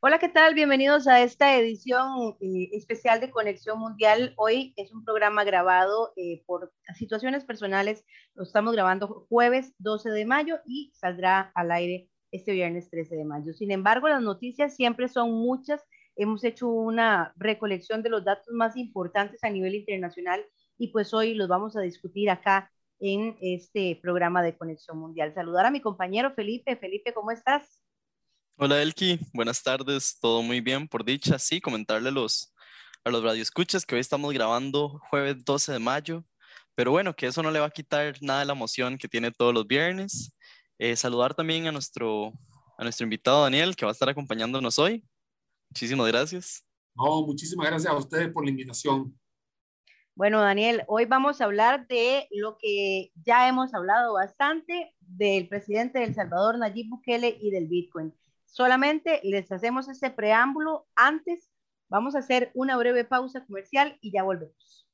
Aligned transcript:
Hola, 0.00 0.18
¿qué 0.18 0.28
tal? 0.28 0.54
Bienvenidos 0.54 1.08
a 1.08 1.22
esta 1.22 1.56
edición 1.56 2.36
eh, 2.40 2.68
especial 2.72 3.18
de 3.18 3.30
Conexión 3.30 3.78
Mundial. 3.78 4.34
Hoy 4.36 4.74
es 4.76 4.92
un 4.92 5.04
programa 5.04 5.42
grabado 5.42 6.12
eh, 6.16 6.44
por 6.46 6.70
situaciones 6.94 7.44
personales. 7.44 8.04
Lo 8.34 8.42
estamos 8.42 8.74
grabando 8.74 9.26
jueves 9.28 9.74
12 9.78 10.10
de 10.10 10.26
mayo 10.26 10.58
y 10.66 10.92
saldrá 10.94 11.50
al 11.54 11.70
aire 11.72 12.10
este 12.30 12.52
viernes 12.52 12.90
13 12.90 13.16
de 13.16 13.24
mayo. 13.24 13.54
Sin 13.54 13.70
embargo, 13.70 14.08
las 14.08 14.22
noticias 14.22 14.76
siempre 14.76 15.08
son 15.08 15.32
muchas. 15.32 15.82
Hemos 16.14 16.44
hecho 16.44 16.68
una 16.68 17.32
recolección 17.36 18.02
de 18.02 18.10
los 18.10 18.22
datos 18.22 18.52
más 18.52 18.76
importantes 18.76 19.42
a 19.44 19.50
nivel 19.50 19.74
internacional 19.74 20.44
y 20.76 20.88
pues 20.88 21.14
hoy 21.14 21.34
los 21.34 21.48
vamos 21.48 21.74
a 21.74 21.80
discutir 21.80 22.28
acá 22.28 22.70
en 23.00 23.36
este 23.40 23.98
programa 24.02 24.42
de 24.42 24.56
Conexión 24.56 24.98
Mundial. 24.98 25.32
Saludar 25.34 25.64
a 25.64 25.70
mi 25.70 25.80
compañero 25.80 26.32
Felipe. 26.34 26.76
Felipe, 26.76 27.14
¿cómo 27.14 27.30
estás? 27.30 27.85
Hola 28.58 28.80
Elki, 28.80 29.20
buenas 29.34 29.62
tardes, 29.62 30.18
todo 30.18 30.40
muy 30.40 30.62
bien 30.62 30.88
por 30.88 31.04
dicha, 31.04 31.38
sí, 31.38 31.60
comentarle 31.60 32.08
a 32.08 32.12
los, 32.12 32.54
a 33.04 33.10
los 33.10 33.22
radioescuchas 33.22 33.84
que 33.84 33.96
hoy 33.96 34.00
estamos 34.00 34.32
grabando 34.32 34.98
jueves 35.10 35.44
12 35.44 35.72
de 35.72 35.78
mayo, 35.78 36.24
pero 36.74 36.90
bueno, 36.90 37.14
que 37.14 37.26
eso 37.26 37.42
no 37.42 37.50
le 37.50 37.60
va 37.60 37.66
a 37.66 37.70
quitar 37.70 38.14
nada 38.22 38.40
de 38.40 38.46
la 38.46 38.54
emoción 38.54 38.96
que 38.96 39.08
tiene 39.08 39.30
todos 39.30 39.52
los 39.52 39.66
viernes. 39.66 40.32
Eh, 40.78 40.96
saludar 40.96 41.34
también 41.34 41.66
a 41.66 41.72
nuestro, 41.72 42.32
a 42.78 42.82
nuestro 42.82 43.04
invitado 43.04 43.42
Daniel, 43.42 43.76
que 43.76 43.84
va 43.84 43.90
a 43.90 43.92
estar 43.92 44.08
acompañándonos 44.08 44.78
hoy. 44.78 45.04
Muchísimas 45.68 46.06
gracias. 46.06 46.64
No, 46.94 47.26
muchísimas 47.26 47.66
gracias 47.66 47.92
a 47.92 47.96
ustedes 47.98 48.32
por 48.32 48.42
la 48.42 48.50
invitación. 48.52 49.14
Bueno, 50.14 50.40
Daniel, 50.40 50.82
hoy 50.88 51.04
vamos 51.04 51.42
a 51.42 51.44
hablar 51.44 51.86
de 51.88 52.26
lo 52.30 52.56
que 52.56 53.12
ya 53.22 53.48
hemos 53.48 53.74
hablado 53.74 54.14
bastante 54.14 54.94
del 55.00 55.46
presidente 55.46 55.98
de 55.98 56.06
El 56.06 56.14
Salvador, 56.14 56.56
Nayib 56.56 56.88
Bukele, 56.88 57.36
y 57.38 57.50
del 57.50 57.66
Bitcoin. 57.66 58.14
Solamente 58.46 59.20
les 59.22 59.50
hacemos 59.52 59.88
este 59.88 60.10
preámbulo. 60.10 60.86
Antes, 60.96 61.50
vamos 61.88 62.14
a 62.14 62.20
hacer 62.20 62.50
una 62.54 62.76
breve 62.76 63.04
pausa 63.04 63.44
comercial 63.44 63.98
y 64.00 64.12
ya 64.12 64.22
volvemos. 64.22 64.86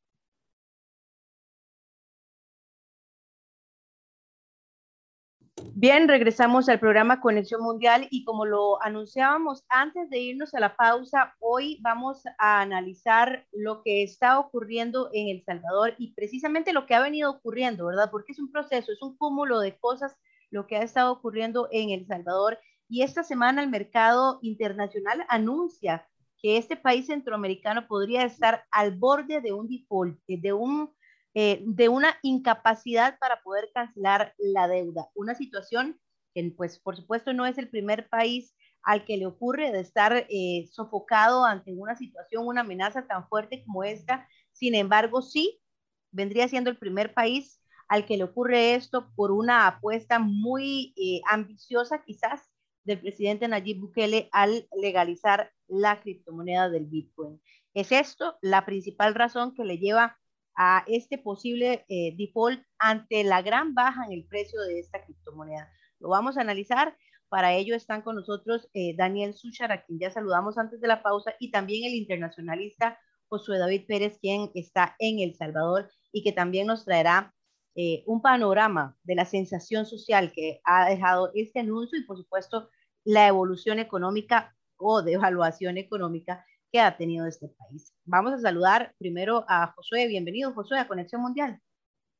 Bien, 5.74 6.06
regresamos 6.06 6.68
al 6.68 6.80
programa 6.80 7.20
Conexión 7.20 7.62
Mundial 7.62 8.06
y 8.10 8.24
como 8.24 8.44
lo 8.44 8.82
anunciábamos 8.82 9.64
antes 9.68 10.10
de 10.10 10.18
irnos 10.18 10.54
a 10.54 10.60
la 10.60 10.76
pausa, 10.76 11.34
hoy 11.40 11.78
vamos 11.82 12.22
a 12.38 12.60
analizar 12.60 13.46
lo 13.52 13.82
que 13.82 14.02
está 14.02 14.38
ocurriendo 14.38 15.08
en 15.12 15.28
El 15.28 15.42
Salvador 15.44 15.94
y 15.98 16.14
precisamente 16.14 16.72
lo 16.72 16.84
que 16.86 16.94
ha 16.94 17.00
venido 17.00 17.30
ocurriendo, 17.30 17.86
¿verdad? 17.86 18.10
Porque 18.10 18.32
es 18.32 18.38
un 18.38 18.50
proceso, 18.52 18.92
es 18.92 19.00
un 19.02 19.16
cúmulo 19.16 19.60
de 19.60 19.78
cosas 19.78 20.16
lo 20.50 20.66
que 20.66 20.76
ha 20.76 20.82
estado 20.82 21.12
ocurriendo 21.12 21.68
en 21.72 21.90
El 21.90 22.06
Salvador 22.06 22.58
y 22.92 23.00
esta 23.00 23.22
semana 23.22 23.62
el 23.62 23.70
mercado 23.70 24.38
internacional 24.42 25.24
anuncia 25.30 26.06
que 26.36 26.58
este 26.58 26.76
país 26.76 27.06
centroamericano 27.06 27.88
podría 27.88 28.22
estar 28.22 28.66
al 28.70 28.94
borde 28.94 29.40
de 29.40 29.50
un 29.50 29.66
default, 29.66 30.20
eh, 30.28 30.38
de, 30.38 30.52
un, 30.52 30.94
eh, 31.32 31.62
de 31.64 31.88
una 31.88 32.18
incapacidad 32.20 33.18
para 33.18 33.42
poder 33.42 33.70
cancelar 33.72 34.34
la 34.36 34.68
deuda. 34.68 35.08
Una 35.14 35.34
situación 35.34 35.98
que, 36.34 36.52
pues, 36.54 36.78
por 36.80 36.94
supuesto, 36.94 37.32
no 37.32 37.46
es 37.46 37.56
el 37.56 37.70
primer 37.70 38.10
país 38.10 38.54
al 38.82 39.06
que 39.06 39.16
le 39.16 39.24
ocurre 39.24 39.72
de 39.72 39.80
estar 39.80 40.26
eh, 40.28 40.68
sofocado 40.70 41.46
ante 41.46 41.72
una 41.72 41.96
situación, 41.96 42.46
una 42.46 42.60
amenaza 42.60 43.06
tan 43.06 43.26
fuerte 43.26 43.64
como 43.64 43.84
esta. 43.84 44.28
Sin 44.52 44.74
embargo, 44.74 45.22
sí, 45.22 45.62
vendría 46.10 46.46
siendo 46.46 46.68
el 46.68 46.76
primer 46.76 47.14
país 47.14 47.58
al 47.88 48.04
que 48.04 48.18
le 48.18 48.24
ocurre 48.24 48.74
esto 48.74 49.10
por 49.16 49.32
una 49.32 49.66
apuesta 49.66 50.18
muy 50.18 50.94
ambiciosa 51.26 52.02
quizás 52.04 52.51
del 52.84 53.00
presidente 53.00 53.48
Nayib 53.48 53.80
Bukele 53.80 54.28
al 54.32 54.68
legalizar 54.80 55.52
la 55.68 56.00
criptomoneda 56.00 56.68
del 56.68 56.86
Bitcoin. 56.86 57.40
¿Es 57.74 57.92
esto 57.92 58.36
la 58.42 58.64
principal 58.66 59.14
razón 59.14 59.54
que 59.54 59.64
le 59.64 59.78
lleva 59.78 60.18
a 60.56 60.84
este 60.86 61.16
posible 61.18 61.84
eh, 61.88 62.14
default 62.16 62.62
ante 62.78 63.24
la 63.24 63.40
gran 63.42 63.74
baja 63.74 64.04
en 64.04 64.12
el 64.12 64.24
precio 64.26 64.60
de 64.62 64.80
esta 64.80 65.04
criptomoneda? 65.04 65.70
Lo 65.98 66.08
vamos 66.08 66.36
a 66.36 66.42
analizar. 66.42 66.96
Para 67.28 67.54
ello 67.54 67.74
están 67.74 68.02
con 68.02 68.16
nosotros 68.16 68.68
eh, 68.74 68.94
Daniel 68.94 69.32
Suchar, 69.32 69.72
a 69.72 69.82
quien 69.84 69.98
ya 69.98 70.10
saludamos 70.10 70.58
antes 70.58 70.82
de 70.82 70.88
la 70.88 71.02
pausa, 71.02 71.32
y 71.38 71.50
también 71.50 71.84
el 71.84 71.94
internacionalista 71.94 72.98
Josué 73.28 73.56
David 73.56 73.86
Pérez, 73.86 74.18
quien 74.20 74.50
está 74.54 74.94
en 74.98 75.20
El 75.20 75.34
Salvador 75.34 75.90
y 76.12 76.22
que 76.22 76.32
también 76.32 76.66
nos 76.66 76.84
traerá 76.84 77.32
eh, 77.74 78.02
un 78.06 78.20
panorama 78.20 78.96
de 79.02 79.14
la 79.14 79.24
sensación 79.24 79.86
social 79.86 80.32
que 80.32 80.60
ha 80.64 80.88
dejado 80.88 81.30
este 81.34 81.60
anuncio 81.60 81.98
y 81.98 82.04
por 82.04 82.16
supuesto 82.16 82.68
la 83.04 83.26
evolución 83.26 83.78
económica 83.78 84.54
o 84.76 85.02
de 85.02 85.12
evaluación 85.14 85.78
económica 85.78 86.44
que 86.70 86.80
ha 86.80 86.96
tenido 86.96 87.26
este 87.26 87.48
país. 87.48 87.94
Vamos 88.04 88.32
a 88.32 88.40
saludar 88.40 88.94
primero 88.98 89.44
a 89.48 89.72
Josué. 89.76 90.06
Bienvenido, 90.08 90.52
Josué, 90.52 90.78
a 90.78 90.88
Conexión 90.88 91.20
Mundial. 91.22 91.60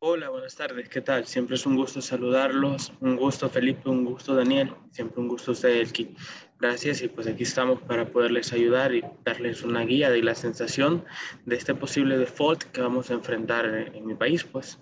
Hola, 0.05 0.31
buenas 0.31 0.57
tardes. 0.57 0.89
¿Qué 0.89 1.01
tal? 1.01 1.27
Siempre 1.27 1.55
es 1.55 1.65
un 1.65 1.77
gusto 1.77 2.01
saludarlos. 2.01 2.93
Un 3.01 3.17
gusto, 3.17 3.49
Felipe. 3.49 3.89
Un 3.89 4.05
gusto, 4.05 4.35
Daniel. 4.35 4.75
Siempre 4.91 5.21
un 5.21 5.29
gusto 5.29 5.53
usted, 5.53 5.81
Elki. 5.81 6.15
Gracias 6.59 7.03
y 7.03 7.09
pues 7.09 7.29
aquí 7.29 7.45
estamos 7.45 7.81
para 7.83 8.07
poderles 8.07 8.53
ayudar 8.53 8.93
y 8.95 9.05
darles 9.25 9.63
una 9.63 9.83
guía 9.83 10.11
de 10.11 10.23
la 10.23 10.35
sensación 10.35 11.05
de 11.47 11.57
este 11.57 11.75
posible 11.75 12.19
default 12.19 12.65
que 12.65 12.81
vamos 12.81 13.11
a 13.11 13.15
enfrentar 13.15 13.67
en 13.67 14.05
mi 14.05 14.15
país, 14.15 14.45
pues. 14.45 14.81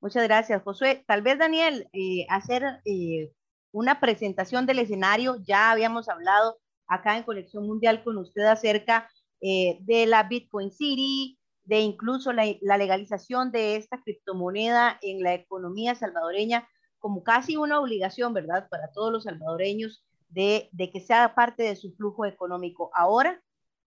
Muchas 0.00 0.22
gracias, 0.24 0.62
Josué. 0.62 1.04
Tal 1.06 1.22
vez, 1.22 1.38
Daniel, 1.38 1.88
eh, 1.92 2.24
hacer 2.28 2.80
eh, 2.84 3.32
una 3.72 3.98
presentación 4.00 4.64
del 4.64 4.78
escenario, 4.78 5.36
ya 5.42 5.72
habíamos 5.72 6.08
hablado 6.08 6.58
acá 6.86 7.16
en 7.16 7.24
Conexión 7.24 7.66
Mundial 7.66 8.04
con 8.04 8.16
usted 8.16 8.44
acerca 8.44 9.10
eh, 9.40 9.78
de 9.80 10.06
la 10.06 10.22
Bitcoin 10.22 10.70
City, 10.70 11.38
de 11.64 11.80
incluso 11.80 12.32
la, 12.32 12.44
legalización 12.44 13.50
de 13.50 13.76
esta 13.76 14.00
criptomoneda 14.00 14.98
en 15.02 15.22
la 15.22 15.34
economía 15.34 15.96
salvadoreña 15.96 16.68
como 17.00 17.22
casi 17.24 17.56
una 17.56 17.80
obligación, 17.80 18.32
¿verdad?, 18.32 18.68
para 18.70 18.90
todos 18.92 19.12
los 19.12 19.24
salvadoreños 19.24 20.04
de, 20.28 20.68
de 20.72 20.90
que 20.90 21.00
sea 21.00 21.34
parte 21.34 21.64
de 21.64 21.76
su 21.76 21.92
flujo 21.94 22.24
económico. 22.24 22.90
Ahora 22.94 23.42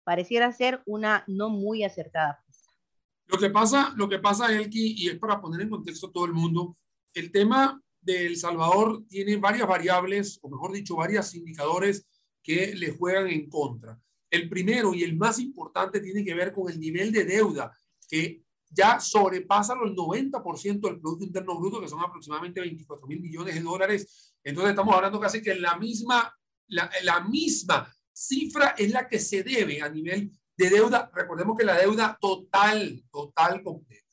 pareciera 0.04 0.52
ser 0.52 0.82
una 0.86 1.24
no 1.26 1.50
muy 1.50 1.84
acertada 1.84 2.42
lo 3.30 3.38
que 3.38 3.50
pasa, 3.50 3.92
lo 3.96 4.08
que 4.08 4.18
pasa, 4.18 4.52
Elki, 4.52 4.94
y 4.96 5.08
es 5.08 5.18
para 5.18 5.40
poner 5.40 5.60
en 5.60 5.70
contexto 5.70 6.08
a 6.08 6.12
todo 6.12 6.24
el 6.24 6.32
mundo, 6.32 6.76
el 7.14 7.30
tema 7.30 7.80
de 8.00 8.26
El 8.26 8.36
Salvador 8.36 9.04
tiene 9.08 9.36
varias 9.36 9.68
variables, 9.68 10.38
o 10.42 10.48
mejor 10.48 10.72
dicho, 10.72 10.96
varios 10.96 11.34
indicadores 11.34 12.06
que 12.42 12.74
le 12.74 12.92
juegan 12.92 13.28
en 13.28 13.48
contra. 13.48 14.00
El 14.30 14.48
primero 14.48 14.94
y 14.94 15.02
el 15.02 15.16
más 15.16 15.38
importante 15.38 16.00
tiene 16.00 16.24
que 16.24 16.34
ver 16.34 16.52
con 16.52 16.70
el 16.70 16.80
nivel 16.80 17.12
de 17.12 17.24
deuda, 17.24 17.76
que 18.08 18.42
ya 18.68 19.00
sobrepasa 19.00 19.74
los 19.74 19.92
90% 19.92 20.80
del 20.80 21.00
Producto 21.00 21.24
Interno 21.24 21.58
Bruto, 21.58 21.80
que 21.80 21.88
son 21.88 22.00
aproximadamente 22.00 22.60
24 22.60 23.06
mil 23.06 23.20
millones 23.20 23.54
de 23.54 23.60
dólares. 23.60 24.34
Entonces 24.42 24.70
estamos 24.70 24.94
hablando 24.94 25.20
casi 25.20 25.42
que 25.42 25.54
la 25.56 25.76
misma, 25.76 26.32
la, 26.68 26.90
la 27.02 27.20
misma 27.20 27.92
cifra 28.12 28.74
es 28.78 28.90
la 28.90 29.08
que 29.08 29.18
se 29.18 29.42
debe 29.42 29.82
a 29.82 29.88
nivel 29.88 30.30
de 30.60 30.68
deuda, 30.68 31.10
recordemos 31.14 31.56
que 31.56 31.64
la 31.64 31.78
deuda 31.78 32.18
total, 32.20 33.02
total 33.10 33.62
completa. 33.62 34.06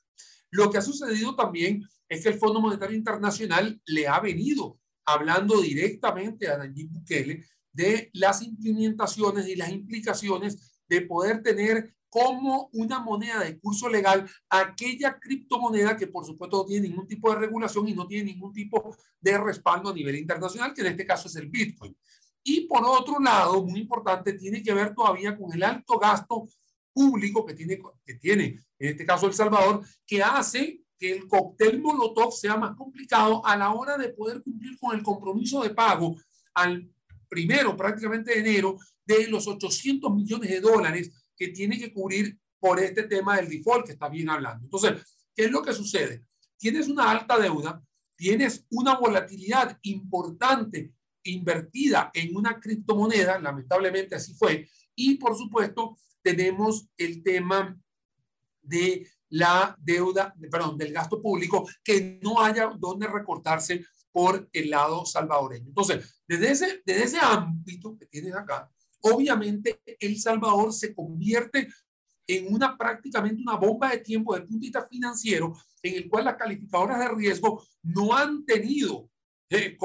Lo 0.49 0.71
que 0.71 0.77
ha 0.77 0.81
sucedido 0.81 1.35
también 1.35 1.83
es 2.07 2.23
que 2.23 2.29
el 2.29 2.39
Fondo 2.39 2.61
Monetario 2.61 2.95
Internacional 2.95 3.81
le 3.85 4.07
ha 4.07 4.21
venido 4.21 4.79
hablando 5.05 5.59
directamente 5.59 6.49
a 6.49 6.57
Nayib 6.57 6.89
Bukele 6.89 7.43
de 7.73 8.09
las 8.13 8.41
implementaciones 8.41 9.45
y 9.47 9.57
las 9.57 9.71
implicaciones 9.71 10.81
de 10.87 11.01
poder 11.01 11.43
tener 11.43 11.93
como 12.09 12.69
una 12.71 12.99
moneda 12.99 13.43
de 13.43 13.59
curso 13.59 13.89
legal 13.89 14.25
aquella 14.49 15.19
criptomoneda 15.19 15.97
que 15.97 16.07
por 16.07 16.25
supuesto 16.25 16.59
no 16.59 16.65
tiene 16.65 16.87
ningún 16.87 17.07
tipo 17.07 17.29
de 17.29 17.39
regulación 17.39 17.89
y 17.89 17.93
no 17.93 18.07
tiene 18.07 18.31
ningún 18.31 18.53
tipo 18.53 18.95
de 19.19 19.37
respaldo 19.37 19.89
a 19.89 19.93
nivel 19.93 20.15
internacional, 20.15 20.73
que 20.73 20.79
en 20.79 20.87
este 20.87 21.05
caso 21.05 21.27
es 21.27 21.35
el 21.35 21.49
Bitcoin. 21.49 21.93
Y 22.49 22.61
por 22.61 22.81
otro 22.85 23.19
lado, 23.19 23.61
muy 23.65 23.81
importante, 23.81 24.31
tiene 24.31 24.63
que 24.63 24.73
ver 24.73 24.95
todavía 24.95 25.37
con 25.37 25.51
el 25.51 25.61
alto 25.63 25.99
gasto 25.99 26.47
público 26.93 27.45
que 27.45 27.53
tiene, 27.53 27.77
que 28.05 28.13
tiene 28.13 28.63
en 28.79 28.89
este 28.89 29.05
caso 29.05 29.27
El 29.27 29.33
Salvador, 29.33 29.85
que 30.05 30.23
hace 30.23 30.79
que 30.97 31.11
el 31.11 31.27
cóctel 31.27 31.81
Molotov 31.81 32.31
sea 32.31 32.55
más 32.55 32.73
complicado 32.77 33.45
a 33.45 33.57
la 33.57 33.73
hora 33.73 33.97
de 33.97 34.13
poder 34.13 34.41
cumplir 34.41 34.79
con 34.79 34.95
el 34.95 35.03
compromiso 35.03 35.61
de 35.61 35.71
pago 35.71 36.15
al 36.53 36.89
primero, 37.27 37.75
prácticamente 37.75 38.31
de 38.31 38.39
enero, 38.39 38.77
de 39.05 39.27
los 39.27 39.45
800 39.45 40.09
millones 40.15 40.49
de 40.49 40.61
dólares 40.61 41.11
que 41.35 41.49
tiene 41.49 41.77
que 41.77 41.91
cubrir 41.91 42.39
por 42.61 42.79
este 42.79 43.03
tema 43.03 43.35
del 43.35 43.49
default 43.49 43.87
que 43.87 43.91
está 43.91 44.07
bien 44.07 44.29
hablando. 44.29 44.63
Entonces, 44.63 44.93
¿qué 45.35 45.45
es 45.45 45.51
lo 45.51 45.61
que 45.61 45.73
sucede? 45.73 46.23
Tienes 46.57 46.87
una 46.87 47.11
alta 47.11 47.37
deuda, 47.37 47.83
tienes 48.15 48.65
una 48.69 48.97
volatilidad 48.97 49.77
importante 49.81 50.93
invertida 51.31 52.11
en 52.13 52.35
una 52.35 52.59
criptomoneda, 52.59 53.39
lamentablemente 53.39 54.15
así 54.15 54.33
fue, 54.33 54.67
y 54.95 55.15
por 55.15 55.37
supuesto 55.37 55.97
tenemos 56.21 56.89
el 56.97 57.23
tema 57.23 57.77
de 58.61 59.07
la 59.29 59.77
deuda, 59.79 60.33
perdón, 60.51 60.77
del 60.77 60.93
gasto 60.93 61.21
público, 61.21 61.67
que 61.83 62.19
no 62.21 62.41
haya 62.41 62.67
donde 62.77 63.07
recortarse 63.07 63.85
por 64.11 64.49
el 64.51 64.69
lado 64.69 65.05
salvadoreño. 65.05 65.67
Entonces, 65.67 66.21
desde 66.27 66.51
ese, 66.51 66.81
desde 66.85 67.03
ese 67.03 67.19
ámbito 67.19 67.97
que 67.97 68.05
tienes 68.07 68.33
acá, 68.33 68.69
obviamente 69.01 69.81
El 69.99 70.19
Salvador 70.19 70.73
se 70.73 70.93
convierte 70.95 71.67
en 72.25 72.53
una 72.53 72.77
prácticamente 72.77 73.41
una 73.41 73.55
bomba 73.55 73.89
de 73.91 73.99
tiempo 73.99 74.33
punto 74.33 74.53
de 74.53 74.59
vista 74.59 74.85
financiero, 74.85 75.53
en 75.81 75.95
el 75.95 76.09
cual 76.09 76.25
las 76.25 76.35
calificadoras 76.35 76.99
de 76.99 77.09
riesgo 77.09 77.63
no 77.83 78.13
han 78.13 78.45
tenido, 78.45 79.09
eh, 79.49 79.77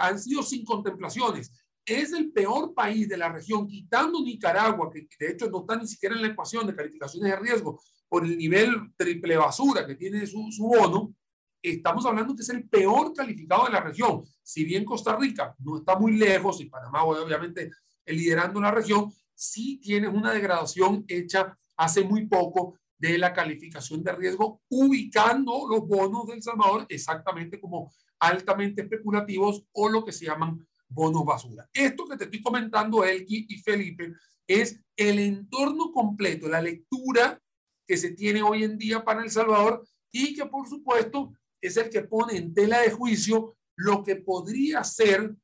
han 0.00 0.18
sido 0.18 0.42
sin 0.42 0.64
contemplaciones. 0.64 1.50
Es 1.84 2.12
el 2.12 2.30
peor 2.30 2.74
país 2.74 3.08
de 3.08 3.16
la 3.16 3.32
región, 3.32 3.66
quitando 3.66 4.22
Nicaragua, 4.22 4.90
que 4.92 5.06
de 5.18 5.32
hecho 5.32 5.50
no 5.50 5.60
está 5.60 5.76
ni 5.76 5.86
siquiera 5.86 6.14
en 6.14 6.22
la 6.22 6.28
ecuación 6.28 6.66
de 6.66 6.76
calificaciones 6.76 7.30
de 7.30 7.38
riesgo 7.38 7.80
por 8.08 8.24
el 8.24 8.36
nivel 8.38 8.92
triple 8.96 9.36
basura 9.36 9.86
que 9.86 9.96
tiene 9.96 10.26
su, 10.26 10.48
su 10.52 10.64
bono. 10.64 11.14
Estamos 11.60 12.04
hablando 12.06 12.34
que 12.34 12.42
es 12.42 12.48
el 12.50 12.68
peor 12.68 13.12
calificado 13.12 13.64
de 13.66 13.72
la 13.72 13.80
región. 13.80 14.22
Si 14.42 14.64
bien 14.64 14.84
Costa 14.84 15.16
Rica 15.16 15.54
no 15.58 15.78
está 15.78 15.98
muy 15.98 16.16
lejos 16.16 16.60
y 16.60 16.66
Panamá 16.66 17.04
obviamente 17.04 17.70
liderando 18.06 18.60
la 18.60 18.70
región, 18.70 19.12
sí 19.34 19.78
tiene 19.78 20.08
una 20.08 20.32
degradación 20.32 21.04
hecha 21.08 21.56
hace 21.76 22.04
muy 22.04 22.26
poco 22.26 22.78
de 23.02 23.18
la 23.18 23.32
calificación 23.32 24.04
de 24.04 24.12
riesgo, 24.12 24.62
ubicando 24.68 25.66
los 25.68 25.88
bonos 25.88 26.28
del 26.28 26.40
Salvador 26.40 26.86
exactamente 26.88 27.60
como 27.60 27.92
altamente 28.20 28.82
especulativos 28.82 29.64
o 29.72 29.88
lo 29.88 30.04
que 30.04 30.12
se 30.12 30.26
llaman 30.26 30.64
bonos 30.88 31.24
basura. 31.24 31.68
Esto 31.72 32.06
que 32.06 32.16
te 32.16 32.24
estoy 32.24 32.40
comentando, 32.40 33.02
Elki 33.02 33.46
y 33.48 33.58
Felipe, 33.58 34.12
es 34.46 34.80
el 34.96 35.18
entorno 35.18 35.90
completo, 35.90 36.48
la 36.48 36.62
lectura 36.62 37.42
que 37.88 37.96
se 37.96 38.12
tiene 38.12 38.40
hoy 38.40 38.62
en 38.62 38.78
día 38.78 39.04
para 39.04 39.24
El 39.24 39.32
Salvador 39.32 39.84
y 40.12 40.36
que 40.36 40.46
por 40.46 40.68
supuesto 40.68 41.32
es 41.60 41.76
el 41.76 41.90
que 41.90 42.02
pone 42.02 42.36
en 42.36 42.54
tela 42.54 42.82
de 42.82 42.92
juicio 42.92 43.56
lo 43.74 44.04
que 44.04 44.14
podría 44.14 44.84
ser, 44.84 45.34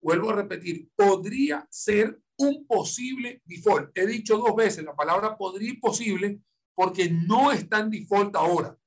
vuelvo 0.00 0.30
a 0.30 0.36
repetir, 0.36 0.88
podría 0.96 1.66
ser 1.70 2.18
un 2.38 2.66
posible 2.66 3.42
default. 3.44 3.90
He 3.94 4.06
dicho 4.06 4.38
dos 4.38 4.56
veces 4.56 4.82
la 4.82 4.96
palabra 4.96 5.36
podría 5.36 5.72
y 5.72 5.76
posible 5.76 6.40
porque 6.76 7.10
no 7.10 7.50
está 7.50 7.80
en 7.80 7.90
default 7.90 8.36
ahora. 8.36 8.78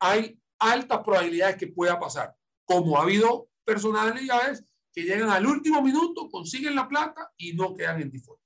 Hay 0.00 0.40
altas 0.58 1.00
probabilidades 1.04 1.56
que 1.56 1.68
pueda 1.68 2.00
pasar, 2.00 2.34
como 2.64 2.98
ha 2.98 3.02
habido 3.02 3.50
personalidades 3.64 4.64
que 4.92 5.02
llegan 5.02 5.28
al 5.30 5.46
último 5.46 5.82
minuto, 5.82 6.28
consiguen 6.30 6.74
la 6.74 6.88
plata 6.88 7.30
y 7.36 7.52
no 7.52 7.74
quedan 7.74 8.00
en 8.00 8.10
default. 8.10 8.40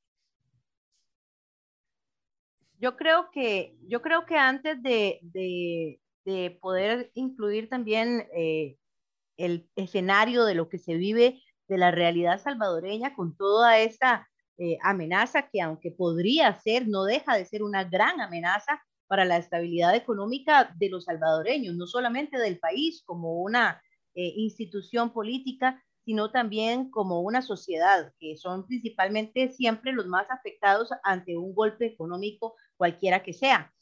Yo 2.79 2.97
creo 2.97 3.31
que, 3.31 3.77
yo 3.87 4.03
creo 4.03 4.27
que 4.27 4.37
antes 4.37 4.83
de, 4.83 5.21
de, 5.23 6.01
de 6.25 6.59
poder 6.61 7.13
incluir 7.15 7.69
también 7.69 8.29
eh, 8.35 8.77
el 9.37 9.71
escenario 9.77 10.45
de 10.45 10.57
lo 10.57 10.69
que 10.69 10.79
se 10.79 10.95
vive 10.95 11.41
de 11.69 11.79
la 11.79 11.93
realidad 11.93 12.43
salvadoreña 12.43 13.15
con 13.15 13.37
toda 13.37 13.79
esta 13.79 14.29
eh, 14.59 14.79
amenaza 14.83 15.49
que 15.49 15.61
aunque 15.61 15.91
podría 15.91 16.55
ser, 16.61 16.87
no 16.89 17.05
deja 17.05 17.37
de 17.37 17.47
ser 17.47 17.63
una 17.63 17.85
gran 17.85 18.21
amenaza 18.21 18.83
para 19.07 19.25
la 19.25 19.37
estabilidad 19.37 19.95
económica 19.95 20.75
de 20.77 20.89
los 20.89 21.05
salvadoreños, 21.05 21.75
no 21.75 21.87
solamente 21.87 22.39
del 22.39 22.59
país 22.59 23.03
como 23.05 23.41
una 23.41 23.83
eh, 24.15 24.33
institución 24.37 25.13
política, 25.13 25.83
sino 26.05 26.31
también 26.31 26.91
como 26.91 27.21
una 27.21 27.43
sociedad, 27.43 28.13
que 28.19 28.37
son 28.37 28.67
principalmente 28.67 29.49
siempre 29.51 29.93
los 29.93 30.07
más 30.07 30.31
afectados 30.31 30.91
ante 31.05 31.37
un 31.37 31.55
golpe 31.55 31.87
económico 31.87 32.57
cualquiera 32.77 33.23
que 33.23 33.33
sea. 33.33 33.73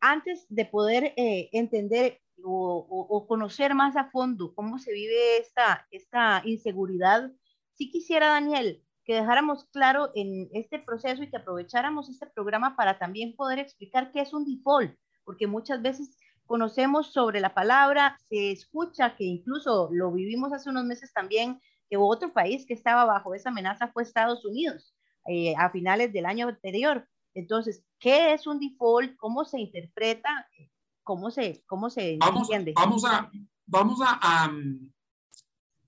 Antes 0.00 0.46
de 0.48 0.66
poder 0.66 1.14
eh, 1.16 1.48
entender 1.52 2.20
o, 2.44 3.26
conocer 3.28 3.74
más 3.74 3.96
a 3.96 4.10
fondo 4.10 4.54
cómo 4.54 4.78
se 4.78 4.92
vive 4.92 5.38
esta, 5.38 5.86
esta 5.90 6.42
inseguridad, 6.44 7.30
sí 7.74 7.90
quisiera, 7.90 8.28
Daniel, 8.28 8.82
que 9.04 9.14
dejáramos 9.14 9.64
claro 9.72 10.10
en 10.14 10.48
este 10.52 10.78
proceso 10.78 11.22
y 11.22 11.30
que 11.30 11.36
aprovecháramos 11.36 12.08
este 12.08 12.26
programa 12.26 12.76
para 12.76 12.98
también 12.98 13.34
poder 13.34 13.58
explicar 13.58 14.12
qué 14.12 14.20
es 14.20 14.32
un 14.32 14.44
default, 14.44 14.96
porque 15.24 15.46
muchas 15.46 15.82
veces 15.82 16.16
conocemos 16.46 17.12
sobre 17.12 17.40
la 17.40 17.54
palabra, 17.54 18.16
se 18.28 18.52
escucha 18.52 19.16
que 19.16 19.24
incluso 19.24 19.88
lo 19.92 20.12
vivimos 20.12 20.52
hace 20.52 20.70
unos 20.70 20.84
meses 20.84 21.12
también, 21.12 21.60
que 21.88 21.96
otro 21.96 22.32
país 22.32 22.66
que 22.66 22.74
estaba 22.74 23.04
bajo 23.04 23.34
esa 23.34 23.50
amenaza 23.50 23.88
fue 23.88 24.02
Estados 24.02 24.44
Unidos 24.44 24.94
eh, 25.26 25.54
a 25.56 25.70
finales 25.70 26.12
del 26.12 26.26
año 26.26 26.48
anterior. 26.48 27.06
Entonces, 27.34 27.84
¿qué 27.98 28.34
es 28.34 28.46
un 28.46 28.58
default? 28.58 29.16
¿Cómo 29.16 29.44
se 29.44 29.60
interpreta? 29.60 30.46
¿Cómo 31.02 31.30
se, 31.30 31.62
cómo 31.66 31.90
se 31.90 32.16
vamos, 32.18 32.42
entiende? 32.42 32.72
Vamos 32.76 33.04
a, 33.04 33.30
vamos 33.66 34.00
a, 34.04 34.50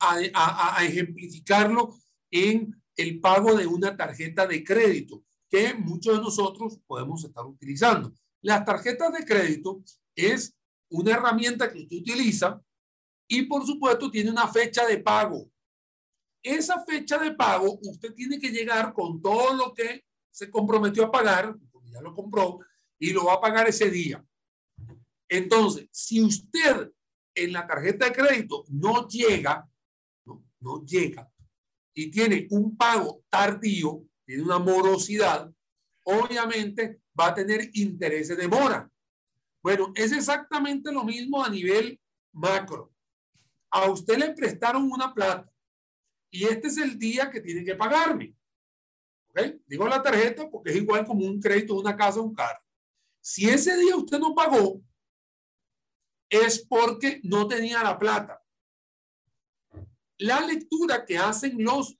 a, 0.00 0.76
a, 0.78 0.84
ejemplificarlo 0.84 1.94
en 2.30 2.74
el 2.96 3.20
pago 3.20 3.54
de 3.54 3.66
una 3.66 3.96
tarjeta 3.96 4.46
de 4.46 4.62
crédito 4.62 5.24
que 5.48 5.74
muchos 5.74 6.16
de 6.16 6.22
nosotros 6.22 6.78
podemos 6.86 7.24
estar 7.24 7.44
utilizando. 7.44 8.12
Las 8.42 8.64
tarjetas 8.64 9.12
de 9.12 9.24
crédito 9.24 9.82
es 10.14 10.54
una 10.90 11.12
herramienta 11.12 11.72
que 11.72 11.80
usted 11.80 11.96
utiliza 11.96 12.60
y 13.28 13.42
por 13.42 13.66
supuesto 13.66 14.10
tiene 14.10 14.30
una 14.30 14.48
fecha 14.48 14.86
de 14.86 14.98
pago. 14.98 15.50
Esa 16.42 16.84
fecha 16.84 17.18
de 17.18 17.32
pago 17.32 17.78
usted 17.82 18.12
tiene 18.14 18.38
que 18.38 18.50
llegar 18.50 18.92
con 18.92 19.20
todo 19.22 19.54
lo 19.54 19.72
que 19.72 20.04
se 20.30 20.50
comprometió 20.50 21.04
a 21.04 21.12
pagar, 21.12 21.56
ya 21.84 22.00
lo 22.00 22.12
compró, 22.12 22.58
y 22.98 23.12
lo 23.12 23.26
va 23.26 23.34
a 23.34 23.40
pagar 23.40 23.68
ese 23.68 23.90
día. 23.90 24.24
Entonces, 25.28 25.88
si 25.90 26.22
usted 26.22 26.92
en 27.34 27.52
la 27.52 27.66
tarjeta 27.66 28.06
de 28.06 28.12
crédito 28.12 28.64
no 28.68 29.08
llega, 29.08 29.68
no 30.60 30.84
llega, 30.84 31.30
y 31.94 32.10
tiene 32.10 32.46
un 32.50 32.76
pago 32.76 33.22
tardío, 33.30 34.04
tiene 34.24 34.42
una 34.42 34.58
morosidad, 34.58 35.50
obviamente 36.04 37.00
va 37.18 37.28
a 37.28 37.34
tener 37.34 37.70
intereses 37.74 38.36
de 38.36 38.48
mora. 38.48 38.90
Bueno, 39.62 39.92
es 39.94 40.12
exactamente 40.12 40.92
lo 40.92 41.04
mismo 41.04 41.42
a 41.42 41.48
nivel 41.48 41.98
macro. 42.32 42.92
A 43.70 43.90
usted 43.90 44.18
le 44.18 44.30
prestaron 44.32 44.90
una 44.90 45.14
plata 45.14 45.50
y 46.30 46.44
este 46.44 46.68
es 46.68 46.76
el 46.78 46.98
día 46.98 47.30
que 47.30 47.40
tiene 47.40 47.64
que 47.64 47.74
pagarme. 47.74 48.34
Digo 49.66 49.88
la 49.88 50.02
tarjeta 50.02 50.48
porque 50.48 50.70
es 50.70 50.76
igual 50.76 51.06
como 51.06 51.24
un 51.26 51.40
crédito 51.40 51.74
una 51.76 51.96
casa 51.96 52.20
un 52.20 52.34
carro. 52.34 52.60
Si 53.20 53.48
ese 53.48 53.76
día 53.76 53.96
usted 53.96 54.18
no 54.18 54.34
pagó, 54.34 54.80
es 56.28 56.64
porque 56.66 57.20
no 57.24 57.48
tenía 57.48 57.82
la 57.82 57.98
plata. 57.98 58.43
La 60.18 60.40
lectura 60.40 61.04
que 61.04 61.18
hacen 61.18 61.62
los 61.62 61.98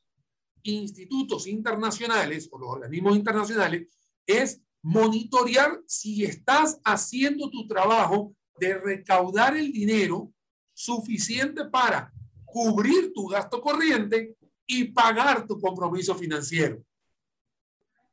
institutos 0.63 1.47
internacionales 1.47 2.49
o 2.51 2.59
los 2.59 2.71
organismos 2.71 3.17
internacionales 3.17 3.89
es 4.27 4.61
monitorear 4.83 5.81
si 5.87 6.25
estás 6.25 6.81
haciendo 6.85 7.51
tu 7.51 7.67
trabajo 7.67 8.35
de 8.59 8.79
recaudar 8.79 9.57
el 9.57 9.73
dinero 9.73 10.33
suficiente 10.73 11.65
para 11.67 12.13
cubrir 12.45 13.13
tu 13.13 13.27
gasto 13.27 13.61
corriente 13.61 14.37
y 14.67 14.85
pagar 14.85 15.47
tu 15.47 15.61
compromiso 15.61 16.15
financiero. 16.15 16.85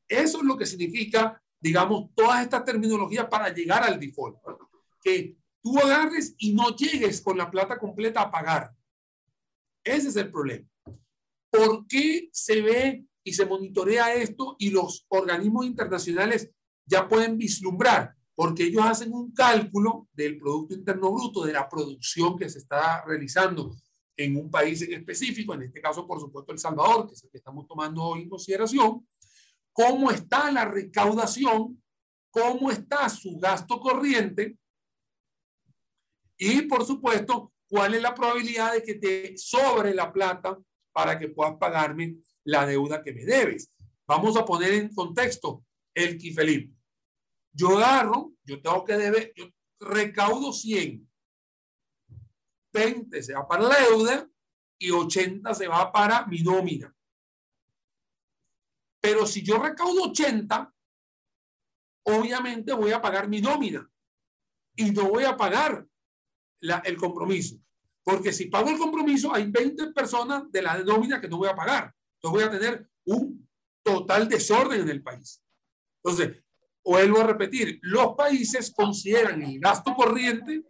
Eso 0.07 0.39
es 0.39 0.43
lo 0.43 0.57
que 0.57 0.65
significa, 0.65 1.41
digamos, 1.59 2.09
todas 2.15 2.41
estas 2.41 2.65
terminologías 2.65 3.27
para 3.27 3.53
llegar 3.53 3.83
al 3.83 3.99
default. 3.99 4.37
Que 5.01 5.37
tú 5.61 5.77
agarres 5.79 6.35
y 6.37 6.53
no 6.53 6.75
llegues 6.75 7.21
con 7.21 7.37
la 7.37 7.49
plata 7.49 7.77
completa 7.77 8.21
a 8.21 8.31
pagar. 8.31 8.73
Ese 9.83 10.09
es 10.09 10.15
el 10.15 10.31
problema. 10.31 10.67
¿Por 11.49 11.85
qué 11.87 12.29
se 12.31 12.61
ve 12.61 13.05
y 13.23 13.33
se 13.33 13.45
monitorea 13.45 14.13
esto 14.15 14.55
y 14.59 14.69
los 14.69 15.05
organismos 15.09 15.65
internacionales 15.65 16.49
ya 16.85 17.07
pueden 17.07 17.37
vislumbrar? 17.37 18.15
Porque 18.33 18.63
ellos 18.63 18.83
hacen 18.85 19.13
un 19.13 19.33
cálculo 19.33 20.07
del 20.13 20.37
Producto 20.37 20.73
Interno 20.73 21.11
Bruto, 21.11 21.45
de 21.45 21.53
la 21.53 21.67
producción 21.67 22.37
que 22.37 22.49
se 22.49 22.59
está 22.59 23.03
realizando 23.05 23.75
en 24.15 24.37
un 24.37 24.49
país 24.49 24.81
en 24.81 24.93
específico, 24.93 25.53
en 25.53 25.63
este 25.63 25.81
caso, 25.81 26.07
por 26.07 26.19
supuesto, 26.19 26.51
El 26.51 26.59
Salvador, 26.59 27.07
que 27.07 27.13
es 27.13 27.23
el 27.23 27.29
que 27.29 27.37
estamos 27.37 27.67
tomando 27.67 28.03
hoy 28.03 28.21
en 28.21 28.29
consideración, 28.29 29.07
cómo 29.73 30.11
está 30.11 30.51
la 30.51 30.65
recaudación, 30.65 31.81
cómo 32.29 32.71
está 32.71 33.09
su 33.09 33.37
gasto 33.39 33.79
corriente 33.79 34.57
y, 36.37 36.63
por 36.63 36.85
supuesto, 36.85 37.51
cuál 37.71 37.93
es 37.93 38.01
la 38.01 38.13
probabilidad 38.13 38.73
de 38.73 38.83
que 38.83 38.95
te 38.95 39.37
sobre 39.37 39.93
la 39.93 40.11
plata 40.11 40.59
para 40.91 41.17
que 41.17 41.29
puedas 41.29 41.55
pagarme 41.55 42.17
la 42.43 42.65
deuda 42.65 43.01
que 43.01 43.13
me 43.13 43.23
debes. 43.23 43.71
Vamos 44.05 44.35
a 44.35 44.43
poner 44.43 44.73
en 44.73 44.93
contexto 44.93 45.63
el 45.93 46.19
Felipe. 46.33 46.75
Yo 47.53 47.77
agarro, 47.77 48.33
yo 48.43 48.61
tengo 48.61 48.83
que 48.83 48.97
deber, 48.97 49.31
yo 49.37 49.49
recaudo 49.79 50.51
100. 50.51 51.09
20 52.73 53.23
se 53.23 53.33
va 53.33 53.47
para 53.47 53.63
la 53.63 53.79
deuda 53.79 54.29
y 54.77 54.91
80 54.91 55.53
se 55.53 55.67
va 55.69 55.89
para 55.93 56.25
mi 56.27 56.41
nómina. 56.41 56.93
Pero 58.99 59.25
si 59.25 59.43
yo 59.43 59.59
recaudo 59.63 60.09
80, 60.09 60.73
obviamente 62.03 62.73
voy 62.73 62.91
a 62.91 63.01
pagar 63.01 63.29
mi 63.29 63.39
nómina 63.39 63.89
y 64.75 64.91
no 64.91 65.07
voy 65.07 65.23
a 65.23 65.37
pagar 65.37 65.87
el 66.61 66.97
compromiso. 66.97 67.57
Porque 68.03 68.33
si 68.33 68.45
pago 68.45 68.69
el 68.69 68.77
compromiso, 68.77 69.33
hay 69.33 69.49
20 69.49 69.91
personas 69.91 70.51
de 70.51 70.61
la 70.61 70.77
nómina 70.83 71.21
que 71.21 71.27
no 71.27 71.37
voy 71.37 71.49
a 71.49 71.55
pagar. 71.55 71.93
Entonces 72.15 72.31
voy 72.31 72.43
a 72.43 72.59
tener 72.59 72.89
un 73.05 73.47
total 73.83 74.27
desorden 74.27 74.81
en 74.81 74.89
el 74.89 75.03
país. 75.03 75.41
Entonces, 76.03 76.43
vuelvo 76.83 77.19
a 77.19 77.27
repetir, 77.27 77.79
los 77.83 78.15
países 78.15 78.71
consideran 78.75 79.41
el 79.43 79.59
gasto 79.59 79.93
corriente 79.93 80.63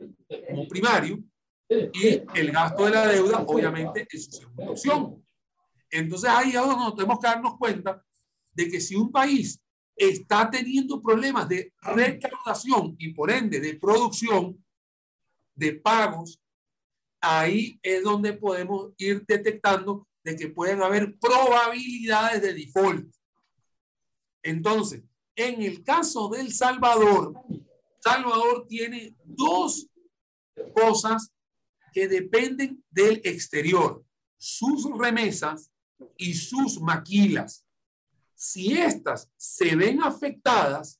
como 0.48 0.67
primario 0.67 1.24
y 1.69 2.21
el 2.36 2.51
gasto 2.51 2.86
de 2.86 2.91
la 2.91 3.07
deuda, 3.07 3.43
obviamente, 3.48 4.07
es 4.12 4.25
su 4.25 4.31
segunda 4.31 4.71
opción. 4.71 5.25
Entonces, 5.89 6.29
ahí 6.29 6.53
nos 6.53 6.95
tenemos 6.95 7.19
que 7.19 7.27
darnos 7.27 7.57
cuenta 7.57 8.03
de 8.53 8.69
que 8.69 8.81
si 8.81 8.95
un 8.95 9.12
país 9.12 9.60
está 9.95 10.50
teniendo 10.50 11.01
problemas 11.01 11.48
de 11.48 11.74
recaudación 11.81 12.95
y 12.98 13.13
por 13.13 13.31
ende 13.31 13.60
de 13.60 13.75
producción, 13.75 14.57
de 15.55 15.74
pagos, 15.74 16.41
ahí 17.22 17.79
es 17.84 18.03
donde 18.03 18.34
podemos 18.34 18.91
ir 18.98 19.25
detectando 19.25 20.08
de 20.24 20.36
que 20.36 20.50
pueden 20.50 20.81
haber 20.81 21.17
probabilidades 21.20 22.41
de 22.41 22.53
default. 22.53 23.15
Entonces, 24.43 25.03
en 25.36 25.62
el 25.62 25.84
caso 25.84 26.29
del 26.29 26.51
Salvador, 26.51 27.34
Salvador 28.00 28.65
tiene 28.67 29.15
dos 29.24 29.88
cosas 30.74 31.31
que 31.93 32.08
dependen 32.08 32.84
del 32.89 33.22
exterior, 33.24 34.03
sus 34.38 34.86
remesas 34.98 35.72
y 36.17 36.34
sus 36.34 36.81
maquilas. 36.81 37.65
Si 38.34 38.74
estas 38.74 39.29
se 39.38 39.75
ven 39.75 40.01
afectadas, 40.01 41.00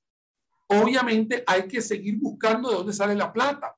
obviamente 0.68 1.44
hay 1.48 1.68
que 1.68 1.82
seguir 1.82 2.20
buscando 2.20 2.70
de 2.70 2.76
dónde 2.76 2.94
sale 2.94 3.16
la 3.16 3.34
plata 3.34 3.76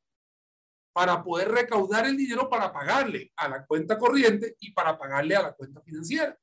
para 0.93 1.23
poder 1.23 1.50
recaudar 1.50 2.05
el 2.05 2.15
dinero 2.15 2.50
para 2.50 2.71
pagarle 2.71 3.33
a 3.35 3.50
la 3.50 3.65
cuenta 3.65 3.97
corriente 3.97 4.55
y 4.59 4.71
para 4.71 4.97
pagarle 4.97 5.35
a 5.35 5.41
la 5.41 5.53
cuenta 5.53 5.81
financiera. 5.81 6.38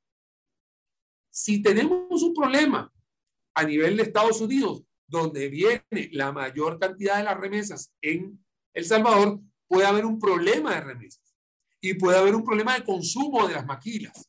Si 1.29 1.61
tenemos 1.63 2.21
un 2.21 2.33
problema 2.33 2.91
a 3.55 3.63
nivel 3.63 3.95
de 3.95 4.03
Estados 4.03 4.41
Unidos, 4.41 4.83
donde 5.07 5.47
viene 5.47 6.09
la 6.11 6.31
mayor 6.31 6.79
cantidad 6.79 7.17
de 7.17 7.23
las 7.23 7.39
remesas 7.39 7.93
en 8.01 8.43
El 8.73 8.85
Salvador, 8.85 9.39
puede 9.67 9.85
haber 9.85 10.05
un 10.05 10.19
problema 10.19 10.75
de 10.75 10.81
remesas 10.81 11.33
y 11.79 11.93
puede 11.93 12.17
haber 12.17 12.35
un 12.35 12.43
problema 12.43 12.75
de 12.75 12.83
consumo 12.83 13.47
de 13.47 13.55
las 13.55 13.65
maquilas. 13.65 14.27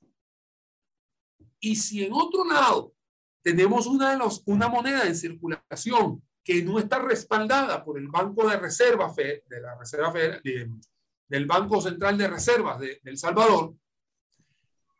Y 1.61 1.77
si 1.77 2.05
en 2.05 2.13
otro 2.13 2.45
lado 2.45 2.95
tenemos 3.43 3.87
una, 3.87 4.13
de 4.13 4.19
los, 4.19 4.43
una 4.47 4.69
moneda 4.69 5.05
en 5.07 5.17
circulación 5.17 6.23
que 6.45 6.63
no 6.63 6.79
está 6.79 6.99
respaldada 6.99 7.85
por 7.85 7.99
el 7.99 8.09
Banco 8.09 8.49
de 8.49 8.57
Reserva, 8.57 9.13
de 9.15 9.61
la 9.61 9.77
Reserva 9.79 10.13
del 10.13 11.47
Banco 11.47 11.81
Central 11.81 12.19
de 12.19 12.29
Reservas 12.29 12.81
de, 12.81 13.01
El 13.05 13.17
Salvador, 13.17 13.75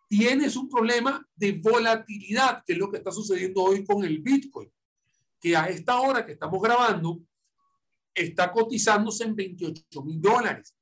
tienes 0.09 0.57
un 0.57 0.69
problema 0.69 1.27
de 1.35 1.53
volatilidad, 1.53 2.63
que 2.65 2.75
es 2.75 2.79
lo 2.79 2.91
que 2.91 2.99
está 2.99 3.11
sucediendo 3.11 3.63
hoy 3.63 3.85
con 3.85 4.05
el 4.05 4.21
Bitcoin, 4.21 4.71
que 5.41 5.57
a 5.57 5.67
esta 5.67 6.01
hora 6.01 6.25
que 6.25 6.33
estamos 6.33 6.63
grabando 6.63 7.21
está 8.15 8.53
cotizándose 8.53 9.25
en 9.25 9.35
28 9.35 10.03
mil 10.03 10.21
dólares. 10.21 10.77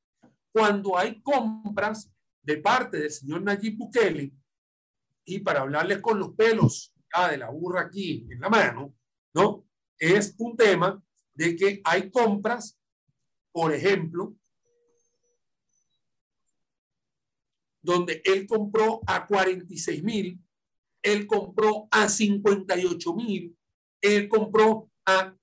Cuando 0.52 0.98
hay 0.98 1.22
compras 1.22 2.10
de 2.42 2.56
parte 2.58 2.98
del 2.98 3.10
señor 3.10 3.42
Nayib 3.42 3.78
Bukele, 3.78 4.32
y 5.24 5.38
para 5.40 5.60
hablarles 5.60 6.00
con 6.00 6.18
los 6.18 6.34
pelos 6.34 6.92
de 7.30 7.38
la 7.38 7.50
burra 7.50 7.82
aquí 7.82 8.26
en 8.30 8.40
la 8.40 8.48
mano, 8.48 8.94
¿no? 9.34 9.64
Es 10.00 10.34
un 10.38 10.56
tema 10.56 11.00
de 11.34 11.54
que 11.54 11.80
hay 11.84 12.10
compras, 12.10 12.76
por 13.52 13.72
ejemplo, 13.72 14.34
donde 17.82 18.20
él 18.24 18.46
compró 18.46 19.00
a 19.06 19.26
46 19.26 20.02
mil, 20.02 20.40
él 21.02 21.26
compró 21.26 21.86
a 21.90 22.08
58 22.08 23.14
mil, 23.14 23.56
él 24.00 24.28
compró 24.28 24.90
a, 25.06 25.36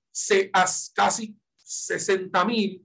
casi 0.94 1.36
60 1.56 2.44
mil, 2.44 2.84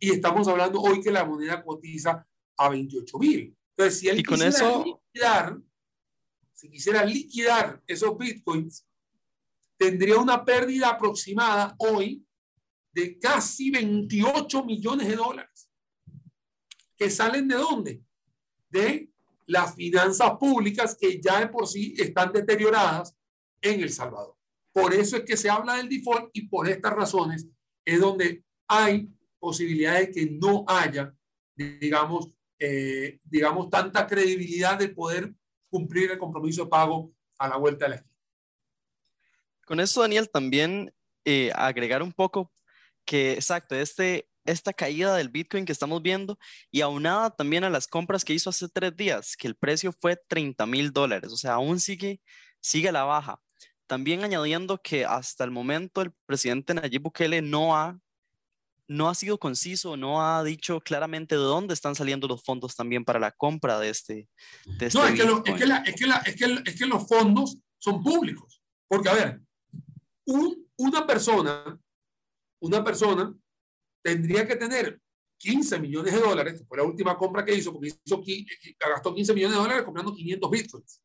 y 0.00 0.10
estamos 0.10 0.46
hablando 0.46 0.80
hoy 0.80 1.00
que 1.00 1.10
la 1.10 1.24
moneda 1.24 1.62
cotiza 1.64 2.26
a 2.56 2.68
28 2.68 3.18
mil. 3.18 3.56
Entonces, 3.76 4.00
si 4.00 4.08
él 4.08 4.22
quisiera 4.22 4.84
liquidar, 4.84 5.58
si 6.52 6.70
quisiera 6.70 7.04
liquidar 7.04 7.82
esos 7.86 8.16
bitcoins, 8.16 8.87
tendría 9.78 10.18
una 10.18 10.44
pérdida 10.44 10.90
aproximada 10.90 11.74
hoy 11.78 12.26
de 12.92 13.18
casi 13.18 13.70
28 13.70 14.64
millones 14.64 15.08
de 15.08 15.16
dólares. 15.16 15.70
¿Que 16.96 17.10
salen 17.10 17.46
de 17.46 17.54
dónde? 17.54 18.02
De 18.68 19.10
las 19.46 19.74
finanzas 19.74 20.32
públicas 20.38 20.96
que 21.00 21.20
ya 21.20 21.40
de 21.40 21.46
por 21.46 21.66
sí 21.66 21.94
están 21.96 22.32
deterioradas 22.32 23.16
en 23.62 23.80
El 23.80 23.90
Salvador. 23.90 24.36
Por 24.72 24.92
eso 24.92 25.16
es 25.16 25.22
que 25.24 25.36
se 25.36 25.48
habla 25.48 25.76
del 25.76 25.88
default 25.88 26.30
y 26.32 26.48
por 26.48 26.68
estas 26.68 26.92
razones 26.92 27.46
es 27.84 28.00
donde 28.00 28.44
hay 28.66 29.08
posibilidades 29.38 30.08
de 30.08 30.12
que 30.12 30.30
no 30.30 30.64
haya, 30.66 31.14
digamos, 31.54 32.28
eh, 32.58 33.20
digamos, 33.24 33.70
tanta 33.70 34.06
credibilidad 34.06 34.78
de 34.78 34.88
poder 34.88 35.32
cumplir 35.70 36.10
el 36.10 36.18
compromiso 36.18 36.64
de 36.64 36.70
pago 36.70 37.12
a 37.38 37.48
la 37.48 37.56
vuelta 37.56 37.84
de 37.84 37.90
la 37.90 37.96
esquina. 37.96 38.17
Con 39.68 39.80
eso, 39.80 40.00
Daniel, 40.00 40.30
también 40.30 40.94
eh, 41.26 41.52
agregar 41.54 42.02
un 42.02 42.14
poco 42.14 42.50
que, 43.04 43.34
exacto, 43.34 43.74
este, 43.74 44.26
esta 44.46 44.72
caída 44.72 45.14
del 45.14 45.28
Bitcoin 45.28 45.66
que 45.66 45.72
estamos 45.72 46.00
viendo 46.00 46.38
y 46.70 46.80
aunada 46.80 47.28
también 47.28 47.64
a 47.64 47.70
las 47.70 47.86
compras 47.86 48.24
que 48.24 48.32
hizo 48.32 48.48
hace 48.48 48.66
tres 48.70 48.96
días, 48.96 49.36
que 49.36 49.46
el 49.46 49.54
precio 49.54 49.92
fue 49.92 50.16
30 50.26 50.64
mil 50.64 50.90
dólares, 50.90 51.30
o 51.32 51.36
sea, 51.36 51.54
aún 51.54 51.80
sigue, 51.80 52.22
sigue 52.62 52.88
a 52.88 52.92
la 52.92 53.04
baja. 53.04 53.42
También 53.86 54.24
añadiendo 54.24 54.80
que 54.80 55.04
hasta 55.04 55.44
el 55.44 55.50
momento 55.50 56.00
el 56.00 56.12
presidente 56.24 56.72
Nayib 56.72 57.02
Bukele 57.02 57.42
no 57.42 57.76
ha, 57.76 57.98
no 58.86 59.10
ha 59.10 59.14
sido 59.14 59.38
conciso, 59.38 59.98
no 59.98 60.26
ha 60.26 60.42
dicho 60.42 60.80
claramente 60.80 61.34
de 61.34 61.42
dónde 61.42 61.74
están 61.74 61.94
saliendo 61.94 62.26
los 62.26 62.42
fondos 62.42 62.74
también 62.74 63.04
para 63.04 63.18
la 63.18 63.32
compra 63.32 63.78
de 63.78 63.90
este. 63.90 64.28
De 64.64 64.86
este 64.86 64.98
no, 64.98 65.06
es 65.06 65.12
que, 65.12 65.22
es, 65.22 65.94
que 65.94 66.30
es, 66.30 66.36
que 66.36 66.70
es 66.70 66.78
que 66.78 66.86
los 66.86 67.06
fondos 67.06 67.58
son 67.78 68.02
públicos. 68.02 68.62
Porque, 68.88 69.10
a 69.10 69.14
ver, 69.14 69.40
una 70.76 71.06
persona, 71.06 71.80
una 72.60 72.84
persona 72.84 73.34
tendría 74.02 74.46
que 74.46 74.56
tener 74.56 75.00
15 75.38 75.78
millones 75.78 76.12
de 76.12 76.20
dólares, 76.20 76.64
fue 76.66 76.78
la 76.78 76.84
última 76.84 77.16
compra 77.16 77.44
que 77.44 77.54
hizo, 77.54 77.72
porque 77.72 77.88
hizo, 78.04 78.22
gastó 78.78 79.14
15 79.14 79.34
millones 79.34 79.56
de 79.56 79.62
dólares 79.62 79.84
comprando 79.84 80.14
500 80.14 80.50
bitcoins. 80.50 81.02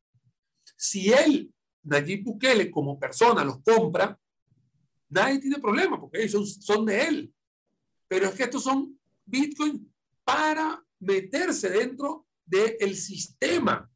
Si 0.76 1.14
él, 1.14 1.54
Nayib 1.84 2.24
Bukele, 2.24 2.72
como 2.72 3.00
persona, 3.00 3.44
los 3.44 3.62
compra, 3.62 4.20
nadie 5.10 5.40
tiene 5.40 5.60
problema, 5.60 6.00
porque 6.00 6.24
ellos 6.24 6.58
son, 6.62 6.86
de 6.86 7.02
él. 7.04 7.34
Pero 8.08 8.28
es 8.28 8.34
que 8.34 8.44
estos 8.44 8.64
son 8.64 9.00
bitcoins 9.26 9.82
para 10.24 10.84
meterse 11.00 11.70
dentro 11.70 12.26
del 12.46 12.96
sistema 12.96 13.90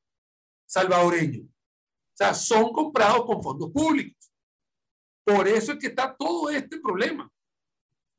salvadoreño. 0.65 1.43
O 1.43 2.17
sea, 2.17 2.34
son 2.34 2.72
comprados 2.72 3.25
con 3.25 3.41
fondos 3.41 3.72
públicos. 3.72 4.16
Por 5.27 5.46
eso 5.46 5.74
es 5.74 5.79
que 5.79 5.88
está 5.88 6.15
todo 6.17 6.50
este 6.50 6.79
problema. 6.79 7.29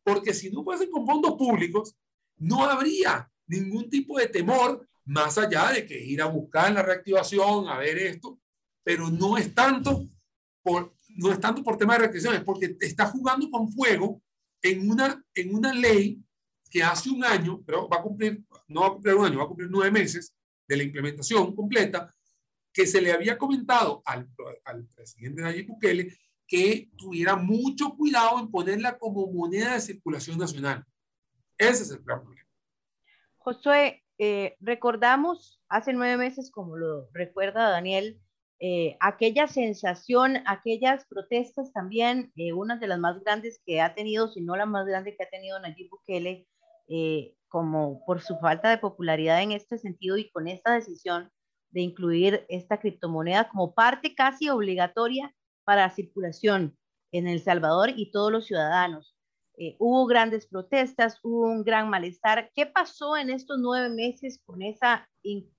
Porque 0.05 0.35
si 0.35 0.51
no 0.51 0.63
fuesen 0.63 0.91
con 0.91 1.07
fondos 1.07 1.37
públicos, 1.39 1.97
no 2.37 2.63
habría 2.65 3.33
ningún 3.47 3.89
tipo 3.89 4.19
de 4.19 4.29
temor 4.29 4.87
más 5.07 5.39
allá 5.39 5.73
de 5.73 5.87
que 5.87 5.99
ir 5.99 6.21
a 6.21 6.27
buscar 6.27 6.71
la 6.71 6.83
reactivación, 6.83 7.67
a 7.67 7.79
ver 7.79 7.97
esto, 7.97 8.39
pero 8.85 9.09
no 9.09 9.39
es 9.39 9.55
tanto 9.55 10.07
por, 10.63 10.95
no 11.17 11.33
es 11.33 11.41
tanto 11.41 11.63
por 11.63 11.79
tema 11.79 11.95
de 11.95 12.01
reactivación, 12.01 12.35
es 12.35 12.45
porque 12.45 12.77
está 12.79 13.07
jugando 13.07 13.51
con 13.51 13.73
fuego 13.73 14.21
en 14.61 14.91
una, 14.91 15.25
en 15.33 15.55
una 15.55 15.73
ley 15.73 16.23
que 16.71 16.83
hace 16.83 17.09
un 17.09 17.25
año, 17.25 17.63
pero 17.65 17.89
va 17.89 18.01
a 18.01 18.03
cumplir, 18.03 18.45
no 18.67 18.83
va 18.83 18.89
a 18.89 18.93
cumplir 18.93 19.15
un 19.15 19.25
año, 19.25 19.39
va 19.39 19.45
a 19.45 19.49
cumplir 19.49 19.71
nueve 19.71 19.91
meses 19.91 20.35
de 20.69 20.77
la 20.77 20.83
implementación 20.83 21.57
completa, 21.57 22.15
que 22.71 22.87
se 22.87 23.01
le 23.01 23.13
había 23.13 23.39
comentado 23.39 24.03
al, 24.05 24.29
al 24.67 24.85
presidente 24.89 25.41
Nayib 25.41 25.69
Bukele 25.69 26.15
que 26.49 26.89
tuviera 26.97 27.37
mucho 27.37 27.95
cuidado 27.95 28.41
en 28.41 28.51
ponerla 28.51 28.99
como 28.99 29.31
moneda 29.31 29.75
de 29.75 29.81
circulación 29.81 30.39
nacional. 30.39 30.85
Ese 31.59 31.83
es 31.83 31.91
el 31.91 31.99
gran 32.03 32.23
problema. 32.23 32.49
Josué, 33.37 34.03
eh, 34.19 34.57
recordamos 34.61 35.61
hace 35.69 35.93
nueve 35.93 36.17
meses, 36.17 36.51
como 36.51 36.77
lo 36.77 37.09
recuerda 37.13 37.71
Daniel, 37.71 38.21
eh, 38.61 38.97
aquella 38.99 39.47
sensación, 39.47 40.39
aquellas 40.47 41.07
protestas 41.07 41.73
también, 41.73 42.33
eh, 42.35 42.53
una 42.53 42.77
de 42.79 42.89
las 42.89 42.99
más 42.99 43.23
grandes 43.23 43.61
que 43.65 43.81
ha 43.81 43.95
tenido, 43.95 44.29
si 44.29 44.41
no 44.41 44.57
la 44.57 44.67
más 44.67 44.87
grande 44.87 45.15
que 45.17 45.23
ha 45.23 45.31
tenido 45.31 45.61
Nayib 45.61 45.91
Bukele, 45.91 46.47
como 47.49 48.05
por 48.07 48.23
su 48.23 48.39
falta 48.39 48.71
de 48.71 48.79
popularidad 48.79 49.43
en 49.43 49.53
este 49.53 49.79
sentido 49.79 50.17
y 50.17 50.31
con 50.31 50.49
esta 50.49 50.73
decisión 50.73 51.31
de 51.71 51.83
incluir 51.83 52.47
esta 52.49 52.81
criptomoneda 52.81 53.49
como 53.49 53.75
parte 53.75 54.15
casi 54.15 54.49
obligatoria 54.49 55.35
para 55.69 55.91
circulación 55.91 56.75
en 57.13 57.29
El 57.29 57.43
Salvador 57.43 57.91
y 57.95 58.11
todos 58.11 58.33
los 58.33 58.47
ciudadanos. 58.47 59.15
Eh, 59.59 59.77
hubo 59.79 60.07
grandes 60.07 60.47
protestas, 60.47 61.21
hubo 61.23 61.43
un 61.43 61.63
gran 61.63 61.91
malestar. 61.91 62.51
¿Qué 62.55 62.65
pasó 62.65 63.19
en 63.19 63.29
estos 63.29 63.59
nueve 63.59 63.91
meses 63.91 64.41
con 64.47 64.63
esa 64.63 65.07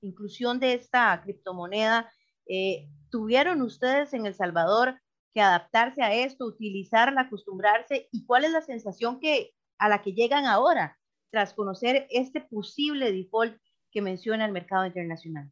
inclusión 0.01 0.59
de 0.59 0.73
esta 0.73 1.21
criptomoneda? 1.21 2.11
Eh, 2.47 2.89
¿Tuvieron 3.11 3.61
ustedes 3.61 4.11
en 4.15 4.25
El 4.25 4.33
Salvador 4.33 4.99
que 5.31 5.41
adaptarse 5.41 6.01
a 6.01 6.11
esto, 6.11 6.47
utilizarla, 6.47 7.21
acostumbrarse? 7.21 8.09
¿Y 8.11 8.25
cuál 8.25 8.45
es 8.45 8.51
la 8.51 8.61
sensación 8.61 9.19
que, 9.19 9.51
a 9.77 9.89
la 9.89 10.01
que 10.01 10.13
llegan 10.13 10.47
ahora 10.47 10.97
tras 11.29 11.53
conocer 11.53 12.07
este 12.09 12.41
posible 12.41 13.11
default 13.11 13.55
que 13.91 14.01
menciona 14.01 14.47
el 14.47 14.53
mercado 14.53 14.87
internacional? 14.87 15.51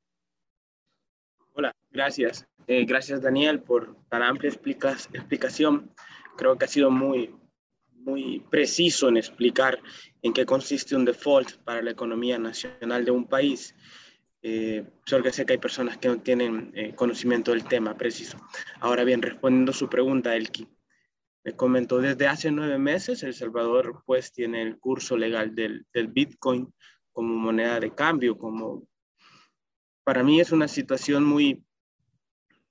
Hola, 1.60 1.76
gracias. 1.90 2.48
Eh, 2.68 2.86
gracias 2.86 3.20
Daniel 3.20 3.64
por 3.64 3.98
tan 4.10 4.22
amplia 4.22 4.52
explicación. 4.52 5.92
Creo 6.38 6.56
que 6.56 6.66
ha 6.66 6.68
sido 6.68 6.92
muy, 6.92 7.34
muy 7.96 8.42
preciso 8.52 9.10
en 9.10 9.18
explicar 9.18 9.82
en 10.22 10.34
qué 10.34 10.46
consiste 10.46 10.96
un 10.96 11.04
default 11.04 11.54
para 11.64 11.82
la 11.82 11.90
economía 11.90 12.38
nacional 12.38 13.04
de 13.04 13.10
un 13.10 13.26
país. 13.26 13.74
Eh, 14.44 14.86
solo 15.08 15.24
que 15.24 15.32
sé 15.32 15.48
que 15.48 15.54
hay 15.54 15.58
personas 15.58 15.98
que 15.98 16.10
no 16.10 16.22
tienen 16.22 16.72
eh, 16.76 16.94
conocimiento 16.94 17.50
del 17.50 17.64
tema 17.64 17.98
preciso. 17.98 18.38
Ahora 18.80 19.04
bien, 19.04 19.24
respondiendo 19.24 19.72
a 19.72 19.76
su 19.76 19.90
pregunta, 19.90 20.36
Elki, 20.36 20.68
me 21.44 21.56
comentó 21.56 21.98
desde 21.98 22.28
hace 22.28 22.52
nueve 22.52 22.78
meses, 22.78 23.24
El 23.24 23.34
Salvador 23.34 24.04
pues 24.06 24.32
tiene 24.32 24.62
el 24.62 24.78
curso 24.78 25.18
legal 25.18 25.56
del, 25.56 25.88
del 25.92 26.10
Bitcoin 26.10 26.72
como 27.12 27.34
moneda 27.34 27.80
de 27.80 27.96
cambio, 27.96 28.38
como 28.38 28.88
para 30.08 30.24
mí 30.24 30.40
es 30.40 30.54
una 30.54 30.70
situación 30.70 31.26
muy, 31.26 31.66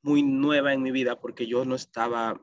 muy 0.00 0.22
nueva 0.22 0.72
en 0.72 0.80
mi 0.80 0.90
vida 0.90 1.20
porque 1.20 1.46
yo 1.46 1.66
no 1.66 1.74
estaba 1.74 2.42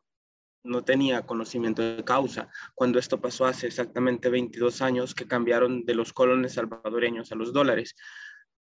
no 0.63 0.83
tenía 0.83 1.25
conocimiento 1.25 1.81
de 1.81 2.03
causa 2.03 2.47
cuando 2.75 2.99
esto 2.99 3.19
pasó 3.19 3.47
hace 3.47 3.65
exactamente 3.65 4.29
22 4.29 4.83
años 4.83 5.15
que 5.15 5.27
cambiaron 5.27 5.83
de 5.83 5.95
los 5.95 6.13
colones 6.13 6.53
salvadoreños 6.53 7.31
a 7.31 7.35
los 7.35 7.51
dólares. 7.53 7.95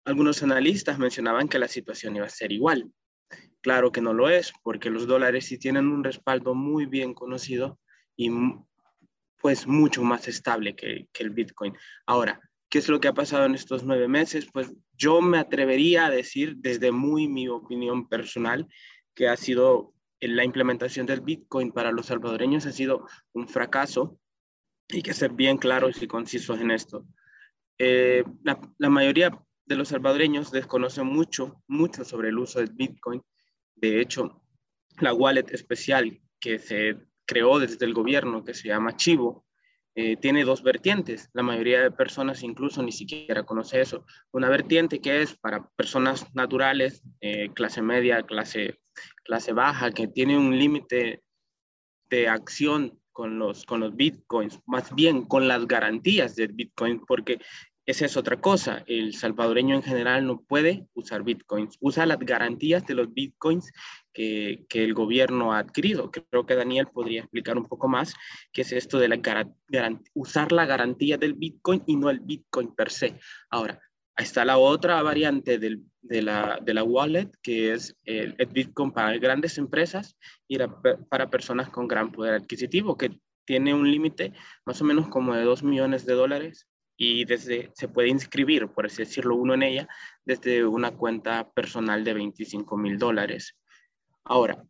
Algunos 0.06 0.42
analistas 0.42 0.98
mencionaban 0.98 1.50
que 1.50 1.60
la 1.60 1.68
situación 1.68 2.16
iba 2.16 2.28
a 2.28 2.30
ser 2.30 2.54
igual. 2.54 2.90
Claro 3.60 3.92
que 3.92 4.00
no 4.00 4.14
lo 4.14 4.30
es, 4.30 4.54
porque 4.64 4.90
los 4.90 5.08
dólares 5.08 5.48
sí 5.48 5.60
tienen 5.60 5.90
un 5.90 6.02
respaldo 6.02 6.56
muy 6.56 6.86
bien 6.86 7.14
conocido 7.14 7.78
y 8.16 8.32
pues 9.42 9.68
mucho 9.68 10.02
más 10.02 10.30
estable 10.30 10.78
que, 10.78 11.10
que 11.12 11.24
el 11.24 11.32
Bitcoin. 11.32 11.76
Ahora, 12.06 12.40
¿qué 12.72 12.80
es 12.80 12.88
lo 12.88 13.02
que 13.02 13.10
ha 13.10 13.14
pasado 13.14 13.46
en 13.46 13.54
estos 13.54 13.84
nueve 13.84 14.08
meses? 14.08 14.48
Pues 14.52 14.74
yo 14.98 15.22
me 15.22 15.38
atrevería 15.38 16.06
a 16.06 16.10
decir 16.10 16.56
desde 16.56 16.92
muy 16.92 17.28
mi 17.28 17.50
opinión 17.50 18.08
personal 18.08 18.66
que 19.14 19.28
ha 19.28 19.36
sido 19.36 19.94
la 20.22 20.46
implementación 20.46 21.06
del 21.06 21.20
Bitcoin 21.20 21.74
para 21.74 21.92
los 21.92 22.06
salvadoreños 22.06 22.66
ha 22.66 22.72
sido 22.72 23.06
un 23.34 23.50
fracaso. 23.50 24.18
Hay 24.90 25.02
que 25.02 25.14
ser 25.14 25.34
bien 25.34 25.58
claros 25.58 26.02
y 26.02 26.08
concisos 26.08 26.62
en 26.62 26.72
esto. 26.72 27.06
Eh, 27.78 28.24
la, 28.44 28.60
la, 28.78 28.90
mayoría 28.90 29.38
de 29.66 29.76
los 29.76 29.90
salvadoreños 29.90 30.52
desconocen 30.52 31.08
mucho, 31.08 31.62
mucho 31.68 32.06
sobre 32.06 32.30
el 32.30 32.40
uso 32.40 32.60
del 32.60 32.72
Bitcoin. 32.72 33.22
De 33.76 34.00
hecho, 34.00 34.44
la 35.00 35.14
wallet 35.14 35.46
especial 35.52 36.22
que 36.40 36.58
se 36.58 36.98
creó 37.26 37.60
desde 37.60 37.86
el 37.86 37.94
gobierno, 37.94 38.46
que 38.46 38.54
se 38.54 38.70
llama 38.70 38.96
Chivo, 38.96 39.46
eh, 39.96 40.16
tiene 40.18 40.44
dos 40.44 40.64
vertientes. 40.64 41.30
La 41.34 41.44
mayoría 41.44 41.82
de 41.82 41.92
personas 41.92 42.44
incluso 42.44 42.82
ni 42.82 42.92
siquiera 42.92 43.44
conoce 43.44 43.82
eso. 43.82 44.06
Una 44.32 44.50
vertiente 44.50 45.00
que 45.00 45.22
es 45.22 45.36
para 45.38 45.70
personas 45.76 46.34
naturales, 46.34 47.04
eh, 47.20 47.50
clase 47.54 47.82
media, 47.82 48.24
clase 48.24 48.80
clase 49.24 49.54
baja, 49.54 49.92
que 49.92 50.08
tiene 50.08 50.38
un 50.38 50.58
límite 50.58 51.24
de 52.10 52.28
acción 52.28 53.00
con 53.12 53.40
los, 53.40 53.66
con 53.66 53.82
los 53.82 53.96
bitcoins, 53.96 54.60
más 54.66 54.94
bien 54.96 55.26
con 55.26 55.48
las 55.48 55.68
garantías 55.68 56.36
del 56.36 56.54
bitcoin, 56.54 57.02
porque 57.06 57.40
esa 57.86 58.06
es 58.06 58.16
otra 58.18 58.40
cosa. 58.40 58.84
El 58.88 59.14
salvadoreño 59.16 59.76
en 59.76 59.84
general 59.84 60.26
no 60.26 60.42
puede 60.42 60.88
usar 60.94 61.24
bitcoins, 61.24 61.78
usa 61.80 62.06
las 62.06 62.20
garantías 62.20 62.86
de 62.86 62.94
los 62.94 63.14
bitcoins 63.14 63.72
que, 64.14 64.66
que 64.70 64.84
el 64.84 64.94
gobierno 64.94 65.54
ha 65.54 65.60
adquirido. 65.60 66.12
Creo 66.12 66.46
que 66.46 66.56
Daniel 66.56 66.88
podría 66.88 67.22
explicar 67.22 67.58
un 67.58 67.66
poco 67.66 67.88
más 67.88 68.14
qué 68.52 68.62
es 68.62 68.72
esto 68.72 69.00
de 69.00 69.08
la 69.08 69.20
usar 70.14 70.52
la 70.52 70.66
garantía 70.66 71.18
del 71.18 71.34
bitcoin 71.34 71.84
y 71.88 71.96
no 71.96 72.10
el 72.10 72.20
bitcoin 72.20 72.76
per 72.76 72.92
se. 72.92 73.20
Ahora, 73.50 73.80
está 74.18 74.46
la 74.46 74.58
otra 74.58 75.02
variante 75.02 75.58
de 75.58 76.22
la, 76.22 76.60
de 76.62 76.74
la 76.74 76.84
wallet, 76.84 77.30
que 77.42 77.74
es 77.74 77.96
el, 78.06 78.36
Bitcoin 78.52 78.92
para 78.92 79.18
grandes 79.18 79.58
empresas 79.58 80.18
y 80.48 80.58
para 81.10 81.30
personas 81.30 81.70
con 81.70 81.88
gran 81.88 82.12
poder 82.12 82.36
adquisitivo, 82.36 82.98
que 82.98 83.20
tiene 83.46 83.74
un 83.74 83.90
límite 83.90 84.34
más 84.66 84.82
o 84.82 84.86
menos 84.86 85.08
como 85.08 85.34
de 85.34 85.44
2 85.44 85.64
millones 85.64 86.06
de 86.06 86.14
dólares 86.14 86.68
y 87.04 87.26
desde 87.26 87.72
se 87.74 87.88
puede 87.88 88.10
inscribir, 88.10 88.68
por 88.68 88.86
así 88.86 88.98
decirlo, 88.98 89.36
uno 89.36 89.56
en 89.56 89.64
ella 89.64 89.90
desde 90.24 90.64
una 90.64 90.92
cuenta 90.92 91.52
personal 91.52 92.04
de 92.04 92.14
25 92.14 92.78
mil 92.78 93.00
dólares. 93.00 93.58
Ahora, 94.24 94.64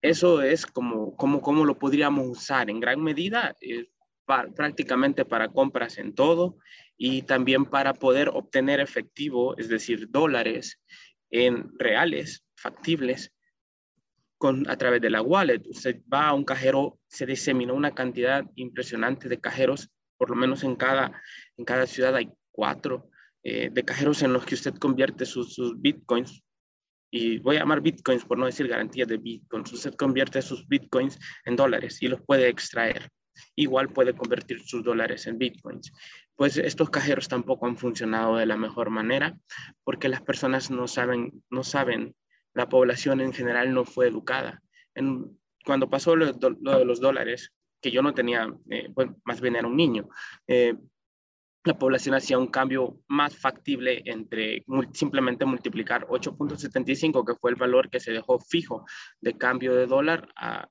eso 0.00 0.42
es 0.42 0.64
como, 0.64 1.16
como, 1.16 1.42
como 1.42 1.64
lo 1.64 1.76
podríamos 1.76 2.28
usar 2.28 2.70
en 2.70 2.78
gran 2.78 3.02
medida, 3.02 3.56
prácticamente 4.54 5.24
para 5.24 5.48
compras 5.48 5.98
en 5.98 6.14
todo 6.14 6.56
y 6.96 7.22
también 7.22 7.64
para 7.64 7.94
poder 7.94 8.28
obtener 8.28 8.78
efectivo, 8.78 9.58
es 9.58 9.68
decir, 9.68 10.08
dólares 10.08 10.80
en 11.30 11.76
reales, 11.80 12.44
factibles, 12.54 13.32
con, 14.38 14.70
a 14.70 14.76
través 14.76 15.00
de 15.00 15.10
la 15.10 15.20
wallet. 15.20 15.62
Usted 15.68 16.00
va 16.02 16.28
a 16.28 16.32
un 16.32 16.44
cajero, 16.44 17.00
se 17.08 17.26
diseminó 17.26 17.74
una 17.74 17.92
cantidad 17.92 18.44
impresionante 18.54 19.28
de 19.28 19.40
cajeros, 19.40 19.90
por 20.20 20.28
lo 20.28 20.36
menos 20.36 20.64
en 20.64 20.76
cada, 20.76 21.22
en 21.56 21.64
cada 21.64 21.86
ciudad 21.86 22.14
hay 22.14 22.30
cuatro, 22.52 23.08
eh, 23.42 23.70
de 23.72 23.84
cajeros 23.86 24.20
en 24.20 24.34
los 24.34 24.44
que 24.44 24.54
usted 24.54 24.74
convierte 24.74 25.24
sus, 25.24 25.56
bitcoins 25.80 26.42
y 27.10 27.38
voy 27.38 27.56
a 27.56 27.60
llamar 27.60 27.80
bitcoins 27.80 28.26
por 28.26 28.36
no 28.36 28.44
decir 28.44 28.68
garantía 28.68 29.06
de 29.06 29.16
bitcoins. 29.16 29.72
Usted 29.72 29.94
convierte 29.94 30.42
sus 30.42 30.68
bitcoins 30.68 31.18
en 31.46 31.56
dólares 31.56 32.02
y 32.02 32.08
los 32.08 32.20
puede 32.20 32.48
extraer. 32.48 33.08
Igual 33.56 33.88
puede 33.88 34.12
convertir 34.12 34.60
sus 34.60 34.84
dólares 34.84 35.26
en 35.26 35.38
bitcoins 35.38 35.90
pues 36.40 36.56
estos 36.56 36.88
cajeros 36.88 37.28
tampoco 37.28 37.66
han 37.66 37.76
funcionado 37.76 38.38
de 38.38 38.46
la 38.46 38.56
mejor 38.56 38.88
manera 38.88 39.38
porque 39.84 40.08
las 40.08 40.22
personas 40.22 40.70
no 40.70 40.88
saben, 40.88 41.44
no 41.50 41.62
saben, 41.62 42.16
la 42.54 42.66
población 42.70 43.20
en 43.20 43.34
general 43.34 43.74
no 43.74 43.84
fue 43.84 44.08
educada. 44.08 44.62
En, 44.94 45.38
cuando 45.66 45.90
pasó 45.90 46.16
lo, 46.16 46.32
de 46.32 46.84
los 46.86 46.98
dólares, 46.98 47.52
que 47.80 47.90
yo 47.90 48.02
no 48.02 48.14
tenía, 48.14 48.48
eh, 48.70 48.92
más 49.24 49.40
bien 49.40 49.56
era 49.56 49.66
un 49.66 49.76
niño, 49.76 50.08
eh, 50.46 50.74
la 51.64 51.78
población 51.78 52.14
hacía 52.14 52.38
un 52.38 52.46
cambio 52.46 53.00
más 53.08 53.36
factible 53.36 54.02
entre 54.06 54.64
simplemente 54.92 55.44
multiplicar 55.44 56.06
8.75, 56.06 57.24
que 57.26 57.34
fue 57.34 57.50
el 57.50 57.56
valor 57.56 57.90
que 57.90 58.00
se 58.00 58.12
dejó 58.12 58.38
fijo 58.38 58.86
de 59.20 59.36
cambio 59.36 59.74
de 59.74 59.86
dólar 59.86 60.28
a, 60.36 60.68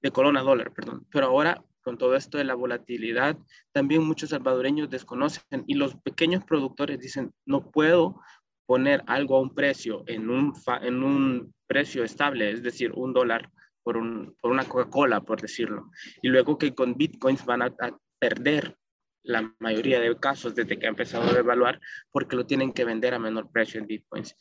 de 0.00 0.10
colón 0.10 0.38
a 0.38 0.42
dólar, 0.42 0.72
perdón. 0.72 1.06
Pero 1.10 1.26
ahora 1.26 1.62
con 1.82 1.98
todo 1.98 2.16
esto 2.16 2.38
de 2.38 2.44
la 2.44 2.54
volatilidad, 2.54 3.36
también 3.72 4.04
muchos 4.04 4.30
salvadoreños 4.30 4.88
desconocen 4.88 5.64
y 5.66 5.74
los 5.74 5.96
pequeños 5.96 6.44
productores 6.44 6.98
dicen, 7.00 7.32
no 7.44 7.70
puedo 7.70 8.20
poner 8.66 9.02
algo 9.06 9.36
a 9.36 9.40
un 9.40 9.54
precio 9.54 10.04
en 10.06 10.30
un, 10.30 10.54
en 10.80 11.02
un 11.02 11.54
precio 11.66 12.04
estable, 12.04 12.50
es 12.50 12.62
decir, 12.62 12.92
un 12.94 13.12
dólar 13.12 13.50
por, 13.82 13.96
un, 13.96 14.36
por 14.40 14.50
una 14.50 14.64
Coca-Cola, 14.64 15.20
por 15.20 15.40
decirlo. 15.40 15.90
Y 16.22 16.28
luego 16.28 16.58
que 16.58 16.74
con 16.74 16.96
bitcoins 16.96 17.44
van 17.44 17.62
a, 17.62 17.74
perder 18.18 18.76
la 19.24 19.52
mayoría 19.58 19.98
de 19.98 20.16
casos 20.16 20.54
desde 20.54 20.78
que 20.78 20.86
ha 20.86 20.90
empezado 20.90 21.28
a 21.28 21.32
devaluar 21.32 21.80
porque 22.12 22.36
lo 22.36 22.46
tienen 22.46 22.72
que 22.72 22.84
vender 22.84 23.14
a 23.14 23.18
menor 23.18 23.50
precio 23.50 23.80
en 23.80 23.88
bitcoins. 23.88 24.36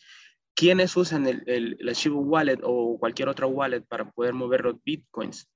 ¿Quiénes 0.54 0.96
usan 0.96 1.26
el, 1.26 1.44
el, 1.48 1.78
el 1.80 2.12
Wallet 2.12 2.60
o 2.62 3.00
cualquier 3.00 3.30
otra 3.30 3.48
wallet 3.48 3.82
para 3.82 4.12
poder 4.12 4.36
mover 4.36 4.62
los 4.66 4.84
bitcoins? 4.84 5.50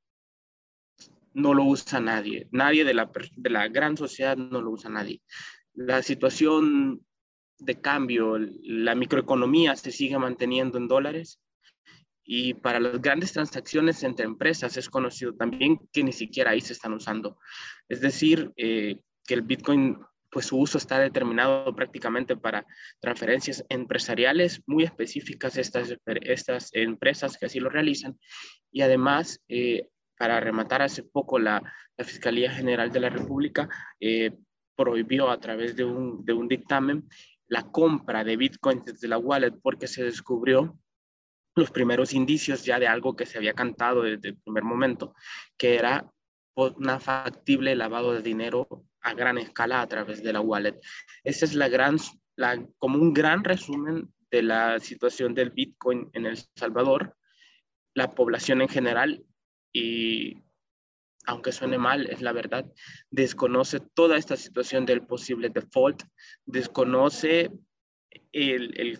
no 1.35 1.53
lo 1.53 1.65
usa 1.65 1.99
nadie. 1.99 2.47
Nadie 2.51 2.83
de 2.83 2.93
la, 2.93 3.11
de 3.35 3.49
la 3.49 3.67
gran 3.67 3.97
sociedad 3.97 4.37
no 4.37 4.61
lo 4.61 4.71
usa 4.71 4.89
nadie. 4.89 5.21
La 5.73 6.01
situación 6.01 7.05
de 7.59 7.79
cambio, 7.79 8.37
la 8.63 8.95
microeconomía 8.95 9.75
se 9.75 9.91
sigue 9.91 10.17
manteniendo 10.17 10.77
en 10.77 10.87
dólares 10.87 11.39
y 12.25 12.55
para 12.55 12.79
las 12.79 13.01
grandes 13.01 13.31
transacciones 13.33 14.03
entre 14.03 14.25
empresas 14.25 14.75
es 14.77 14.89
conocido 14.89 15.35
también 15.35 15.79
que 15.93 16.03
ni 16.03 16.11
siquiera 16.11 16.51
ahí 16.51 16.61
se 16.61 16.73
están 16.73 16.93
usando. 16.93 17.37
Es 17.87 18.01
decir, 18.01 18.51
eh, 18.57 18.99
que 19.25 19.35
el 19.35 19.43
Bitcoin, 19.43 19.99
pues 20.31 20.47
su 20.47 20.57
uso 20.57 20.79
está 20.79 20.99
determinado 20.99 21.73
prácticamente 21.75 22.35
para 22.35 22.65
transferencias 22.99 23.63
empresariales 23.69 24.61
muy 24.65 24.83
específicas, 24.83 25.57
estas, 25.57 25.95
estas 26.05 26.69
empresas 26.73 27.37
que 27.37 27.45
así 27.45 27.59
lo 27.59 27.69
realizan, 27.69 28.17
y 28.71 28.81
además 28.81 29.39
eh, 29.47 29.87
para 30.17 30.39
rematar, 30.39 30.81
hace 30.81 31.03
poco 31.03 31.39
la, 31.39 31.61
Fiscalía 31.97 32.51
General 32.51 32.91
de 32.91 32.99
la 32.99 33.09
República 33.09 33.69
eh, 34.01 34.35
prohibió 34.75 35.29
a 35.29 35.39
través 35.39 35.77
de 35.77 35.85
un, 35.85 36.25
de 36.25 36.33
un 36.33 36.49
dictamen 36.49 37.07
la 37.47 37.71
compra 37.71 38.25
de 38.25 38.35
bitcoins 38.35 38.83
desde 38.83 39.07
la 39.07 39.17
wallet 39.17 39.53
porque 39.61 39.87
se 39.87 40.03
descubrió 40.03 40.77
los 41.55 41.71
primeros 41.71 42.13
indicios 42.13 42.63
ya 42.65 42.79
de 42.79 42.87
algo 42.87 43.15
que 43.15 43.25
se 43.25 43.37
había 43.37 43.53
cantado 43.53 44.01
desde 44.01 44.29
el 44.29 44.37
primer 44.37 44.63
momento, 44.63 45.15
que 45.57 45.75
era 45.75 46.11
una 46.55 46.99
factible 46.99 47.75
lavado 47.75 48.13
de 48.13 48.21
dinero 48.21 48.85
a 49.01 49.13
gran 49.13 49.37
escala 49.37 49.81
a 49.81 49.87
través 49.87 50.23
de 50.23 50.33
la 50.33 50.41
wallet. 50.41 50.79
Esa 51.23 51.45
es 51.45 51.53
la 51.53 51.69
gran, 51.69 51.97
como 52.77 52.97
un 52.97 53.13
gran 53.13 53.43
resumen 53.43 54.13
de 54.31 54.43
la 54.43 54.79
situación 54.79 55.33
del 55.33 55.51
Bitcoin 55.51 56.09
en 56.13 56.25
El 56.25 56.37
Salvador, 56.55 57.15
la 57.93 58.13
población 58.13 58.61
en 58.61 58.69
general, 58.69 59.23
y 59.71 60.37
aunque 61.25 61.51
suene 61.51 61.77
mal, 61.77 62.07
es 62.07 62.21
la 62.21 62.33
verdad, 62.33 62.65
desconoce 63.09 63.79
toda 63.79 64.17
esta 64.17 64.35
situación 64.35 64.85
del 64.85 65.05
posible 65.05 65.49
default, 65.49 66.03
desconoce 66.45 67.51
el, 68.31 68.99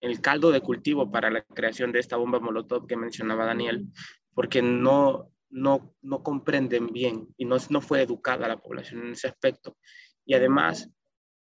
el 0.00 0.20
caldo 0.20 0.50
de 0.50 0.60
cultivo 0.60 1.10
para 1.10 1.30
la 1.30 1.42
creación 1.42 1.92
de 1.92 1.98
esta 1.98 2.16
bomba 2.16 2.40
Molotov 2.40 2.86
que 2.86 2.96
mencionaba 2.96 3.44
Daniel, 3.44 3.86
porque 4.34 4.62
no, 4.62 5.30
no, 5.50 5.94
no 6.02 6.22
comprenden 6.22 6.86
bien 6.88 7.28
y 7.36 7.44
no, 7.44 7.56
no 7.68 7.80
fue 7.80 8.02
educada 8.02 8.48
la 8.48 8.58
población 8.58 9.02
en 9.02 9.12
ese 9.12 9.28
aspecto. 9.28 9.76
Y 10.24 10.34
además, 10.34 10.90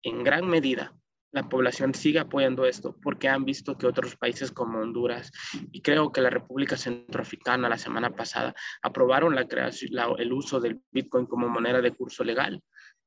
en 0.04 0.24
gran 0.24 0.48
medida, 0.48 0.96
la 1.32 1.48
población 1.48 1.94
sigue 1.94 2.20
apoyando 2.20 2.66
esto 2.66 2.98
porque 3.02 3.30
han 3.30 3.46
visto 3.46 3.78
que 3.78 3.88
otros 3.88 4.18
países 4.18 4.52
como 4.52 4.80
Honduras 4.80 5.32
y 5.72 5.82
creo 5.82 6.12
que 6.12 6.22
la 6.22 6.30
República 6.30 6.76
Centroafricana 6.76 7.70
la 7.70 7.78
semana 7.78 8.14
pasada 8.14 8.54
aprobaron 8.82 9.36
la 9.36 9.48
creación, 9.48 9.92
el 10.18 10.34
uso 10.34 10.60
del 10.60 10.82
Bitcoin 10.92 11.26
como 11.26 11.48
moneda 11.48 11.82
de 11.82 11.92
curso 11.92 12.24
legal. 12.24 12.62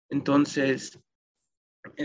Entonces, 0.08 0.98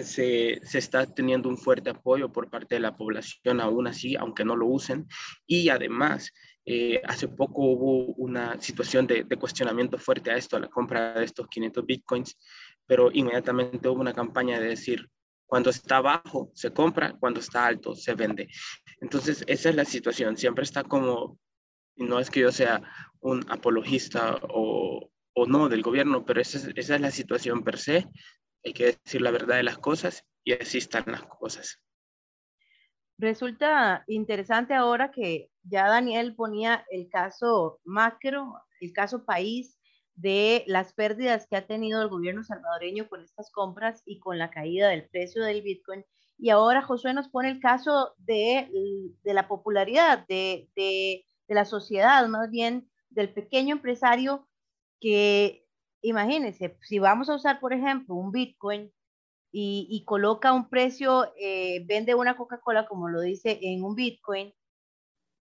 se, 0.03 0.59
se, 0.63 0.77
está 0.77 1.05
teniendo 1.05 1.49
un 1.49 1.57
fuerte 1.57 1.89
apoyo 1.89 2.31
por 2.31 2.49
parte 2.49 2.75
de 2.75 2.81
la 2.81 2.97
población 2.97 3.61
aún 3.61 3.87
así, 3.87 4.15
aunque 4.15 4.45
no 4.45 4.55
lo 4.55 4.67
usen. 4.67 5.07
Y 5.47 5.69
además, 5.69 6.31
eh, 6.65 7.01
hace 7.05 7.27
poco 7.27 7.63
hubo 7.63 8.13
una 8.15 8.59
situación 8.61 9.07
de, 9.07 9.23
de, 9.23 9.37
cuestionamiento 9.37 9.97
fuerte 9.97 10.31
a 10.31 10.37
esto, 10.37 10.57
a 10.57 10.59
la 10.59 10.67
compra 10.67 11.13
de 11.13 11.25
estos 11.25 11.47
500 11.47 11.85
bitcoins, 11.85 12.37
pero 12.85 13.09
inmediatamente 13.11 13.87
hubo 13.87 14.01
una 14.01 14.13
campaña 14.13 14.59
de 14.59 14.67
decir, 14.67 15.09
cuando 15.49 15.71
está 15.71 15.99
bajo 15.99 16.51
se 16.53 16.71
compra, 16.71 17.15
cuando 17.19 17.39
está 17.39 17.65
alto 17.65 17.95
se 17.95 18.13
vende. 18.13 18.49
Entonces, 19.01 19.43
esa 19.47 19.69
es 19.69 19.75
la 19.75 19.85
situación. 19.85 20.37
Siempre 20.37 20.63
está 20.63 20.83
como, 20.83 21.39
no 21.95 22.19
es 22.19 22.29
que 22.29 22.41
yo 22.41 22.51
sea 22.51 22.81
un 23.19 23.43
apologista 23.49 24.39
o, 24.43 25.09
o 25.33 25.45
no 25.47 25.67
del 25.67 25.81
gobierno, 25.81 26.23
pero 26.23 26.39
esa 26.39 26.59
es, 26.59 26.69
esa 26.75 26.95
es 26.95 27.01
la 27.01 27.11
situación 27.11 27.63
per 27.63 27.79
se. 27.79 28.07
Hay 28.63 28.73
que 28.73 28.97
decir 29.03 29.21
la 29.21 29.31
verdad 29.31 29.57
de 29.57 29.63
las 29.63 29.77
cosas 29.77 30.25
y 30.43 30.53
así 30.53 30.77
están 30.77 31.05
las 31.07 31.23
cosas. 31.23 31.81
Resulta 33.17 34.03
interesante 34.07 34.73
ahora 34.73 35.11
que 35.11 35.51
ya 35.63 35.87
Daniel 35.87 36.35
ponía 36.35 36.85
el 36.89 37.09
caso 37.09 37.81
macro, 37.83 38.53
el 38.79 38.93
caso 38.93 39.25
país 39.25 39.77
de 40.15 40.63
las 40.67 40.93
pérdidas 40.93 41.47
que 41.47 41.55
ha 41.57 41.67
tenido 41.67 42.01
el 42.01 42.09
gobierno 42.09 42.43
salvadoreño 42.43 43.07
con 43.09 43.21
estas 43.21 43.51
compras 43.51 44.01
y 44.05 44.19
con 44.19 44.37
la 44.37 44.49
caída 44.51 44.89
del 44.89 45.07
precio 45.09 45.43
del 45.43 45.61
Bitcoin. 45.61 46.05
Y 46.37 46.49
ahora 46.49 46.81
Josué 46.81 47.13
nos 47.13 47.27
pone 47.29 47.49
el 47.49 47.59
caso 47.59 48.15
de, 48.17 48.69
de 49.23 49.33
la 49.33 49.47
popularidad, 49.47 50.25
de, 50.27 50.69
de, 50.75 51.25
de, 51.47 51.55
la 51.55 51.65
sociedad, 51.65 52.25
más 52.27 52.49
bien 52.49 52.89
del 53.09 53.33
pequeño 53.33 53.75
empresario 53.75 54.47
que, 55.01 55.65
imagínense, 56.01 56.77
si 56.81 56.99
vamos 56.99 57.29
a 57.29 57.35
usar, 57.35 57.59
por 57.59 57.73
ejemplo, 57.73 58.15
un 58.15 58.31
Bitcoin 58.31 58.91
y, 59.51 59.87
y 59.89 60.05
coloca 60.05 60.53
un 60.53 60.69
precio, 60.69 61.33
eh, 61.39 61.83
vende 61.85 62.15
una 62.15 62.37
Coca-Cola, 62.37 62.87
como 62.87 63.09
lo 63.09 63.21
dice, 63.21 63.59
en 63.61 63.83
un 63.83 63.95
Bitcoin, 63.95 64.53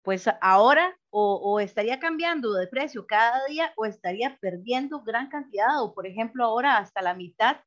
pues 0.03 0.25
ahora 0.41 0.97
o, 1.09 1.35
o, 1.35 1.59
estaría 1.59 1.99
cambiando 1.99 2.53
de 2.53 2.67
precio 2.67 3.07
cada 3.07 3.45
día 3.47 3.73
o 3.77 3.85
estaría 3.85 4.37
perdiendo 4.41 5.01
gran 5.01 5.29
cantidad 5.29 5.81
o 5.81 5.93
por 5.93 6.05
ejemplo 6.05 6.43
ahora 6.43 6.77
hasta 6.77 7.01
la 7.01 7.13
mitad 7.13 7.57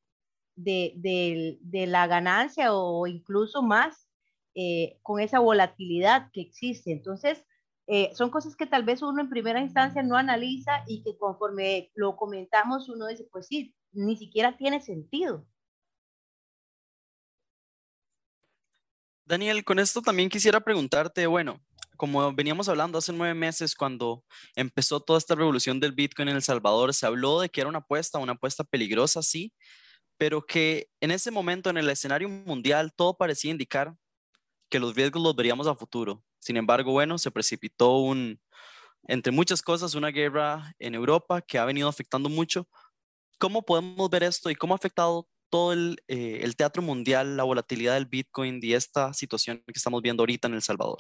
de, 0.55 0.93
de, 0.97 1.59
de 1.63 1.87
la 1.87 2.07
ganancia 2.07 2.75
o 2.75 3.07
incluso 3.07 3.63
más 3.63 4.09
eh, 4.55 4.99
con 5.03 5.21
esa 5.21 5.39
volatilidad 5.39 6.31
que 6.33 6.41
existe. 6.41 6.93
Entonces, 6.93 7.45
eh, 7.87 8.11
son 8.15 8.31
cosas 8.31 8.57
que 8.57 8.67
tal 8.67 8.85
vez 8.85 9.03
uno 9.03 9.21
en 9.21 9.29
primera 9.29 9.61
instancia 9.61 10.03
no 10.03 10.17
analiza 10.17 10.83
y 10.87 11.03
que 11.03 11.17
conforme 11.17 11.91
lo 11.95 12.17
comentamos 12.17 12.89
uno 12.89 13.07
dice, 13.07 13.29
pues 13.31 13.47
sí, 13.47 13.75
ni 13.93 14.17
siquiera 14.17 14.57
tiene 14.57 14.81
sentido. 14.81 15.47
Daniel, 19.25 19.65
con 19.65 19.79
esto 19.79 20.03
también 20.03 20.29
quisiera 20.29 20.61
preguntarte, 20.61 21.27
bueno, 21.27 21.61
como 21.97 22.33
veníamos 22.33 22.69
hablando 22.69 22.99
hace 22.99 23.13
nueve 23.13 23.35
meses, 23.35 23.75
cuando 23.75 24.25
empezó 24.55 25.01
toda 25.01 25.19
esta 25.19 25.35
revolución 25.35 25.81
del 25.81 25.93
Bitcoin 25.93 26.29
en 26.29 26.37
El 26.37 26.43
Salvador, 26.43 26.95
se 26.95 27.07
habló 27.07 27.41
de 27.41 27.49
que 27.49 27.61
era 27.61 27.69
una 27.69 27.79
apuesta, 27.79 28.19
una 28.19 28.33
apuesta 28.33 28.63
peligrosa, 28.63 29.23
sí, 29.23 29.53
pero 30.17 30.45
que 30.45 30.89
en 31.01 31.11
ese 31.11 31.31
momento 31.31 31.71
en 31.71 31.79
el 31.79 31.91
escenario 31.91 32.29
mundial 32.29 32.93
todo 32.95 33.17
parecía 33.17 33.51
indicar 33.51 33.97
que 34.69 34.79
los 34.79 34.95
riesgos 34.95 35.23
los 35.23 35.37
veríamos 35.37 35.67
a 35.67 35.75
futuro. 35.75 36.23
Sin 36.47 36.57
embargo, 36.57 36.93
bueno, 36.93 37.19
se 37.19 37.33
precipitó 37.33 37.99
un, 37.99 38.41
entre 39.09 39.33
muchas 39.33 39.63
cosas, 39.63 39.97
una 39.97 40.11
guerra 40.11 40.77
en 40.79 40.95
Europa 40.95 41.43
que 41.43 41.59
ha 41.59 41.65
venido 41.65 41.89
afectando 41.89 42.29
mucho. 42.29 42.69
¿Cómo 43.41 43.63
podemos 43.63 44.09
ver 44.09 44.23
esto 44.23 44.49
y 44.49 44.55
cómo 44.55 44.73
ha 44.73 44.77
afectado 44.77 45.29
todo 45.51 45.73
el, 45.73 46.01
eh, 46.07 46.43
el 46.43 46.55
teatro 46.55 46.83
mundial, 46.83 47.37
la 47.37 47.43
volatilidad 47.43 47.95
del 47.95 48.07
Bitcoin 48.07 48.61
y 48.63 48.75
esta 48.75 49.13
situación 49.13 49.61
que 49.67 49.73
estamos 49.75 50.01
viendo 50.03 50.23
ahorita 50.23 50.47
en 50.47 50.55
El 50.55 50.63
Salvador? 50.63 50.99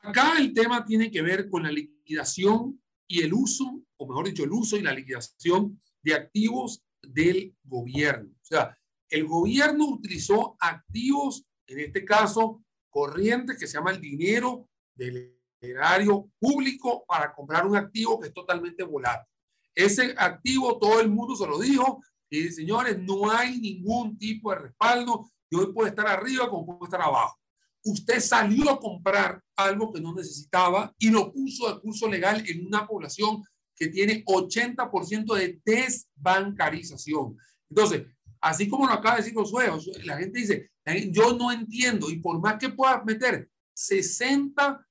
Acá 0.00 0.38
el 0.38 0.54
tema 0.54 0.82
tiene 0.82 1.10
que 1.10 1.20
ver 1.20 1.50
con 1.50 1.64
la 1.64 1.70
liquidación 1.70 2.82
y 3.06 3.20
el 3.20 3.34
uso, 3.34 3.82
o 3.98 4.08
mejor 4.08 4.26
dicho, 4.26 4.44
el 4.44 4.52
uso 4.52 4.78
y 4.78 4.82
la 4.82 4.94
liquidación 4.94 5.78
de 6.02 6.14
activos 6.14 6.82
del 7.02 7.54
gobierno. 7.62 8.30
O 8.40 8.46
sea, 8.46 8.74
el 9.10 9.26
gobierno 9.26 9.84
utilizó 9.84 10.56
activos, 10.60 11.44
en 11.66 11.80
este 11.80 12.06
caso, 12.06 12.62
corrientes, 12.96 13.58
que 13.58 13.66
se 13.66 13.74
llama 13.74 13.90
el 13.90 14.00
dinero 14.00 14.66
del 14.94 15.38
erario 15.60 16.30
público 16.38 17.04
para 17.06 17.34
comprar 17.34 17.66
un 17.66 17.76
activo 17.76 18.18
que 18.18 18.28
es 18.28 18.32
totalmente 18.32 18.84
volátil. 18.84 19.30
Ese 19.74 20.14
activo 20.16 20.78
todo 20.78 21.00
el 21.00 21.10
mundo 21.10 21.36
se 21.36 21.46
lo 21.46 21.58
dijo 21.58 22.00
y 22.30 22.48
señores, 22.48 22.98
no 22.98 23.30
hay 23.30 23.60
ningún 23.60 24.16
tipo 24.16 24.50
de 24.50 24.60
respaldo 24.60 25.30
y 25.50 25.56
hoy 25.56 25.74
puede 25.74 25.90
estar 25.90 26.06
arriba 26.06 26.48
como 26.48 26.78
puede 26.78 26.88
estar 26.88 27.02
abajo 27.02 27.38
usted 27.86 28.20
salió 28.20 28.70
a 28.70 28.80
comprar 28.80 29.40
algo 29.56 29.92
que 29.92 30.00
no 30.00 30.12
necesitaba 30.12 30.92
y 30.98 31.10
lo 31.10 31.32
puso 31.32 31.72
de 31.72 31.80
curso 31.80 32.08
legal 32.08 32.42
en 32.48 32.66
una 32.66 32.86
población 32.86 33.44
que 33.76 33.88
tiene 33.88 34.24
80% 34.24 35.34
de 35.34 35.60
desbancarización. 35.64 37.36
Entonces, 37.70 38.06
así 38.40 38.68
como 38.68 38.86
lo 38.86 38.92
acaba 38.92 39.16
de 39.16 39.22
decir 39.22 39.34
Josué, 39.34 39.70
la 40.04 40.18
gente 40.18 40.40
dice, 40.40 40.70
yo 41.10 41.32
no 41.34 41.50
entiendo, 41.50 42.10
y 42.10 42.18
por 42.18 42.40
más 42.40 42.58
que 42.58 42.68
puedas 42.68 43.04
meter 43.04 43.48
60 43.74 44.86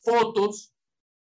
fotos 0.00 0.72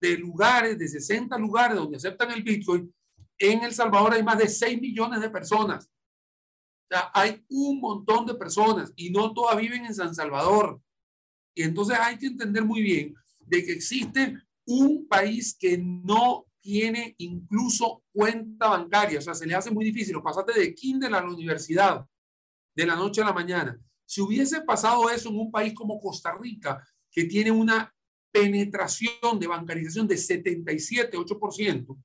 de 0.00 0.18
lugares, 0.18 0.78
de 0.78 0.88
60 0.88 1.36
lugares 1.38 1.76
donde 1.76 1.96
aceptan 1.96 2.30
el 2.30 2.42
Bitcoin, 2.42 2.92
en 3.38 3.64
El 3.64 3.74
Salvador 3.74 4.14
hay 4.14 4.22
más 4.22 4.38
de 4.38 4.48
6 4.48 4.80
millones 4.80 5.20
de 5.20 5.30
personas. 5.30 5.86
O 5.86 6.86
sea, 6.94 7.10
hay 7.14 7.44
un 7.48 7.80
montón 7.80 8.26
de 8.26 8.34
personas 8.34 8.92
y 8.96 9.10
no 9.10 9.32
todas 9.32 9.56
viven 9.56 9.86
en 9.86 9.94
San 9.94 10.14
Salvador. 10.14 10.80
Y 11.54 11.62
entonces 11.62 11.96
hay 11.98 12.18
que 12.18 12.26
entender 12.26 12.64
muy 12.64 12.82
bien 12.82 13.14
de 13.40 13.64
que 13.64 13.72
existe 13.72 14.38
un 14.66 15.06
país 15.08 15.56
que 15.58 15.78
no 15.78 16.46
tiene 16.64 17.14
incluso 17.18 18.04
cuenta 18.10 18.70
bancaria, 18.70 19.18
o 19.18 19.22
sea, 19.22 19.34
se 19.34 19.44
le 19.46 19.54
hace 19.54 19.70
muy 19.70 19.84
difícil, 19.84 20.14
lo 20.14 20.22
pasaste 20.22 20.58
de 20.58 20.74
kinder 20.74 21.14
a 21.14 21.20
la 21.20 21.30
universidad, 21.30 22.06
de 22.74 22.86
la 22.86 22.96
noche 22.96 23.20
a 23.20 23.26
la 23.26 23.34
mañana. 23.34 23.78
Si 24.06 24.22
hubiese 24.22 24.62
pasado 24.62 25.10
eso 25.10 25.28
en 25.28 25.38
un 25.38 25.52
país 25.52 25.74
como 25.74 26.00
Costa 26.00 26.34
Rica, 26.40 26.82
que 27.10 27.24
tiene 27.24 27.50
una 27.50 27.94
penetración 28.32 29.38
de 29.38 29.46
bancarización 29.46 30.08
de 30.08 30.16
77, 30.16 31.18
8%, 31.18 31.98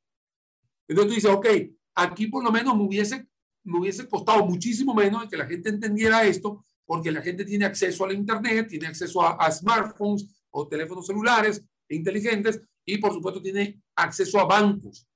entonces 0.90 1.08
tú 1.08 1.16
dices, 1.16 1.32
ok, 1.32 1.48
aquí 1.96 2.28
por 2.28 2.44
lo 2.44 2.52
menos 2.52 2.76
me 2.76 2.84
hubiese, 2.84 3.30
me 3.64 3.80
hubiese 3.80 4.10
costado 4.10 4.46
muchísimo 4.46 4.94
menos 4.94 5.30
que 5.30 5.38
la 5.38 5.48
gente 5.48 5.70
entendiera 5.70 6.26
esto, 6.26 6.66
porque 6.86 7.14
la 7.14 7.22
gente 7.22 7.46
tiene 7.46 7.64
acceso 7.64 8.04
a 8.04 8.08
la 8.08 8.14
Internet, 8.14 8.68
tiene 8.68 8.88
acceso 8.88 9.22
a, 9.22 9.36
a 9.36 9.50
smartphones 9.50 10.28
o 10.50 10.68
teléfonos 10.68 11.08
celulares 11.08 11.64
inteligentes 11.88 12.62
y 12.86 12.98
por 12.98 13.14
supuesto 13.14 13.42
tiene 13.42 13.82
acceso 13.96 14.40
a 14.40 14.46
bancos. 14.46 15.08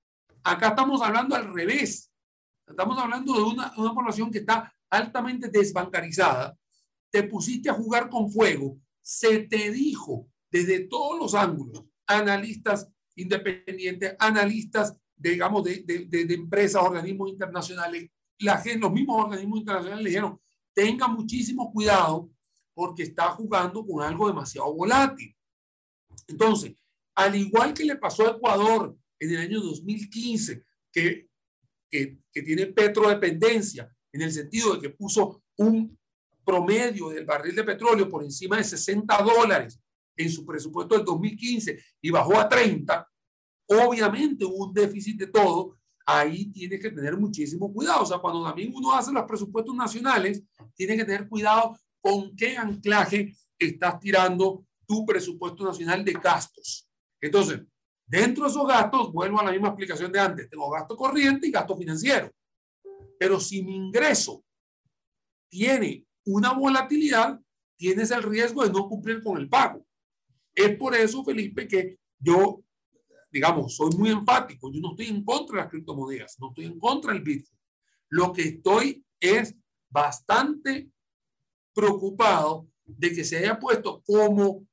Acá 0.43 0.69
estamos 0.69 1.01
hablando 1.01 1.35
al 1.35 1.53
revés. 1.53 2.11
Estamos 2.67 2.97
hablando 2.97 3.33
de 3.33 3.41
una, 3.41 3.73
una 3.77 3.93
población 3.93 4.31
que 4.31 4.39
está 4.39 4.73
altamente 4.89 5.49
desbancarizada. 5.49 6.57
Te 7.09 7.23
pusiste 7.23 7.69
a 7.69 7.73
jugar 7.73 8.09
con 8.09 8.29
fuego. 8.31 8.77
Se 9.01 9.39
te 9.39 9.71
dijo 9.71 10.27
desde 10.49 10.87
todos 10.87 11.19
los 11.19 11.33
ángulos, 11.33 11.85
analistas 12.05 12.87
independientes, 13.15 14.15
analistas, 14.19 14.95
digamos, 15.15 15.63
de, 15.63 15.83
de, 15.83 16.05
de, 16.05 16.33
empresas, 16.33 16.81
organismos 16.83 17.29
internacionales, 17.29 18.09
los 18.39 18.91
mismos 18.91 19.23
organismos 19.23 19.59
internacionales 19.59 20.03
le 20.03 20.09
dijeron, 20.09 20.39
tenga 20.73 21.07
muchísimo 21.07 21.71
cuidado 21.71 22.29
porque 22.73 23.03
está 23.03 23.29
jugando 23.31 23.85
con 23.85 24.03
algo 24.03 24.27
demasiado 24.27 24.73
volátil. 24.73 25.35
Entonces, 26.27 26.73
al 27.15 27.35
igual 27.35 27.73
que 27.73 27.85
le 27.85 27.95
pasó 27.95 28.27
a 28.27 28.31
Ecuador 28.31 28.95
en 29.19 29.29
el 29.31 29.37
año 29.37 29.61
2015, 29.61 30.63
que, 30.91 31.27
que, 31.89 32.19
que 32.31 32.41
tiene 32.41 32.67
petrodependencia, 32.67 33.89
en 34.11 34.21
el 34.21 34.31
sentido 34.31 34.75
de 34.75 34.81
que 34.81 34.89
puso 34.89 35.43
un 35.57 35.97
promedio 36.45 37.09
del 37.09 37.25
barril 37.25 37.55
de 37.55 37.63
petróleo 37.63 38.09
por 38.09 38.23
encima 38.23 38.57
de 38.57 38.63
60 38.63 39.17
dólares 39.23 39.79
en 40.15 40.29
su 40.29 40.45
presupuesto 40.45 40.95
del 40.95 41.05
2015 41.05 41.79
y 42.01 42.09
bajó 42.11 42.39
a 42.39 42.47
30, 42.47 43.07
obviamente 43.67 44.45
hubo 44.45 44.67
un 44.67 44.73
déficit 44.73 45.17
de 45.17 45.27
todo, 45.27 45.77
ahí 46.05 46.51
tiene 46.51 46.79
que 46.79 46.91
tener 46.91 47.17
muchísimo 47.17 47.71
cuidado. 47.73 48.03
O 48.03 48.05
sea, 48.05 48.19
cuando 48.19 48.43
también 48.43 48.71
uno 48.75 48.93
hace 48.93 49.11
los 49.11 49.23
presupuestos 49.23 49.75
nacionales, 49.75 50.43
tiene 50.75 50.97
que 50.97 51.05
tener 51.05 51.27
cuidado 51.27 51.77
con 52.01 52.35
qué 52.35 52.57
anclaje 52.57 53.35
estás 53.57 53.99
tirando 53.99 54.65
tu 54.85 55.05
presupuesto 55.05 55.63
nacional 55.63 56.03
de 56.03 56.13
gastos. 56.13 56.87
Entonces, 57.23 57.61
dentro 58.05 58.43
de 58.43 58.49
esos 58.49 58.67
gastos, 58.67 59.13
vuelvo 59.13 59.39
a 59.39 59.45
la 59.45 59.51
misma 59.53 59.69
explicación 59.69 60.11
de 60.11 60.19
antes, 60.19 60.49
tengo 60.49 60.69
gasto 60.69 60.97
corriente 60.97 61.47
y 61.47 61.51
gasto 61.51 61.77
financiero. 61.77 62.29
Pero 63.17 63.39
si 63.39 63.63
mi 63.63 63.77
ingreso 63.77 64.43
tiene 65.49 66.05
una 66.25 66.51
volatilidad, 66.51 67.39
tienes 67.77 68.11
el 68.11 68.23
riesgo 68.23 68.63
de 68.63 68.73
no 68.73 68.89
cumplir 68.89 69.23
con 69.23 69.37
el 69.37 69.47
pago. 69.47 69.85
Es 70.53 70.75
por 70.75 70.95
eso, 70.95 71.23
Felipe, 71.23 71.65
que 71.65 71.97
yo, 72.19 72.61
digamos, 73.31 73.73
soy 73.73 73.91
muy 73.95 74.09
empático. 74.09 74.69
Yo 74.69 74.81
no 74.81 74.89
estoy 74.89 75.07
en 75.07 75.23
contra 75.23 75.55
de 75.55 75.61
las 75.61 75.71
criptomonedas, 75.71 76.37
no 76.41 76.49
estoy 76.49 76.65
en 76.65 76.77
contra 76.77 77.13
del 77.13 77.23
Bitcoin. 77.23 77.57
Lo 78.09 78.33
que 78.33 78.41
estoy 78.41 79.05
es 79.17 79.55
bastante 79.89 80.91
preocupado 81.73 82.67
de 82.83 83.13
que 83.13 83.23
se 83.23 83.37
haya 83.37 83.57
puesto 83.57 84.03
como 84.05 84.67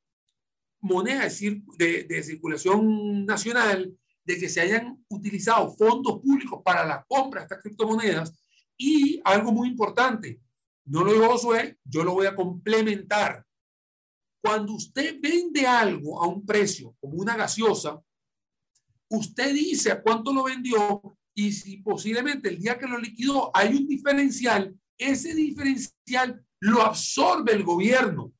moneda 0.80 1.28
de, 1.76 2.04
de, 2.04 2.22
circulación 2.22 3.26
nacional, 3.26 3.92
de 4.24 4.38
que 4.38 4.48
se 4.48 4.60
hayan 4.60 5.04
utilizado 5.08 5.74
fondos 5.76 6.20
públicos 6.20 6.60
para 6.64 6.86
la 6.86 7.04
compra 7.08 7.40
de 7.40 7.44
estas 7.44 7.62
criptomonedas 7.62 8.42
y 8.76 9.20
algo 9.24 9.52
muy 9.52 9.68
importante, 9.68 10.40
no 10.86 11.04
lo 11.04 11.12
digo 11.12 11.28
Josué, 11.28 11.78
yo 11.84 12.02
lo 12.02 12.14
voy 12.14 12.26
a 12.26 12.34
complementar. 12.34 13.44
Cuando 14.42 14.72
usted 14.72 15.18
vende 15.20 15.66
algo 15.66 16.22
a 16.22 16.26
un 16.26 16.44
precio, 16.46 16.96
como 17.00 17.14
una 17.14 17.36
gaseosa, 17.36 18.00
usted 19.10 19.52
dice 19.52 19.92
a 19.92 20.02
cuánto 20.02 20.32
lo 20.32 20.44
vendió 20.44 21.18
y 21.34 21.52
si 21.52 21.78
posiblemente 21.78 22.48
el 22.48 22.58
día 22.58 22.78
que 22.78 22.86
lo 22.86 22.98
liquidó 22.98 23.50
hay 23.54 23.74
un 23.74 23.86
diferencial, 23.86 24.74
ese 24.96 25.34
diferencial 25.34 26.44
lo 26.60 26.82
absorbe 26.82 27.52
el 27.52 27.64
gobierno. 27.64 28.32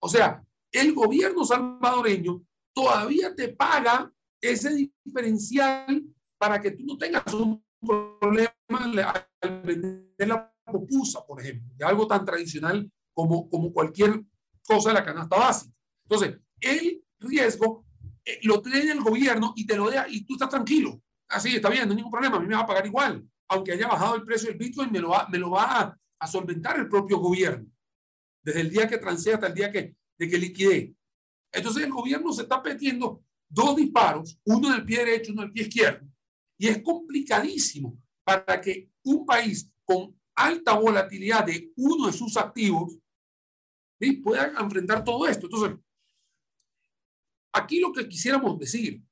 O 0.00 0.08
sea, 0.08 0.44
el 0.72 0.92
gobierno 0.94 1.44
salvadoreño 1.44 2.42
todavía 2.72 3.34
te 3.34 3.48
paga 3.48 4.12
ese 4.40 4.90
diferencial 5.04 6.04
para 6.38 6.60
que 6.60 6.70
tú 6.72 6.84
no 6.84 6.96
tengas 6.96 7.32
un 7.34 7.62
problema 7.80 8.54
al 9.40 9.62
vender 9.62 10.28
la 10.28 10.52
pupusa, 10.64 11.24
por 11.26 11.40
ejemplo, 11.40 11.74
de 11.76 11.84
algo 11.84 12.06
tan 12.06 12.24
tradicional 12.24 12.90
como, 13.12 13.48
como 13.48 13.72
cualquier 13.72 14.22
cosa 14.66 14.90
de 14.90 14.94
la 14.94 15.04
canasta 15.04 15.36
básica. 15.36 15.74
Entonces, 16.04 16.38
el 16.60 17.02
riesgo 17.18 17.84
eh, 18.24 18.38
lo 18.44 18.62
tiene 18.62 18.92
el 18.92 19.00
gobierno 19.00 19.52
y 19.56 19.66
te 19.66 19.76
lo 19.76 19.90
deja 19.90 20.06
y 20.08 20.24
tú 20.24 20.34
estás 20.34 20.48
tranquilo. 20.48 21.02
Así, 21.28 21.56
está 21.56 21.68
bien, 21.68 21.84
no 21.84 21.90
hay 21.90 21.96
ningún 21.96 22.12
problema, 22.12 22.36
a 22.36 22.40
mí 22.40 22.46
me 22.46 22.54
va 22.54 22.62
a 22.62 22.66
pagar 22.66 22.86
igual. 22.86 23.24
Aunque 23.48 23.72
haya 23.72 23.88
bajado 23.88 24.16
el 24.16 24.24
precio 24.24 24.48
del 24.48 24.58
Bitcoin, 24.58 24.90
me 24.92 25.00
lo 25.00 25.10
va, 25.10 25.28
me 25.28 25.38
lo 25.38 25.50
va 25.50 25.80
a, 25.80 25.98
a 26.20 26.26
solventar 26.26 26.78
el 26.78 26.88
propio 26.88 27.18
gobierno. 27.18 27.68
Desde 28.42 28.60
el 28.60 28.70
día 28.70 28.88
que 28.88 28.98
transé 28.98 29.34
hasta 29.34 29.48
el 29.48 29.54
día 29.54 29.70
que, 29.70 29.96
de 30.20 30.28
que 30.28 30.36
liquide. 30.36 30.94
Entonces 31.50 31.82
el 31.82 31.90
gobierno 31.90 32.30
se 32.30 32.42
está 32.42 32.60
metiendo 32.60 33.24
dos 33.48 33.74
disparos, 33.74 34.38
uno 34.44 34.68
en 34.68 34.74
el 34.74 34.84
pie 34.84 34.98
derecho, 34.98 35.32
uno 35.32 35.42
en 35.42 35.48
el 35.48 35.52
pie 35.52 35.62
izquierdo. 35.62 36.06
Y 36.58 36.68
es 36.68 36.82
complicadísimo 36.82 37.98
para 38.22 38.60
que 38.60 38.90
un 39.02 39.24
país 39.24 39.72
con 39.82 40.14
alta 40.34 40.74
volatilidad 40.74 41.46
de 41.46 41.72
uno 41.74 42.06
de 42.06 42.12
sus 42.12 42.36
activos 42.36 42.98
pueda 44.22 44.52
enfrentar 44.60 45.02
todo 45.02 45.26
esto. 45.26 45.46
Entonces, 45.46 45.78
aquí 47.52 47.80
lo 47.80 47.90
que 47.90 48.06
quisiéramos 48.06 48.58
decir 48.58 49.02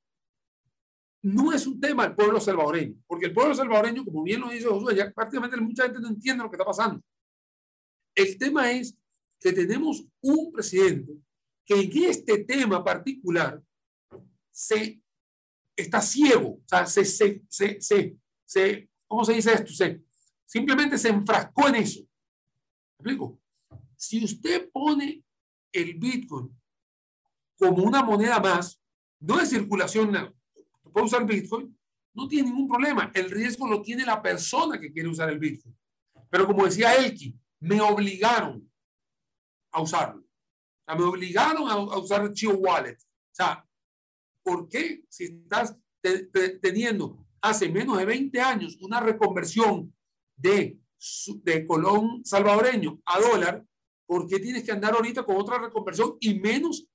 no 1.23 1.51
es 1.51 1.65
un 1.65 1.79
tema 1.79 2.03
del 2.03 2.15
pueblo 2.15 2.39
salvadoreño, 2.39 2.95
porque 3.07 3.25
el 3.25 3.33
pueblo 3.33 3.55
salvadoreño, 3.55 4.05
como 4.05 4.23
bien 4.23 4.41
lo 4.41 4.49
dice 4.49 4.67
Josué, 4.67 4.95
ya 4.95 5.11
prácticamente 5.11 5.57
mucha 5.57 5.83
gente 5.83 5.99
no 5.99 6.07
entiende 6.07 6.43
lo 6.43 6.49
que 6.49 6.55
está 6.55 6.65
pasando. 6.65 7.01
El 8.15 8.37
tema 8.37 8.71
es 8.71 8.95
que 9.39 9.53
tenemos 9.53 10.05
un 10.21 10.51
presidente 10.51 11.13
que 11.65 11.81
en 11.81 12.03
este 12.05 12.43
tema 12.43 12.83
particular 12.83 13.61
se 14.51 15.01
está 15.75 16.01
ciego, 16.01 16.55
o 16.55 16.63
sea, 16.65 16.85
se, 16.85 17.05
se, 17.05 17.43
se, 17.47 18.17
se, 18.45 18.89
¿cómo 19.07 19.23
se 19.23 19.33
dice 19.33 19.53
esto? 19.53 19.71
Se, 19.71 20.01
simplemente 20.45 20.97
se 20.97 21.09
enfrascó 21.09 21.67
en 21.69 21.75
eso. 21.75 22.01
¿Me 22.01 23.11
explico? 23.11 23.39
Si 23.95 24.23
usted 24.23 24.69
pone 24.71 25.23
el 25.71 25.93
Bitcoin 25.93 26.49
como 27.57 27.83
una 27.83 28.03
moneda 28.03 28.39
más, 28.39 28.81
no 29.19 29.37
de 29.37 29.45
circulación, 29.45 30.35
puede 30.91 31.05
usar 31.05 31.25
Bitcoin, 31.25 31.77
no 32.13 32.27
tiene 32.27 32.49
ningún 32.49 32.67
problema. 32.67 33.11
El 33.13 33.29
riesgo 33.29 33.67
lo 33.67 33.81
tiene 33.81 34.05
la 34.05 34.21
persona 34.21 34.79
que 34.79 34.91
quiere 34.91 35.07
usar 35.07 35.29
el 35.29 35.39
Bitcoin. 35.39 35.77
Pero 36.29 36.47
como 36.47 36.65
decía 36.65 36.95
Elki, 36.95 37.37
me 37.59 37.79
obligaron 37.81 38.68
a 39.71 39.81
usarlo. 39.81 40.21
O 40.21 40.83
sea, 40.85 40.95
me 40.95 41.03
obligaron 41.03 41.69
a, 41.69 41.97
usar 41.97 42.23
el 42.23 42.33
Chio 42.33 42.57
Wallet. 42.57 42.97
O 42.97 43.35
sea, 43.35 43.65
¿por 44.43 44.67
qué 44.67 45.03
si 45.09 45.25
estás 45.25 45.75
teniendo 46.61 47.25
hace 47.41 47.69
menos 47.69 47.97
de 47.97 48.05
20 48.05 48.39
años 48.41 48.77
una 48.81 48.99
reconversión 48.99 49.93
de, 50.35 50.77
de 51.43 51.65
colón 51.65 52.23
salvadoreño 52.25 52.99
a 53.05 53.19
dólar, 53.19 53.63
¿por 54.05 54.27
qué 54.27 54.39
tienes 54.39 54.63
que 54.63 54.71
andar 54.71 54.93
ahorita 54.93 55.23
con 55.23 55.37
otra 55.37 55.59
reconversión 55.59 56.17
y 56.19 56.39
menos 56.39 56.87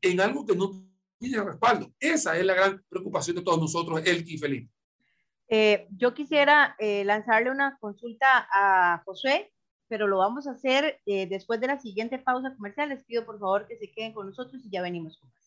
en 0.00 0.20
algo 0.20 0.44
que 0.44 0.56
no 0.56 0.84
tiene 1.18 1.42
respaldo? 1.42 1.92
Esa 1.98 2.36
es 2.36 2.44
la 2.44 2.54
gran 2.54 2.84
preocupación 2.88 3.36
de 3.36 3.42
todos 3.42 3.60
nosotros, 3.60 4.02
el 4.04 4.28
y 4.28 4.38
Felipe. 4.38 4.70
Eh, 5.48 5.86
yo 5.90 6.12
quisiera 6.12 6.74
eh, 6.78 7.04
lanzarle 7.04 7.50
una 7.50 7.78
consulta 7.78 8.48
a 8.52 9.02
José 9.04 9.52
pero 9.88 10.06
lo 10.06 10.18
vamos 10.18 10.46
a 10.46 10.52
hacer 10.52 11.00
eh, 11.06 11.26
después 11.28 11.60
de 11.60 11.68
la 11.68 11.78
siguiente 11.78 12.18
pausa 12.18 12.54
comercial. 12.56 12.88
Les 12.90 13.04
pido 13.04 13.24
por 13.26 13.38
favor 13.38 13.66
que 13.66 13.76
se 13.76 13.90
queden 13.92 14.12
con 14.12 14.26
nosotros 14.26 14.64
y 14.64 14.70
ya 14.70 14.82
venimos 14.82 15.18
con 15.18 15.30
más. 15.30 15.46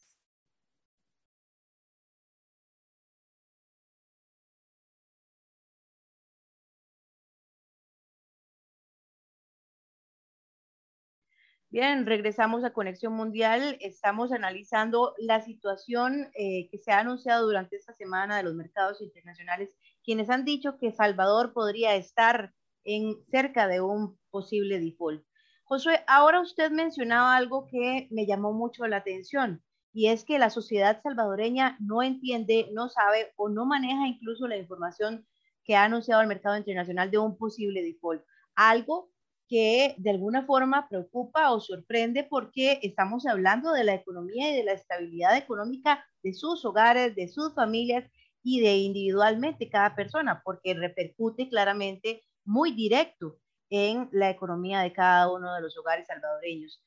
Bien, 11.71 12.06
regresamos 12.08 12.63
a 12.63 12.73
Conexión 12.73 13.13
Mundial. 13.13 13.78
Estamos 13.80 14.32
analizando 14.32 15.13
la 15.19 15.41
situación 15.41 16.32
eh, 16.34 16.67
que 16.71 16.80
se 16.80 16.91
ha 16.91 16.99
anunciado 16.99 17.45
durante 17.45 17.75
esta 17.75 17.93
semana 17.93 18.38
de 18.38 18.43
los 18.43 18.56
mercados 18.56 19.02
internacionales, 19.02 19.75
quienes 20.04 20.32
han 20.32 20.45
dicho 20.45 20.78
que 20.80 20.91
Salvador 20.91 21.54
podría 21.54 21.95
estar 21.95 22.54
en 22.83 23.15
cerca 23.31 23.67
de 23.67 23.81
un 23.81 24.17
posible 24.29 24.79
default. 24.79 25.23
Josué, 25.63 26.03
ahora 26.07 26.41
usted 26.41 26.71
mencionaba 26.71 27.35
algo 27.35 27.67
que 27.67 28.07
me 28.09 28.25
llamó 28.25 28.53
mucho 28.53 28.87
la 28.87 28.97
atención 28.97 29.63
y 29.93 30.07
es 30.07 30.23
que 30.23 30.39
la 30.39 30.49
sociedad 30.49 31.01
salvadoreña 31.01 31.77
no 31.79 32.01
entiende, 32.01 32.69
no 32.73 32.89
sabe 32.89 33.33
o 33.35 33.49
no 33.49 33.65
maneja 33.65 34.07
incluso 34.07 34.47
la 34.47 34.57
información 34.57 35.27
que 35.63 35.75
ha 35.75 35.83
anunciado 35.83 36.21
el 36.21 36.27
mercado 36.27 36.57
internacional 36.57 37.11
de 37.11 37.19
un 37.19 37.37
posible 37.37 37.83
default. 37.83 38.23
Algo 38.55 39.11
que 39.47 39.95
de 39.97 40.09
alguna 40.11 40.45
forma 40.45 40.87
preocupa 40.87 41.51
o 41.51 41.59
sorprende 41.59 42.23
porque 42.23 42.79
estamos 42.83 43.25
hablando 43.25 43.71
de 43.73 43.83
la 43.83 43.95
economía 43.95 44.51
y 44.51 44.57
de 44.57 44.63
la 44.63 44.73
estabilidad 44.73 45.35
económica 45.37 46.05
de 46.23 46.33
sus 46.33 46.63
hogares, 46.65 47.15
de 47.15 47.27
sus 47.27 47.53
familias 47.55 48.09
y 48.43 48.61
de 48.61 48.77
individualmente 48.77 49.69
cada 49.69 49.95
persona, 49.95 50.41
porque 50.45 50.75
repercute 50.75 51.49
claramente 51.49 52.23
muy 52.49 52.71
directo 52.71 53.38
en 53.69 54.09
la 54.12 54.31
economía 54.31 54.79
de 54.81 54.91
cada 54.91 55.31
uno 55.31 55.53
de 55.53 55.62
los 55.62 55.77
hogares 55.77 56.07
salvadoreños. 56.07 56.83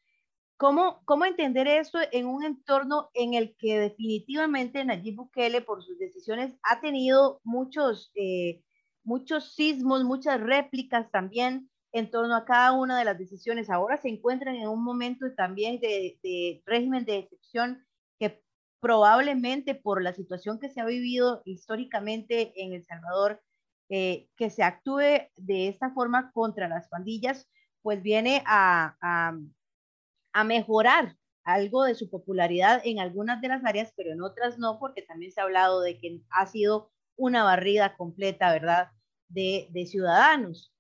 ¿Cómo, 0.57 1.03
¿Cómo 1.05 1.25
entender 1.25 1.69
esto 1.69 2.01
en 2.11 2.27
un 2.27 2.45
entorno 2.45 3.11
en 3.15 3.35
el 3.35 3.57
que 3.57 3.79
definitivamente 3.79 4.85
Nayib 4.85 5.17
Bukele, 5.17 5.61
por 5.61 5.85
sus 5.85 5.99
decisiones, 5.99 6.57
ha 6.65 6.81
tenido 6.81 7.41
muchos, 7.45 8.11
eh, 8.17 8.65
muchos 9.05 9.55
sismos, 9.55 10.03
muchas 10.03 10.41
réplicas 10.41 11.11
también 11.13 11.71
en 11.93 12.11
torno 12.11 12.35
a 12.35 12.45
cada 12.45 12.73
una 12.73 12.99
de 12.99 13.05
las 13.05 13.19
decisiones? 13.19 13.71
Ahora 13.71 13.99
se 13.99 14.09
encuentran 14.09 14.57
en 14.57 14.69
un 14.69 14.83
momento 14.83 15.27
también 15.37 15.79
de, 15.79 16.19
de 16.25 16.63
régimen 16.67 17.05
de 17.05 17.19
excepción 17.19 17.87
que 18.19 18.43
probablemente 18.81 19.77
por 19.77 20.03
la 20.03 20.13
situación 20.13 20.59
que 20.59 20.71
se 20.71 20.81
ha 20.81 20.87
vivido 20.87 21.43
históricamente 21.45 22.53
en 22.61 22.73
El 22.73 22.85
Salvador, 22.85 23.41
eh, 23.95 24.27
que 24.37 24.49
se 24.49 24.63
actúe 24.63 25.29
de 25.37 25.69
esta 25.69 25.91
forma 25.91 26.33
contra 26.33 26.67
las 26.67 26.89
pandillas, 26.89 27.47
pues 27.83 28.03
viene 28.03 28.43
a, 28.47 28.97
a, 30.33 30.45
mejorar 30.45 31.17
algo 31.45 31.85
de 31.85 31.95
su 31.95 32.09
popularidad 32.09 32.81
en 32.85 33.01
algunas 33.01 33.43
de 33.43 33.49
las 33.49 33.63
áreas, 33.67 33.93
pero 33.95 34.13
en 34.13 34.23
otras 34.23 34.59
no, 34.59 34.79
porque 34.79 35.03
también 35.03 35.31
se 35.31 35.41
ha 35.41 35.45
hablado 35.45 35.83
de 35.83 35.99
que 35.99 36.23
ha 36.31 36.47
sido 36.47 36.91
una 37.17 37.45
barrida 37.45 37.97
completa, 37.99 38.51
¿verdad?, 38.51 38.89
de, 39.29 39.69
de 39.73 39.85
ciudadanos. 39.85 40.73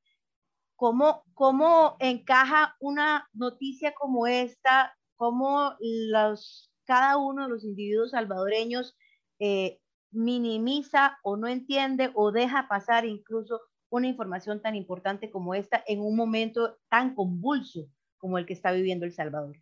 ¿cómo, 0.82 1.22
¿cómo 1.34 1.96
encaja 2.00 2.76
una 2.80 3.28
noticia 3.34 3.92
como 3.92 4.26
esta? 4.26 4.96
¿Cómo 5.16 5.76
los, 5.80 6.72
cada 6.86 7.18
uno 7.18 7.42
de 7.42 7.50
los 7.50 7.64
individuos 7.64 8.12
salvadoreños 8.12 8.96
eh, 9.38 9.81
minimiza 10.12 11.18
o 11.22 11.36
no 11.36 11.48
entiende 11.48 12.10
o 12.14 12.30
deja 12.30 12.68
pasar 12.68 13.04
incluso 13.04 13.60
una 13.90 14.06
información 14.06 14.62
tan 14.62 14.74
importante 14.74 15.30
como 15.30 15.54
esta 15.54 15.82
en 15.86 16.00
un 16.00 16.16
momento 16.16 16.78
tan 16.88 17.14
convulso 17.14 17.88
como 18.18 18.38
el 18.38 18.46
que 18.46 18.52
está 18.52 18.72
viviendo 18.72 19.04
El 19.04 19.12
Salvador? 19.12 19.56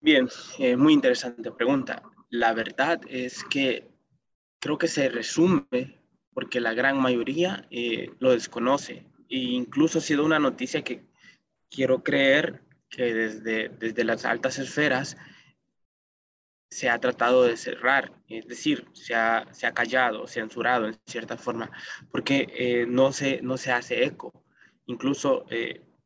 Bien, 0.00 0.28
eh, 0.58 0.76
muy 0.76 0.94
interesante 0.94 1.50
pregunta. 1.52 2.02
La 2.30 2.54
verdad 2.54 3.00
es 3.08 3.44
que 3.44 3.90
creo 4.58 4.78
que 4.78 4.88
se 4.88 5.08
resume 5.08 6.00
porque 6.32 6.60
la 6.60 6.72
gran 6.72 6.98
mayoría 7.00 7.66
eh, 7.70 8.10
lo 8.18 8.30
desconoce. 8.30 9.06
E 9.28 9.38
incluso 9.38 9.98
ha 9.98 10.02
sido 10.02 10.24
una 10.24 10.38
noticia 10.38 10.82
que 10.82 11.04
quiero 11.68 12.02
creer 12.02 12.62
que 12.88 13.12
desde, 13.12 13.68
desde 13.68 14.04
las 14.04 14.24
altas 14.24 14.58
esferas 14.58 15.16
se 16.70 16.90
ha 16.90 16.98
tratado 16.98 17.44
de 17.44 17.56
cerrar, 17.56 18.12
es 18.28 18.46
decir, 18.46 18.86
se 18.92 19.14
ha, 19.14 19.46
se 19.52 19.66
ha 19.66 19.72
callado, 19.72 20.26
censurado 20.26 20.86
en 20.86 20.96
cierta 21.06 21.36
forma, 21.36 21.70
porque 22.10 22.48
eh, 22.54 22.86
no, 22.86 23.12
se, 23.12 23.40
no 23.42 23.56
se 23.56 23.72
hace 23.72 24.04
eco. 24.04 24.44
Incluso, 24.86 25.44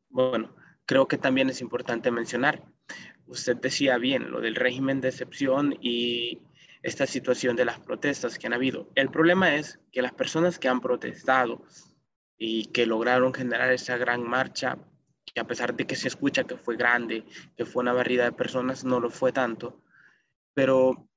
bueno, 0.08 0.56
creo 0.86 1.06
que 1.06 1.18
también 1.18 1.48
es 1.50 1.60
importante 1.60 2.10
mencionar 2.10 2.62
usted 3.32 3.56
decía 3.56 3.98
bien 3.98 4.30
lo 4.30 4.40
del 4.40 4.54
régimen 4.54 5.00
de 5.00 5.08
excepción 5.08 5.76
y 5.80 6.42
esta 6.82 7.06
situación 7.06 7.56
de 7.56 7.64
las 7.64 7.80
protestas 7.80 8.38
que 8.38 8.46
han 8.46 8.52
habido. 8.52 8.90
El 8.94 9.10
problema 9.10 9.54
es 9.54 9.80
que 9.90 10.02
las 10.02 10.12
personas 10.12 10.58
que 10.58 10.68
han 10.68 10.80
protestado 10.80 11.64
y 12.36 12.66
que 12.66 12.86
lograron 12.86 13.32
generar 13.32 13.72
esa 13.72 13.96
gran 13.96 14.22
marcha, 14.22 14.78
que 15.24 15.40
a 15.40 15.46
pesar 15.46 15.74
de 15.74 15.86
que 15.86 15.96
se 15.96 16.08
escucha 16.08 16.44
que 16.44 16.56
fue 16.56 16.76
grande, 16.76 17.24
que 17.56 17.64
fue 17.64 17.82
una 17.82 17.92
barrida 17.92 18.24
de 18.24 18.32
personas, 18.32 18.84
no 18.84 19.00
lo 19.00 19.10
fue 19.10 19.32
tanto, 19.32 19.80
pero 20.54 21.08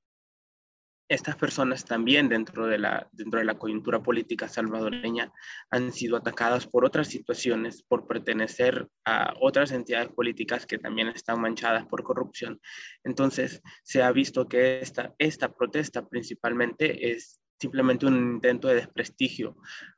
estas 1.08 1.36
personas 1.36 1.84
también 1.84 2.28
dentro 2.28 2.66
de, 2.66 2.78
la, 2.78 3.08
dentro 3.12 3.38
de 3.38 3.44
la 3.44 3.58
coyuntura 3.58 4.02
política 4.02 4.48
salvadoreña 4.48 5.32
han 5.70 5.92
sido 5.92 6.16
atacadas 6.16 6.66
por 6.66 6.84
otras 6.84 7.08
situaciones, 7.08 7.82
por 7.84 8.08
pertenecer 8.08 8.88
a 9.04 9.34
otras 9.40 9.70
entidades 9.70 10.08
políticas 10.08 10.66
que 10.66 10.78
también 10.78 11.08
están 11.08 11.40
manchadas 11.40 11.86
por 11.86 12.02
corrupción. 12.02 12.60
Entonces, 13.04 13.62
se 13.84 14.02
ha 14.02 14.10
visto 14.10 14.48
que 14.48 14.80
esta, 14.80 15.14
esta 15.18 15.54
protesta 15.54 16.08
principalmente 16.08 17.12
es 17.12 17.40
simplemente 17.60 18.06
un 18.06 18.34
intento 18.34 18.68
de 18.68 18.74
desprestigio 18.74 19.56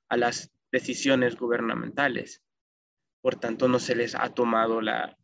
a 0.09 0.16
las 0.16 0.53
decisiones 0.70 1.37
gubernamentales. 1.37 2.42
Por 3.22 3.37
tanto, 3.37 3.66
no 3.66 3.79
se 3.79 3.96
les 3.96 4.14
ha 4.14 4.29
tomado 4.35 4.81
la, 4.81 5.17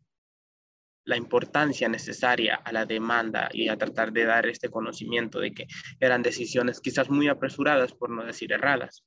la 1.05 1.17
importancia 1.17 1.87
necesaria 1.87 2.55
a 2.55 2.71
la 2.71 2.85
demanda 2.85 3.49
y 3.53 3.69
a 3.69 3.77
tratar 3.77 4.11
de 4.11 4.25
dar 4.25 4.47
este 4.47 4.69
conocimiento 4.69 5.39
de 5.39 5.51
que 5.51 5.67
eran 5.99 6.23
decisiones 6.23 6.81
quizás 6.81 7.09
muy 7.09 7.27
apresuradas, 7.27 7.93
por 7.93 8.09
no 8.09 8.25
decir 8.25 8.51
erradas. 8.51 9.05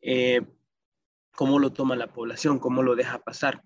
Eh, 0.00 0.40
¿Cómo 1.32 1.58
lo 1.58 1.72
toma 1.72 1.94
la 1.96 2.12
población? 2.12 2.58
¿Cómo 2.58 2.82
lo 2.82 2.96
deja 2.96 3.18
pasar? 3.20 3.62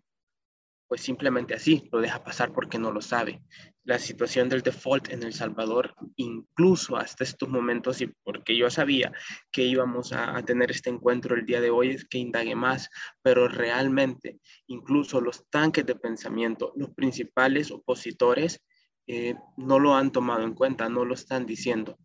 Pues 0.92 1.00
simplemente 1.00 1.54
así 1.54 1.88
lo 1.90 2.02
deja 2.02 2.22
pasar 2.22 2.52
porque 2.52 2.78
no 2.78 2.92
lo 2.92 3.00
sabe. 3.00 3.40
La 3.82 3.98
situación 3.98 4.50
del 4.50 4.60
default 4.60 5.08
en 5.08 5.22
El 5.22 5.32
Salvador, 5.32 5.94
incluso 6.16 6.98
hasta 6.98 7.24
estos 7.24 7.48
momentos, 7.48 8.02
y 8.02 8.08
porque 8.22 8.54
yo 8.54 8.68
sabía 8.68 9.10
que 9.50 9.62
íbamos 9.62 10.12
a, 10.12 10.44
tener 10.44 10.70
este 10.70 10.90
encuentro 10.90 11.34
el 11.34 11.46
día 11.46 11.62
de 11.62 11.70
hoy, 11.70 11.92
es 11.92 12.04
que 12.04 12.18
indague 12.18 12.54
más, 12.54 12.90
pero 13.22 13.48
realmente 13.48 14.38
incluso 14.66 15.22
los 15.22 15.48
tanques 15.48 15.86
de 15.86 15.94
pensamiento, 15.94 16.74
los 16.76 16.90
principales 16.90 17.70
opositores, 17.70 18.62
eh, 19.06 19.34
no 19.56 19.78
lo 19.78 19.94
han 19.94 20.12
tomado 20.12 20.42
en 20.42 20.52
cuenta, 20.52 20.90
no 20.90 21.06
lo 21.06 21.14
están 21.14 21.46
diciendo. 21.46 21.96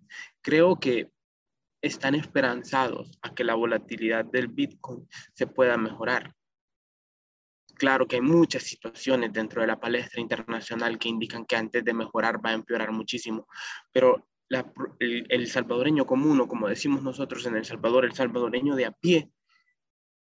Creo 0.42 0.80
que 0.80 1.12
están 1.82 2.16
esperanzados 2.16 3.20
a 3.22 3.36
que 3.36 3.44
la 3.44 3.56
volatilidad 3.56 4.24
del 4.24 4.48
Bitcoin 4.48 5.06
se 5.34 5.46
pueda 5.46 5.76
mejorar 5.76 6.37
claro 7.78 8.08
que 8.08 8.18
hay 8.18 8.22
muchas 8.22 8.64
situaciones 8.64 9.32
dentro 9.32 9.62
de 9.62 9.68
la 9.68 9.80
palestra 9.80 10.20
internacional 10.20 10.98
que 10.98 11.10
indican 11.10 11.46
que 11.46 11.56
antes 11.56 11.84
de 11.84 11.94
mejorar 11.94 12.44
va 12.44 12.50
a 12.50 12.54
empeorar 12.54 12.92
muchísimo, 12.92 13.48
pero 13.92 14.28
el, 15.00 15.48
salvadoreño 15.48 16.06
común, 16.06 16.40
o 16.42 16.48
como 16.48 16.68
decimos 16.68 17.04
nosotros 17.04 17.46
en 17.46 17.56
El 17.56 17.66
Salvador, 17.66 18.06
el 18.06 18.14
salvadoreño 18.14 18.76
de 18.76 18.86
a 18.86 18.92
pie, 18.92 19.30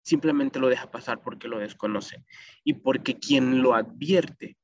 simplemente 0.03 0.59
lo 0.59 0.69
deja 0.69 0.91
pasar 0.91 1.21
porque 1.21 1.47
lo 1.47 1.59
desconoce 1.59 2.25
y 2.63 2.73
porque 2.73 3.19
quien 3.19 3.61
lo 3.61 3.73
advierte, 3.75 4.57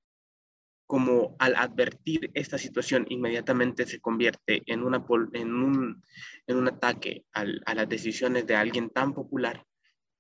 como 0.86 1.36
al 1.40 1.56
advertir 1.56 2.32
esta 2.34 2.58
situación, 2.58 3.06
inmediatamente 3.10 3.86
se 3.86 4.00
convierte 4.00 4.64
en, 4.66 4.84
un 4.84 6.68
ataque 6.68 7.26
a 7.34 7.44
las 7.44 7.90
decisiones 7.90 8.48
de 8.48 8.56
alguien 8.56 8.90
tan 8.90 9.14
popular, 9.14 9.67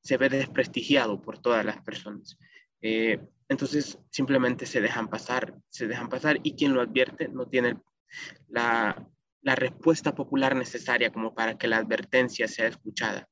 se 0.07 0.15
ve 0.15 0.29
desprestigiado 0.29 1.21
por 1.21 1.37
todas 1.37 1.65
las 1.65 1.81
personas. 1.81 2.37
Eh, 2.81 3.19
entonces 3.49 3.99
simplemente 4.09 4.65
se 4.65 4.79
dejan 4.79 5.09
pasar, 5.09 5.53
se 5.67 5.85
dejan 5.85 6.07
pasar 6.07 6.39
y 6.43 6.55
quien 6.55 6.73
lo 6.73 6.79
advierte 6.79 7.27
no 7.27 7.45
tiene 7.45 7.77
la, 8.47 9.05
la 9.41 9.55
respuesta 9.55 10.15
popular 10.15 10.55
necesaria 10.55 11.11
como 11.11 11.35
para 11.35 11.57
que 11.57 11.67
la 11.67 11.77
advertencia 11.77 12.47
sea 12.47 12.67
escuchada. 12.67 13.27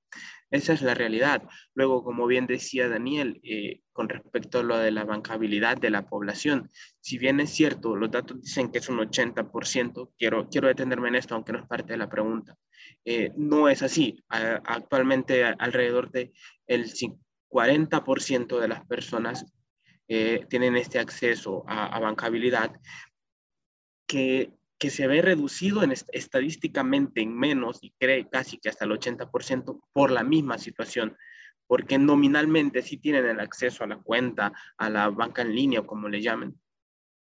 Esa 0.55 0.73
es 0.73 0.81
la 0.81 0.93
realidad. 0.93 1.43
Luego, 1.73 2.03
como 2.03 2.27
bien 2.27 2.47
decía 2.47 2.87
Daniel, 2.87 3.39
eh, 3.43 3.81
con 3.91 4.09
respecto 4.09 4.59
a 4.59 4.63
lo 4.63 4.77
de 4.77 4.91
la 4.91 5.03
bancabilidad 5.03 5.77
de 5.77 5.89
la 5.89 6.07
población, 6.07 6.71
si 6.99 7.17
bien 7.17 7.39
es 7.39 7.51
cierto, 7.51 7.95
los 7.95 8.11
datos 8.11 8.41
dicen 8.41 8.71
que 8.71 8.79
es 8.79 8.89
un 8.89 8.99
80%, 8.99 10.13
quiero, 10.17 10.49
quiero 10.49 10.67
detenerme 10.67 11.09
en 11.09 11.15
esto, 11.15 11.35
aunque 11.35 11.53
no 11.53 11.59
es 11.59 11.67
parte 11.67 11.93
de 11.93 11.97
la 11.97 12.09
pregunta. 12.09 12.57
Eh, 13.03 13.31
no 13.35 13.69
es 13.69 13.83
así. 13.83 14.23
actualmente 14.29 15.43
alrededor 15.43 16.11
de 16.11 16.33
el 16.67 16.85
40% 17.49 18.59
de 18.59 18.67
las 18.67 18.85
personas 18.85 19.45
eh, 20.07 20.45
tienen 20.49 20.75
este 20.75 20.99
acceso 20.99 21.63
a, 21.67 21.99
bancabilidad 21.99 22.79
que, 24.07 24.51
que, 24.77 24.89
se 24.89 25.07
ve 25.07 25.21
reducido 25.21 25.83
en 25.83 25.91
estadísticamente 25.91 27.21
en 27.21 27.37
menos 27.37 27.79
y 27.81 27.91
cree 27.99 28.27
casi 28.29 28.57
que 28.57 28.69
hasta 28.69 28.85
el 28.85 28.91
80% 28.91 29.81
por 29.93 30.11
la 30.11 30.23
misma 30.23 30.57
situación, 30.57 31.17
porque 31.67 31.97
nominalmente 31.97 32.81
sí 32.81 32.97
tienen 32.97 33.25
el 33.25 33.39
acceso 33.39 33.83
a 33.83 33.87
la 33.87 33.97
cuenta, 33.97 34.53
a 34.77 34.89
la 34.89 35.09
banca 35.09 35.41
en 35.41 35.55
línea 35.55 35.81
como 35.83 36.09
le 36.09 36.21
llamen, 36.21 36.59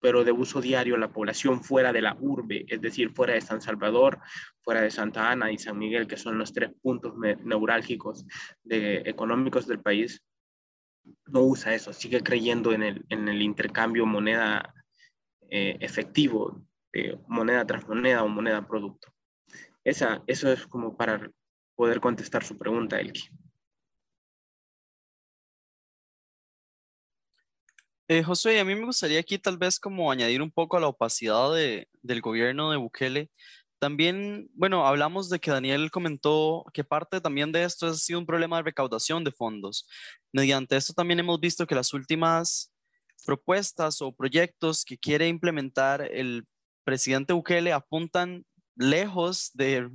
pero 0.01 0.25
de 0.25 0.33
uso 0.33 0.61
diario 0.61 0.97
la 0.97 1.13
población 1.13 1.63
fuera 1.63 1.93
de 1.93 2.03
la 2.03 2.17
urbe, 2.19 2.65
es 2.69 2.81
decir, 2.81 3.11
fuera 3.11 3.35
de 3.35 3.41
San 3.43 3.61
Salvador, 3.61 4.19
fuera 4.63 4.81
de 4.81 4.91
Santa 4.91 5.31
Ana 5.31 5.53
y 5.53 5.59
San 5.59 5.79
Miguel, 5.79 6.07
que 6.07 6.17
son 6.17 6.39
los 6.39 6.53
tres 6.53 6.71
puntos 6.81 7.15
neurálgicos 7.45 8.25
económicos 8.69 9.67
del 9.67 9.81
país, 9.81 10.23
no 11.27 11.43
usa 11.43 11.75
eso, 11.75 11.93
sigue 11.93 12.23
creyendo 12.23 12.73
en 12.73 12.83
el, 12.83 13.05
en 13.09 13.29
el 13.29 13.43
intercambio 13.43 14.07
moneda 14.07 14.75
eh, 15.49 15.77
efectivo, 15.81 16.63
moneda 17.29 17.67
tras 17.67 17.87
moneda 17.87 18.23
o 18.23 18.29
moneda 18.29 18.67
producto. 18.67 19.13
Esa, 19.85 20.23
eso 20.27 20.53
es 20.53 20.67
como 20.67 20.97
para 20.97 21.31
poder 21.75 22.01
contestar 22.01 22.45
su 22.45 22.59
pregunta, 22.59 23.01
Elki. 23.01 23.29
Eh, 28.09 28.25
José, 28.25 28.59
a 28.59 28.65
mí 28.65 28.75
me 28.75 28.87
gustaría 28.87 29.21
aquí 29.21 29.39
tal 29.39 29.57
vez 29.57 29.79
como 29.79 30.11
añadir 30.11 30.43
un 30.43 30.51
poco 30.51 30.77
a 30.77 30.81
la 30.81 30.89
opacidad 30.89 31.55
de, 31.55 31.89
del 32.03 32.21
gobierno 32.21 32.73
de 32.73 32.77
Bukele. 32.77 33.31
También, 33.79 34.51
bueno, 34.53 34.85
hablamos 34.85 35.31
de 35.31 35.39
que 35.39 35.53
Daniel 35.53 35.93
comentó 35.93 36.65
que 36.75 36.83
parte 36.83 37.21
también 37.21 37.53
de 37.53 37.63
esto 37.63 37.87
ha 37.87 37.95
sido 37.95 38.19
un 38.19 38.27
problema 38.27 38.57
de 38.57 38.65
recaudación 38.65 39.23
de 39.23 39.31
fondos. 39.31 39.89
Mediante 40.33 40.77
esto 40.77 40.93
también 40.93 41.21
hemos 41.21 41.39
visto 41.39 41.67
que 41.67 41.77
las 41.77 41.95
últimas 41.95 42.73
propuestas 43.25 44.03
o 44.03 44.13
proyectos 44.13 44.85
que 44.85 44.99
quiere 44.99 45.29
implementar 45.29 46.03
el 46.03 46.45
presidente 46.85 47.33
Bukele 47.33 47.73
apuntan 47.73 48.45
lejos 48.77 49.51
de, 49.55 49.91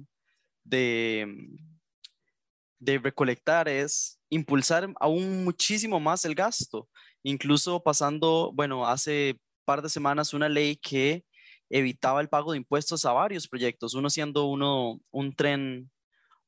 de, 0.63 1.27
recolectar, 2.99 3.67
es 3.67 4.19
impulsar 4.29 4.93
aún 4.99 5.43
muchísimo 5.43 5.99
más 5.99 6.25
el 6.25 6.35
gasto 6.35 6.87
incluso 7.25 7.81
pasando, 7.81 8.51
bueno, 8.53 8.85
hace 8.85 9.39
par 9.65 9.81
de 9.81 9.89
semanas 9.89 10.33
una 10.33 10.47
ley 10.47 10.75
que 10.75 11.25
evitaba 11.69 12.21
el 12.21 12.29
pago 12.29 12.51
de 12.51 12.59
impuestos 12.59 13.03
a 13.03 13.13
varios 13.13 13.47
proyectos, 13.47 13.95
uno 13.95 14.11
siendo 14.11 14.45
uno 14.45 14.99
un 15.11 15.35
tren, 15.35 15.89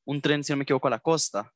un 0.05 0.21
tren, 0.21 0.43
si 0.43 0.53
no 0.53 0.57
me 0.57 0.63
equivoco, 0.63 0.87
a 0.87 0.91
la 0.91 0.99
costa. 0.99 1.51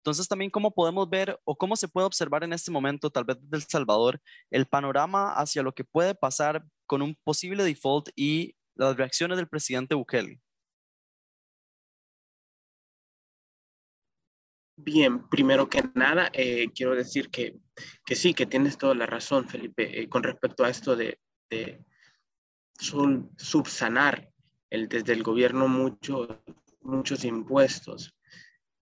Entonces 0.00 0.28
también 0.28 0.50
cómo 0.50 0.72
podemos 0.72 1.08
ver 1.10 1.38
o 1.44 1.56
cómo 1.56 1.76
se 1.76 1.88
puede 1.88 2.06
observar 2.06 2.42
en 2.42 2.54
este 2.54 2.70
momento, 2.70 3.10
tal 3.10 3.24
vez 3.24 3.36
desde 3.40 3.56
El 3.56 3.70
Salvador, 3.70 4.20
el 4.50 4.66
panorama 4.66 5.34
hacia 5.34 5.62
lo 5.62 5.72
que 5.72 5.84
puede 5.84 6.14
pasar 6.14 6.64
con 6.86 7.02
un 7.02 7.16
posible 7.22 7.64
default 7.64 8.08
y 8.16 8.56
las 8.74 8.96
reacciones 8.96 9.36
del 9.36 9.48
presidente 9.48 9.94
Bukele. 9.94 10.40
Bien, 14.82 15.28
primero 15.28 15.68
que 15.68 15.82
nada, 15.94 16.30
eh, 16.32 16.70
quiero 16.74 16.94
decir 16.94 17.28
que, 17.28 17.58
que, 18.06 18.16
sí, 18.16 18.32
que 18.32 18.46
tienes 18.46 18.78
toda 18.78 18.94
la 18.94 19.04
razón, 19.04 19.46
Felipe, 19.46 20.00
eh, 20.00 20.08
con 20.08 20.22
respecto 20.22 20.64
a 20.64 20.70
esto 20.70 20.96
de, 20.96 21.18
subsanar 23.36 24.32
desde 24.70 25.12
el 25.12 25.22
gobierno 25.22 25.68
mucho, 25.68 26.42
muchos 26.80 27.24
impuestos. 27.24 28.14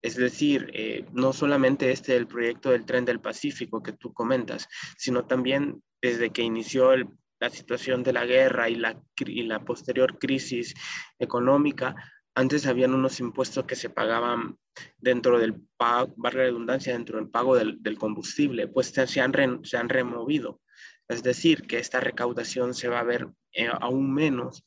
Es 0.02 0.16
decir, 0.16 0.70
eh, 0.74 1.04
no 1.12 1.32
solamente 1.32 1.90
este 1.90 2.16
el 2.16 2.26
proyecto 2.26 2.70
del 2.70 2.84
tren 2.84 3.04
del 3.04 3.20
Pacífico 3.20 3.82
que 3.82 3.92
tú 3.92 4.12
comentas, 4.12 4.68
sino 4.96 5.26
también 5.26 5.82
desde 6.00 6.30
que 6.30 6.42
inició 6.42 6.94
la 7.40 7.50
situación 7.50 8.02
de 8.02 8.12
la 8.12 8.24
guerra 8.26 8.68
y 8.68 8.76
la, 8.76 9.00
y 9.18 9.42
la 9.42 9.64
posterior 9.64 10.18
crisis 10.18 10.74
económica, 11.18 11.96
antes 12.34 12.66
habían 12.66 12.94
unos 12.94 13.18
impuestos 13.18 13.64
que 13.64 13.74
se 13.74 13.90
pagaban 13.90 14.56
dentro 14.96 15.40
del 15.40 15.60
pago, 15.76 16.14
redundancia, 16.22 16.92
dentro 16.92 17.18
del 17.18 17.28
pago 17.28 17.56
del, 17.56 17.98
combustible, 17.98 18.68
pues 18.68 18.88
se 18.88 19.20
han, 19.20 19.64
se 19.64 19.76
han 19.76 19.88
removido. 19.88 20.60
Es 21.08 21.22
decir, 21.22 21.62
que 21.62 21.78
esta 21.78 21.98
recaudación 21.98 22.74
se 22.74 22.88
va 22.88 23.00
a 23.00 23.04
ver 23.04 23.28
eh, 23.52 23.68
aún 23.80 24.14
menos 24.14 24.64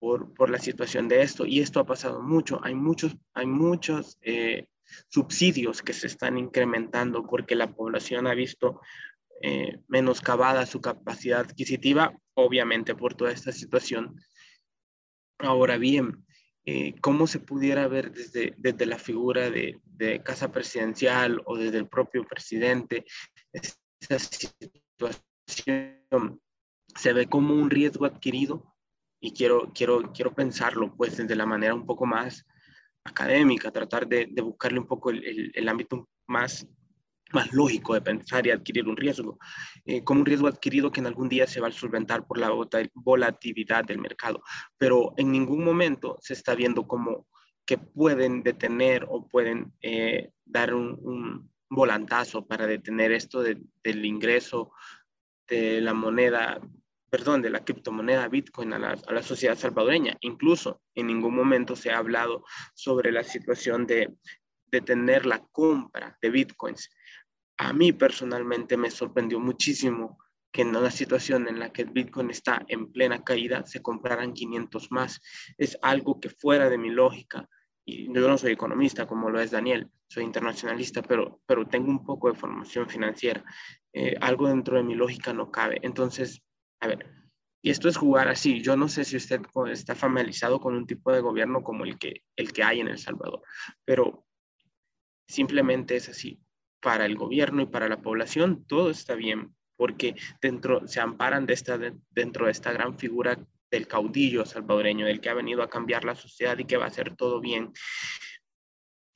por, 0.00 0.34
por, 0.34 0.50
la 0.50 0.58
situación 0.58 1.06
de 1.06 1.22
esto. 1.22 1.46
Y 1.46 1.60
esto 1.60 1.78
ha 1.78 1.86
pasado 1.86 2.22
mucho. 2.22 2.60
Hay 2.64 2.74
muchos, 2.74 3.14
hay 3.34 3.46
muchos 3.46 4.18
eh, 4.22 4.66
subsidios 5.08 5.82
que 5.82 5.92
se 5.92 6.06
están 6.06 6.38
incrementando 6.38 7.26
porque 7.26 7.54
la 7.54 7.74
población 7.74 8.26
ha 8.26 8.34
visto 8.34 8.80
eh, 9.42 9.80
menoscabada 9.88 10.66
su 10.66 10.80
capacidad 10.80 11.40
adquisitiva, 11.40 12.16
obviamente 12.34 12.94
por 12.94 13.14
toda 13.14 13.32
esta 13.32 13.52
situación. 13.52 14.16
Ahora 15.38 15.78
bien, 15.78 16.24
eh, 16.64 16.94
cómo 17.00 17.26
se 17.26 17.40
pudiera 17.40 17.88
ver 17.88 18.12
desde, 18.12 18.54
desde 18.56 18.86
la 18.86 18.98
figura 18.98 19.50
de, 19.50 19.80
de, 19.84 20.22
casa 20.22 20.52
presidencial 20.52 21.42
o 21.44 21.56
desde 21.56 21.78
el 21.78 21.88
propio 21.88 22.24
presidente, 22.24 23.04
esa 23.52 24.18
situación 24.20 26.40
se 26.94 27.12
ve 27.12 27.26
como 27.26 27.54
un 27.54 27.68
riesgo 27.68 28.04
adquirido 28.04 28.76
y 29.20 29.32
quiero, 29.32 29.72
quiero, 29.74 30.12
quiero 30.12 30.34
pensarlo 30.34 30.94
pues 30.96 31.16
desde 31.16 31.34
la 31.34 31.46
manera 31.46 31.74
un 31.74 31.86
poco 31.86 32.06
más 32.06 32.44
académica, 33.04 33.70
tratar 33.70 34.06
de, 34.06 34.26
buscarle 34.42 34.78
un 34.78 34.86
poco 34.86 35.10
el 35.10 35.68
ámbito 35.68 36.08
más 36.26 36.66
más 37.32 37.52
lógico 37.52 37.94
de 37.94 38.00
pensar 38.00 38.46
y 38.46 38.50
adquirir 38.50 38.88
un 38.88 38.96
riesgo, 38.96 39.38
eh, 39.84 40.04
como 40.04 40.20
un 40.20 40.26
riesgo 40.26 40.48
adquirido 40.48 40.92
que 40.92 41.00
en 41.00 41.06
algún 41.06 41.28
día 41.28 41.46
se 41.46 41.60
va 41.60 41.68
a 41.68 41.72
solventar 41.72 42.26
por 42.26 42.38
la 42.38 42.50
volatilidad 42.94 43.84
del 43.84 43.98
mercado, 43.98 44.42
pero 44.78 45.14
en 45.16 45.32
ningún 45.32 45.64
momento 45.64 46.18
se 46.20 46.34
está 46.34 46.54
viendo 46.54 46.86
como 46.86 47.26
que 47.64 47.78
pueden 47.78 48.42
detener 48.42 49.06
o 49.08 49.28
pueden 49.28 49.72
eh, 49.80 50.30
dar 50.44 50.74
un, 50.74 51.50
volantazo 51.74 52.46
para 52.46 52.66
detener 52.66 53.12
esto 53.12 53.42
del 53.42 54.04
ingreso 54.04 54.72
de 55.48 55.80
la 55.80 55.94
moneda, 55.94 56.60
perdón, 57.12 57.42
de 57.42 57.50
la 57.50 57.62
criptomoneda 57.62 58.26
Bitcoin 58.28 58.72
a 58.72 58.78
la, 58.78 58.96
a 59.06 59.12
la 59.12 59.22
sociedad 59.22 59.58
salvadoreña. 59.58 60.16
Incluso 60.20 60.80
en 60.94 61.08
ningún 61.08 61.34
momento 61.34 61.76
se 61.76 61.90
ha 61.90 61.98
hablado 61.98 62.44
sobre 62.74 63.12
la 63.12 63.22
situación 63.22 63.86
de 63.86 64.14
detener 64.66 65.26
la 65.26 65.44
compra 65.52 66.16
de 66.22 66.30
Bitcoins 66.30 66.88
a 67.62 67.72
mí 67.72 67.92
personalmente 67.92 68.76
me 68.76 68.90
sorprendió 68.90 69.38
muchísimo 69.38 70.18
que 70.50 70.62
en 70.62 70.74
una 70.74 70.90
situación 70.90 71.46
en 71.46 71.60
la 71.60 71.72
que 71.72 71.82
el 71.82 71.90
Bitcoin 71.90 72.30
está 72.30 72.64
en 72.66 72.90
plena 72.90 73.22
caída 73.22 73.64
se 73.66 73.80
compraran 73.80 74.34
500 74.34 74.90
más. 74.90 75.20
Es 75.56 75.78
algo 75.80 76.20
que 76.20 76.28
fuera 76.28 76.68
de 76.68 76.76
mi 76.76 76.90
lógica. 76.90 77.48
Y 77.84 78.12
yo 78.12 78.28
no 78.28 78.36
soy 78.36 78.52
economista 78.52 79.06
como 79.06 79.30
lo 79.30 79.40
es 79.40 79.52
Daniel, 79.52 79.88
soy 80.08 80.24
internacionalista, 80.24 81.02
pero, 81.02 81.40
pero 81.46 81.66
tengo 81.66 81.88
un 81.88 82.04
poco 82.04 82.30
de 82.30 82.38
formación 82.38 82.88
financiera. 82.88 83.44
Eh, 83.92 84.16
algo 84.20 84.48
dentro 84.48 84.76
de 84.76 84.82
mi 84.82 84.96
lógica 84.96 85.32
no 85.32 85.52
cabe. 85.52 85.78
Entonces, 85.82 86.42
a 86.82 86.88
ver, 86.88 87.06
y 87.62 87.70
esto 87.70 87.88
es 87.88 87.96
jugar 87.96 88.28
así. 88.28 88.60
Yo 88.60 88.76
no 88.76 88.88
sé 88.88 89.04
si 89.04 89.16
usted 89.16 89.40
está 89.70 89.94
familiarizado 89.94 90.60
con 90.60 90.74
un 90.74 90.86
tipo 90.86 91.12
de 91.12 91.20
gobierno 91.20 91.62
como 91.62 91.84
el 91.84 91.96
que, 91.96 92.24
el 92.36 92.52
que 92.52 92.64
hay 92.64 92.80
en 92.80 92.88
El 92.88 92.98
Salvador, 92.98 93.42
pero 93.84 94.26
simplemente 95.28 95.94
es 95.94 96.08
así 96.08 96.40
para 96.80 97.06
el 97.06 97.16
gobierno 97.16 97.62
y 97.62 97.66
para 97.66 97.88
la 97.88 98.02
población, 98.02 98.64
todo 98.66 98.90
está 98.90 99.14
bien, 99.14 99.54
porque 99.76 100.16
dentro, 100.40 100.88
se 100.88 101.00
amparan 101.00 101.46
de 101.46 101.54
esta, 101.54 101.78
dentro 102.10 102.46
de 102.46 102.52
esta 102.52 102.72
gran 102.72 102.98
figura 102.98 103.38
del 103.70 103.86
caudillo 103.86 104.44
salvadoreño, 104.44 105.06
del 105.06 105.20
que 105.20 105.30
ha 105.30 105.34
venido 105.34 105.62
a 105.62 105.70
cambiar 105.70 106.04
la 106.04 106.16
sociedad 106.16 106.58
y 106.58 106.64
que 106.64 106.76
va 106.76 106.86
a 106.86 106.88
hacer 106.88 107.14
todo 107.14 107.40
bien. 107.40 107.72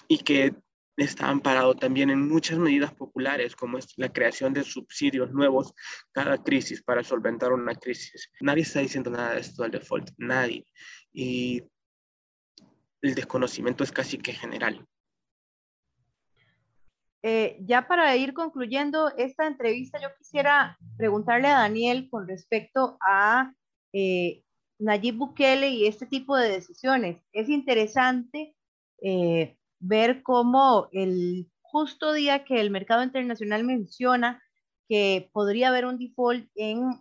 Y 0.07 0.19
que 0.19 0.55
está 0.97 1.28
amparado 1.28 1.74
también 1.74 2.11
en 2.11 2.28
muchas 2.28 2.59
medidas 2.59 2.92
populares, 2.94 3.55
como 3.55 3.78
es 3.78 3.92
la 3.97 4.12
creación 4.12 4.53
de 4.53 4.64
subsidios 4.64 5.32
nuevos 5.32 5.74
cada 6.12 6.42
crisis 6.42 6.82
para 6.82 7.03
solventar 7.03 7.53
una 7.53 7.74
crisis. 7.74 8.30
Nadie 8.40 8.62
está 8.62 8.80
diciendo 8.80 9.11
nada 9.11 9.34
de 9.34 9.40
esto 9.40 9.62
del 9.62 9.72
default, 9.72 10.11
nadie. 10.16 10.64
Y 11.12 11.62
el 13.03 13.14
desconocimiento 13.14 13.84
es 13.84 13.92
casi 13.92 14.18
que 14.18 14.32
general. 14.32 14.86
Eh, 17.22 17.59
ya 17.61 17.88
para 17.88 18.14
ir 18.16 18.32
concluyendo 18.34 19.11
esta 19.16 19.47
entrevista, 19.47 20.01
yo 20.01 20.09
quisiera 20.16 20.78
preguntarle 20.97 21.49
a 21.49 21.59
Daniel 21.59 22.09
con 22.09 22.28
respecto 22.28 22.97
a 23.01 23.53
eh, 23.92 24.42
Nayib 24.78 25.16
Bukele 25.16 25.70
y 25.70 25.86
este 25.86 26.07
tipo 26.07 26.36
de 26.36 26.51
decisiones. 26.51 27.20
Es 27.32 27.49
interesante 27.49 28.55
eh, 29.03 29.57
ver 29.79 30.22
cómo 30.22 30.89
el 30.93 31.51
justo 31.61 32.12
día 32.12 32.45
que 32.45 32.61
el 32.61 32.70
mercado 32.70 33.03
internacional 33.03 33.64
menciona 33.64 34.43
que 34.89 35.31
podría 35.33 35.68
haber 35.68 35.85
un 35.85 35.99
default 35.99 36.49
en, 36.55 37.01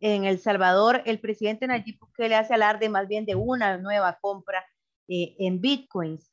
en 0.00 0.24
El 0.24 0.38
Salvador, 0.38 1.02
el 1.06 1.18
presidente 1.18 1.66
Nayib 1.66 1.98
Bukele 1.98 2.34
hace 2.34 2.54
alarde 2.54 2.88
más 2.88 3.08
bien 3.08 3.24
de 3.24 3.34
una 3.34 3.78
nueva 3.78 4.18
compra 4.20 4.64
en 5.08 5.60
bitcoins 5.60 6.30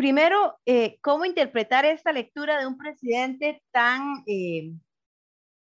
primero, 0.00 0.58
eh, 0.64 0.98
¿cómo 1.02 1.24
interpretar 1.24 1.84
esta 1.84 2.12
lectura 2.12 2.58
de 2.58 2.66
un 2.66 2.78
presidente 2.78 3.62
tan, 3.70 4.22
eh, 4.26 4.72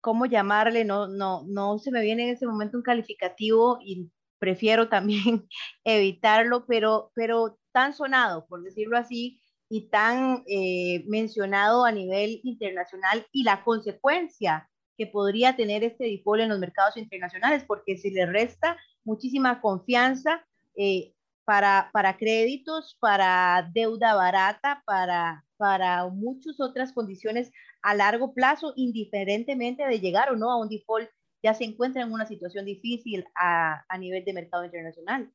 cómo 0.01 0.27
llamarle? 0.27 0.85
No, 0.85 1.09
no, 1.09 1.43
no 1.49 1.79
se 1.79 1.91
me 1.91 2.01
viene 2.01 2.25
en 2.25 2.37
ese 2.37 2.47
momento 2.47 2.77
un 2.77 2.83
calificativo 2.83 3.79
y 3.81 4.11
prefiero 4.39 4.89
también 4.89 5.49
evitarlo, 5.85 6.65
pero, 6.67 7.11
pero 7.15 7.59
tan 7.73 7.95
sonado, 7.95 8.47
por 8.47 8.63
decirlo 8.63 8.97
así, 8.97 9.41
y 9.69 9.89
tan 9.89 10.43
eh, 10.47 11.05
mencionado 11.07 11.85
a 11.85 11.93
nivel 11.93 12.41
internacional 12.43 13.25
y 13.33 13.45
la 13.45 13.63
consecuencia 13.63 14.69
que 14.99 15.07
podría 15.07 15.57
tener 15.57 15.85
este 15.85 16.05
default 16.05 16.43
en 16.43 16.49
los 16.51 16.59
mercados 16.59 16.97
internacionales, 16.97 17.65
porque 17.67 17.97
se 17.97 18.11
le 18.11 18.27
resta 18.27 18.77
muchísima 19.05 19.61
confianza 19.61 20.45
eh, 20.77 21.15
para, 21.45 21.89
para 21.93 22.17
créditos, 22.17 22.97
para 23.01 23.71
deuda 23.73 24.15
barata, 24.15 24.83
para, 24.85 25.45
para 25.57 26.07
muchas 26.09 26.61
otras 26.61 26.93
condiciones 26.93 27.51
a 27.83 27.95
largo 27.95 28.35
plazo, 28.35 28.73
indiferentemente 28.77 29.87
de 29.87 30.01
llegar 30.01 30.31
o 30.31 30.37
no 30.37 30.51
a 30.51 30.61
un 30.61 30.69
default, 30.69 31.09
ya 31.43 31.55
se 31.55 31.65
encuentra 31.65 32.03
en 32.03 32.13
una 32.13 32.27
situación 32.27 32.67
difícil 32.67 33.25
a, 33.35 33.85
a 33.89 33.99
nivel 33.99 34.25
de 34.25 34.35
mercado 34.35 34.65
internacional. 34.65 35.33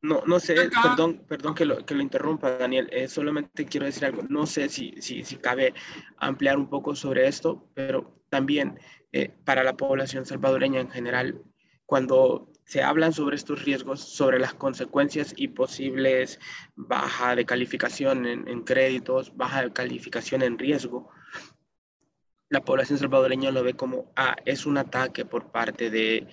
No, 0.00 0.22
no 0.26 0.38
sé, 0.38 0.54
perdón, 0.82 1.24
perdón 1.26 1.54
que 1.54 1.64
lo, 1.64 1.84
que 1.84 1.94
lo 1.94 2.02
interrumpa, 2.02 2.52
Daniel. 2.52 2.88
Eh, 2.92 3.08
solamente 3.08 3.66
quiero 3.66 3.86
decir 3.86 4.04
algo. 4.04 4.22
No 4.28 4.46
sé 4.46 4.68
si, 4.68 4.94
si, 5.00 5.24
si, 5.24 5.36
cabe 5.36 5.74
ampliar 6.18 6.56
un 6.56 6.68
poco 6.68 6.94
sobre 6.94 7.26
esto, 7.26 7.68
pero 7.74 8.22
también 8.28 8.78
eh, 9.12 9.30
para 9.44 9.64
la 9.64 9.76
población 9.76 10.24
salvadoreña 10.24 10.80
en 10.80 10.90
general, 10.90 11.42
cuando 11.84 12.52
se 12.64 12.82
hablan 12.82 13.14
sobre 13.14 13.36
estos 13.36 13.64
riesgos, 13.64 14.00
sobre 14.00 14.38
las 14.38 14.52
consecuencias 14.52 15.32
y 15.34 15.48
posibles 15.48 16.38
baja 16.76 17.34
de 17.34 17.46
calificación 17.46 18.26
en, 18.26 18.62
créditos, 18.62 19.34
baja 19.34 19.62
de 19.62 19.72
calificación 19.72 20.42
en 20.42 20.58
riesgo. 20.58 21.08
La 22.50 22.60
población 22.60 22.98
salvadoreña 22.98 23.50
lo 23.50 23.62
ve 23.62 23.74
como, 23.74 24.12
ah, 24.16 24.36
es 24.44 24.66
un 24.66 24.76
ataque 24.76 25.24
por 25.24 25.50
parte 25.50 25.88
de 25.88 26.28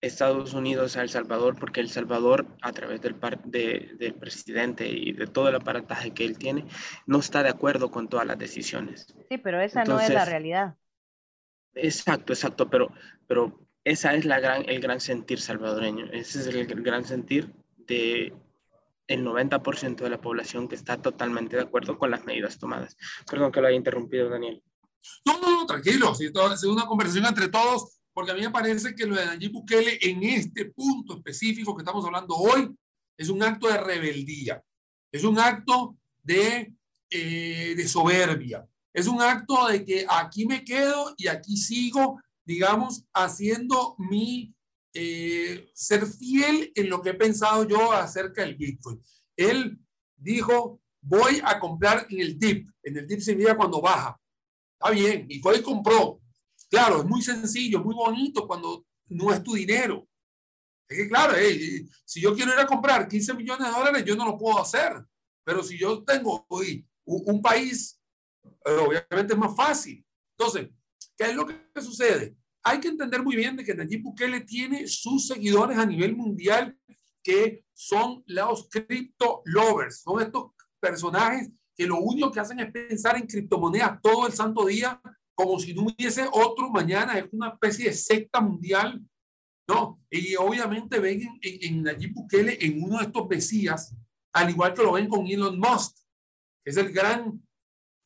Estados 0.00 0.54
Unidos 0.54 0.96
a 0.96 1.02
El 1.02 1.08
Salvador, 1.08 1.56
porque 1.58 1.80
El 1.80 1.88
Salvador, 1.88 2.46
a 2.62 2.72
través 2.72 3.00
del, 3.00 3.16
del 3.98 4.14
presidente 4.14 4.86
y 4.88 5.12
de 5.12 5.26
todo 5.26 5.48
el 5.48 5.56
aparataje 5.56 6.12
que 6.12 6.24
él 6.24 6.38
tiene, 6.38 6.66
no 7.06 7.18
está 7.18 7.42
de 7.42 7.48
acuerdo 7.48 7.90
con 7.90 8.08
todas 8.08 8.26
las 8.26 8.38
decisiones. 8.38 9.06
Sí, 9.28 9.38
pero 9.38 9.60
esa 9.60 9.84
no 9.84 9.98
es 9.98 10.10
la 10.10 10.24
realidad. 10.24 10.76
Exacto, 11.74 12.32
exacto, 12.32 12.70
pero, 12.70 12.92
pero 13.26 13.60
esa 13.84 14.14
es 14.14 14.24
la 14.24 14.40
gran, 14.40 14.68
el 14.68 14.80
gran 14.80 15.00
sentir 15.00 15.40
salvadoreño, 15.40 16.06
ese 16.12 16.40
es 16.40 16.46
el 16.46 16.66
gran 16.82 17.04
sentir 17.04 17.52
de 17.76 18.32
el 19.06 19.24
90% 19.24 19.96
de 19.96 20.10
la 20.10 20.20
población 20.20 20.68
que 20.68 20.74
está 20.74 21.00
totalmente 21.00 21.56
de 21.56 21.62
acuerdo 21.62 21.96
con 21.98 22.10
las 22.10 22.24
medidas 22.24 22.58
tomadas. 22.58 22.96
Perdón 23.30 23.52
que 23.52 23.60
lo 23.60 23.68
haya 23.68 23.76
interrumpido, 23.76 24.28
Daniel. 24.28 24.62
No, 25.24 25.38
no, 25.40 25.60
no 25.60 25.66
tranquilo, 25.66 26.14
si 26.14 26.26
es 26.26 26.64
una 26.64 26.86
conversación 26.86 27.26
entre 27.26 27.48
todos, 27.48 27.95
porque 28.16 28.32
a 28.32 28.34
mí 28.34 28.40
me 28.40 28.50
parece 28.50 28.94
que 28.94 29.04
lo 29.04 29.14
de 29.14 29.26
Nayib 29.26 29.52
Bukele 29.52 29.98
en 30.00 30.22
este 30.22 30.64
punto 30.64 31.18
específico 31.18 31.76
que 31.76 31.82
estamos 31.82 32.02
hablando 32.02 32.34
hoy 32.34 32.74
es 33.14 33.28
un 33.28 33.42
acto 33.42 33.68
de 33.68 33.76
rebeldía, 33.76 34.64
es 35.12 35.22
un 35.22 35.38
acto 35.38 35.98
de 36.22 36.72
eh, 37.10 37.86
soberbia. 37.86 38.66
Es 38.94 39.06
un 39.06 39.20
acto 39.20 39.66
de 39.68 39.84
que 39.84 40.06
aquí 40.08 40.46
me 40.46 40.64
quedo 40.64 41.12
y 41.18 41.26
aquí 41.26 41.58
sigo, 41.58 42.18
digamos, 42.42 43.04
haciendo 43.12 43.94
mi 43.98 44.54
eh, 44.94 45.70
ser 45.74 46.06
fiel 46.06 46.72
en 46.74 46.88
lo 46.88 47.02
que 47.02 47.10
he 47.10 47.14
pensado 47.14 47.68
yo 47.68 47.92
acerca 47.92 48.40
del 48.40 48.56
Bitcoin. 48.56 48.98
Él 49.36 49.78
dijo, 50.16 50.80
voy 51.02 51.42
a 51.44 51.60
comprar 51.60 52.06
en 52.08 52.20
el 52.20 52.38
dip. 52.38 52.70
En 52.82 52.96
el 52.96 53.06
dip 53.06 53.20
significa 53.20 53.58
cuando 53.58 53.82
baja. 53.82 54.18
Está 54.80 54.90
bien. 54.90 55.26
Y 55.28 55.38
fue 55.40 55.58
y 55.58 55.62
compró. 55.62 56.22
Claro, 56.68 57.00
es 57.00 57.04
muy 57.04 57.22
sencillo, 57.22 57.80
muy 57.80 57.94
bonito 57.94 58.46
cuando 58.46 58.86
no 59.08 59.32
es 59.32 59.42
tu 59.42 59.54
dinero. 59.54 60.08
Es 60.88 60.98
que 60.98 61.08
claro, 61.08 61.34
si 62.04 62.20
yo 62.20 62.34
quiero 62.34 62.52
ir 62.52 62.58
a 62.58 62.66
comprar 62.66 63.08
15 63.08 63.34
millones 63.34 63.66
de 63.66 63.72
dólares, 63.72 64.04
yo 64.04 64.14
no 64.14 64.24
lo 64.24 64.38
puedo 64.38 64.58
hacer. 64.58 65.04
Pero 65.44 65.62
si 65.62 65.78
yo 65.78 66.02
tengo 66.04 66.44
hoy 66.48 66.86
un, 67.04 67.40
país, 67.40 68.00
eh, 68.64 68.70
obviamente 68.70 69.32
es 69.32 69.38
más 69.38 69.54
fácil. 69.54 70.04
Entonces, 70.38 70.68
¿qué 71.16 71.24
es 71.24 71.34
lo 71.34 71.46
que 71.46 71.80
sucede? 71.80 72.36
Hay 72.62 72.80
que 72.80 72.88
entender 72.88 73.22
muy 73.22 73.36
bien 73.36 73.56
de 73.56 73.64
que 73.64 73.74
Nayib 73.74 74.02
Bukele 74.02 74.40
tiene 74.40 74.88
sus 74.88 75.28
seguidores 75.28 75.78
a 75.78 75.86
nivel 75.86 76.16
mundial 76.16 76.76
que 77.22 77.64
son 77.72 78.22
los 78.26 78.68
crypto 78.68 79.42
lovers, 79.44 80.02
son 80.02 80.22
estos 80.22 80.52
personajes 80.80 81.50
que 81.76 81.86
lo 81.86 81.98
único 81.98 82.32
que 82.32 82.40
hacen 82.40 82.58
es 82.60 82.72
pensar 82.72 83.16
en 83.16 83.26
criptomonedas 83.26 84.00
todo 84.00 84.26
el 84.26 84.32
santo 84.32 84.64
día, 84.64 85.00
como 85.36 85.60
si 85.60 85.74
no 85.74 85.82
hubiese 85.82 86.26
otro 86.32 86.70
mañana, 86.70 87.18
es 87.18 87.26
una 87.30 87.50
especie 87.50 87.86
de 87.86 87.92
secta 87.92 88.40
mundial, 88.40 89.00
¿no? 89.68 90.00
Y 90.10 90.34
obviamente 90.36 90.98
ven 90.98 91.20
en, 91.42 91.58
en, 91.62 91.82
Nayib 91.82 92.14
Bukele 92.14 92.56
en 92.64 92.82
uno 92.82 92.98
de 92.98 93.04
estos 93.04 93.28
mesías, 93.28 93.94
al 94.32 94.50
igual 94.50 94.72
que 94.72 94.82
lo 94.82 94.92
ven 94.92 95.08
con 95.08 95.26
Elon 95.26 95.58
Musk, 95.58 95.96
que 96.64 96.70
es 96.70 96.76
el 96.78 96.90
gran 96.90 97.46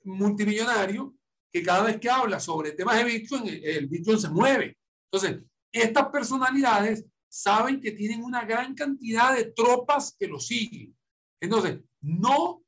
multimillonario 0.02 1.14
que 1.52 1.62
cada 1.62 1.84
vez 1.84 1.98
que 1.98 2.10
habla 2.10 2.40
sobre 2.40 2.72
temas 2.72 2.96
de 2.96 3.04
Bitcoin, 3.04 3.44
el 3.46 3.86
Bitcoin 3.86 4.18
se 4.18 4.28
mueve. 4.28 4.76
Entonces, 5.10 5.42
estas 5.72 6.08
personalidades 6.08 7.04
saben 7.28 7.80
que 7.80 7.92
tienen 7.92 8.24
una 8.24 8.44
gran 8.44 8.74
cantidad 8.74 9.36
de 9.36 9.52
tropas 9.52 10.16
que 10.18 10.26
lo 10.26 10.40
siguen. 10.40 10.96
Entonces, 11.40 11.80
no 12.00 12.62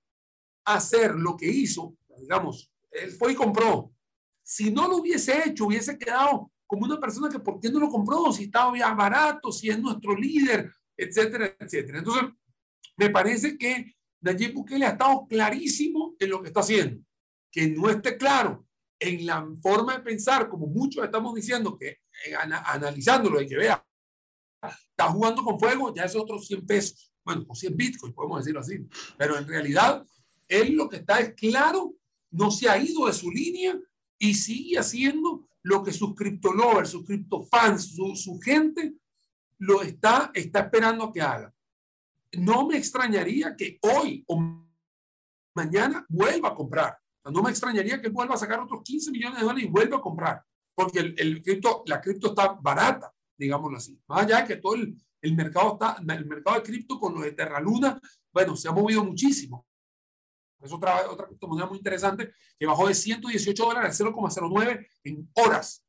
hacer 0.65 1.15
lo 1.15 1.37
que 1.37 1.47
hizo, 1.47 1.97
digamos, 2.19 2.71
él 2.91 3.11
fue 3.11 3.33
y 3.33 3.35
compró. 3.35 3.93
Si 4.43 4.71
no 4.71 4.89
lo 4.89 4.97
hubiese 4.97 5.49
hecho, 5.49 5.67
hubiese 5.67 5.99
quedado 5.99 6.51
como 6.67 6.85
una 6.85 6.99
persona 6.99 7.29
que 7.29 7.39
por 7.39 7.61
qué 7.61 7.71
no 7.71 7.81
lo 7.81 7.89
compró, 7.89 8.33
si 8.33 8.45
estaba 8.45 8.95
barato, 8.95 9.53
si 9.53 9.69
es 9.69 9.79
nuestro 9.79 10.17
líder, 10.17 10.73
etcétera, 10.97 11.55
etcétera. 11.59 11.99
Entonces, 11.99 12.31
me 12.97 13.11
parece 13.11 13.59
que 13.59 13.95
Nayib 14.21 14.55
Bukele 14.55 14.87
ha 14.87 14.91
estado 14.91 15.27
clarísimo 15.29 16.15
en 16.19 16.31
lo 16.31 16.41
que 16.41 16.49
está 16.49 16.61
haciendo. 16.61 17.03
Que 17.51 17.69
no 17.69 17.91
esté 17.91 18.17
claro 18.17 18.67
en 18.99 19.27
la 19.27 19.47
forma 19.61 19.97
de 19.97 20.03
pensar, 20.03 20.49
como 20.49 20.67
muchos 20.67 21.05
estamos 21.05 21.35
diciendo, 21.35 21.77
que 21.77 21.89
eh, 21.89 22.35
analizándolo 22.37 23.41
y 23.41 23.49
que 23.49 23.57
vea, 23.57 23.85
está 24.63 25.11
jugando 25.11 25.43
con 25.43 25.59
fuego, 25.59 25.93
ya 25.95 26.05
es 26.05 26.15
otros 26.15 26.47
100 26.47 26.67
pesos, 26.67 27.13
bueno, 27.25 27.45
o 27.49 27.55
100 27.55 27.77
bitcoins, 27.77 28.15
podemos 28.15 28.39
decirlo 28.39 28.61
así, 28.61 28.87
pero 29.19 29.37
en 29.37 29.47
realidad 29.47 30.07
él 30.47 30.75
lo 30.75 30.89
que 30.89 30.97
está 30.97 31.19
es 31.21 31.35
claro, 31.35 31.95
no 32.31 32.51
se 32.51 32.69
ha 32.69 32.79
ido 32.79 33.07
de 33.07 33.13
su 33.13 33.31
línea 33.31 33.79
y 34.23 34.35
sigue 34.35 34.79
haciendo 34.79 35.49
lo 35.63 35.83
que 35.83 35.93
sus 35.93 36.15
criptolovers, 36.15 36.91
sus 36.91 37.05
criptofans, 37.05 37.95
su, 37.95 38.17
su 38.17 38.39
gente 38.41 38.95
lo 39.59 39.83
está, 39.83 40.31
está 40.35 40.61
esperando 40.61 41.13
que 41.13 41.21
haga 41.21 41.53
no 42.39 42.67
me 42.67 42.77
extrañaría 42.77 43.55
que 43.57 43.79
hoy 43.83 44.25
o 44.27 44.65
mañana 45.55 46.05
vuelva 46.09 46.51
a 46.51 46.55
comprar. 46.55 46.99
No 47.25 47.43
me 47.43 47.51
extrañaría 47.51 48.01
que 48.01 48.09
vuelva 48.09 48.35
a 48.35 48.39
sacar 48.39 48.61
otros 48.61 48.83
15 48.83 49.11
millones 49.13 49.39
de 49.39 49.45
dólares 49.45 49.65
y 49.65 49.69
vuelva 49.71 49.99
a 49.99 50.01
comprar, 50.01 50.43
porque 50.75 50.99
el, 50.99 51.15
el 51.19 51.43
cripto, 51.43 51.85
la 51.87 52.01
cripto 52.01 52.29
está 52.29 52.55
barata, 52.61 53.13
digámoslo 53.37 53.77
así. 53.77 54.01
Más 54.09 54.25
allá 54.25 54.39
de 54.39 54.49
que 54.49 54.57
todo 54.57 54.75
el, 54.75 54.97
el 55.21 55.37
mercado 55.37 55.75
está, 55.75 55.99
el 56.01 56.27
mercado 56.27 56.57
de 56.57 56.63
cripto 56.63 56.99
con 56.99 57.15
lo 57.15 57.21
de 57.21 57.33
Terra 57.33 57.61
Luna, 57.61 58.01
bueno, 58.33 58.57
se 58.57 58.69
ha 58.69 58.73
movido 58.73 59.05
muchísimo. 59.05 59.67
Es 60.63 60.73
otra, 60.73 61.11
otra 61.11 61.27
criptomoneda 61.27 61.67
muy 61.67 61.79
interesante 61.79 62.33
que 62.59 62.67
bajó 62.67 62.89
de 62.89 62.95
118 62.95 63.65
dólares 63.65 64.01
a 64.01 64.05
0,09 64.05 64.87
en 65.05 65.31
horas. 65.35 65.85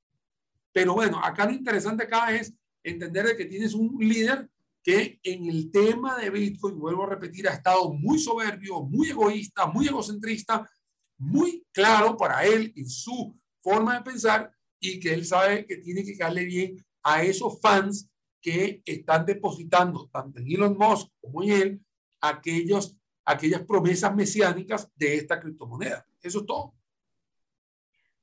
Pero 0.71 0.95
bueno, 0.95 1.23
acá 1.23 1.45
lo 1.45 1.51
interesante 1.51 2.03
acá 2.03 2.33
es 2.33 2.53
entender 2.83 3.27
de 3.27 3.37
que 3.37 3.45
tienes 3.45 3.73
un 3.73 3.95
líder 3.99 4.49
que 4.83 5.19
en 5.23 5.45
el 5.45 5.71
tema 5.71 6.17
de 6.17 6.29
Bitcoin, 6.29 6.77
vuelvo 6.77 7.03
a 7.03 7.11
repetir, 7.11 7.47
ha 7.47 7.53
estado 7.53 7.93
muy 7.93 8.19
soberbio, 8.19 8.81
muy 8.81 9.09
egoísta, 9.09 9.65
muy 9.65 9.87
egocentrista, 9.87 10.69
muy 11.17 11.65
claro 11.71 12.17
para 12.17 12.43
él 12.43 12.73
en 12.75 12.89
su 12.89 13.33
forma 13.61 13.95
de 13.95 14.01
pensar 14.01 14.51
y 14.79 14.99
que 14.99 15.13
él 15.13 15.25
sabe 15.25 15.65
que 15.65 15.77
tiene 15.77 16.03
que 16.03 16.17
darle 16.17 16.43
bien 16.43 16.85
a 17.03 17.23
esos 17.23 17.61
fans 17.61 18.09
que 18.41 18.81
están 18.85 19.25
depositando 19.25 20.09
tanto 20.11 20.39
en 20.39 20.51
Elon 20.51 20.77
Musk 20.77 21.07
como 21.21 21.43
en 21.43 21.51
él 21.51 21.85
aquellos, 22.19 22.97
aquellas 23.25 23.61
promesas 23.63 24.13
mesiánicas 24.15 24.91
de 24.95 25.15
esta 25.15 25.39
criptomoneda. 25.39 26.05
Eso 26.21 26.39
es 26.39 26.45
todo. 26.45 26.73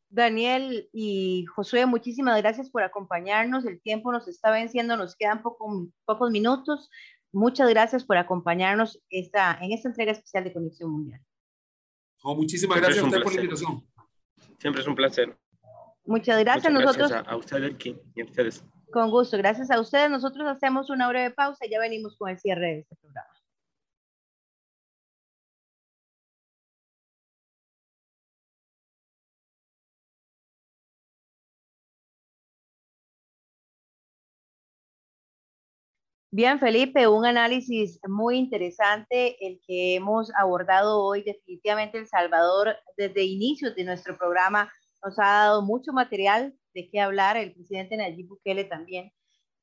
Daniel 0.09 0.89
y 0.93 1.45
Josué, 1.55 1.87
muchísimas 1.87 2.37
gracias 2.39 2.69
por 2.69 2.83
acompañarnos. 2.83 3.65
El 3.65 3.81
tiempo 3.81 4.11
nos 4.11 4.27
está 4.27 4.51
venciendo, 4.51 4.97
nos 4.97 5.15
quedan 5.15 5.43
pocos 5.43 6.31
minutos. 6.31 6.91
Muchas 7.33 7.71
gracias 7.71 8.05
por 8.05 8.17
acompañarnos 8.17 9.01
esta, 9.09 9.57
en 9.61 9.73
esta 9.73 9.89
entrega 9.89 10.11
especial 10.11 10.45
de 10.45 10.53
Conexión 10.53 10.91
Mundial. 10.91 11.21
muchísimas 12.25 12.81
gracias 12.81 13.05
a 13.05 13.07
usted 13.07 13.23
por 13.23 13.35
la 13.35 13.41
invitación. 13.41 13.87
Siempre 14.59 14.83
es 14.83 14.89
un 14.89 14.97
placer. 14.97 15.39
Muchas 16.05 16.41
gracias. 16.41 16.73
Nosotros, 16.73 17.13
a, 17.13 17.37
ustedes 17.37 17.77
y 17.87 18.21
a 18.21 18.25
ustedes. 18.25 18.65
Con 18.93 19.11
gusto, 19.13 19.39
gracias 19.39 19.71
a 19.71 19.81
ustedes. 19.81 20.11
Nosotros 20.11 20.49
hacemos 20.49 20.91
una 20.91 21.09
breve 21.09 21.31
pausa 21.31 21.67
y 21.67 21.71
ya 21.71 21.79
venimos 21.79 22.17
con 22.17 22.31
el 22.31 22.39
cierre 22.41 22.67
de 22.67 22.79
este 22.81 22.97
programa. 22.97 23.31
Bien, 36.33 36.61
Felipe, 36.61 37.09
un 37.09 37.27
análisis 37.27 37.99
muy 38.07 38.37
interesante 38.39 39.37
el 39.45 39.61
que 39.67 39.97
hemos 39.97 40.31
abordado 40.37 41.03
hoy. 41.03 41.25
Definitivamente 41.25 41.99
El 41.99 42.07
Salvador, 42.07 42.77
desde 42.97 43.25
inicios 43.25 43.75
de 43.75 43.83
nuestro 43.83 44.17
programa, 44.17 44.71
nos 45.03 45.19
ha 45.19 45.25
dado 45.25 45.63
mucho 45.63 45.93
material 45.93 46.55
de 46.73 46.89
qué 46.89 47.01
hablar, 47.01 47.37
el 47.37 47.53
presidente 47.53 47.97
Nayib 47.97 48.29
Bukele 48.29 48.63
también. 48.63 49.13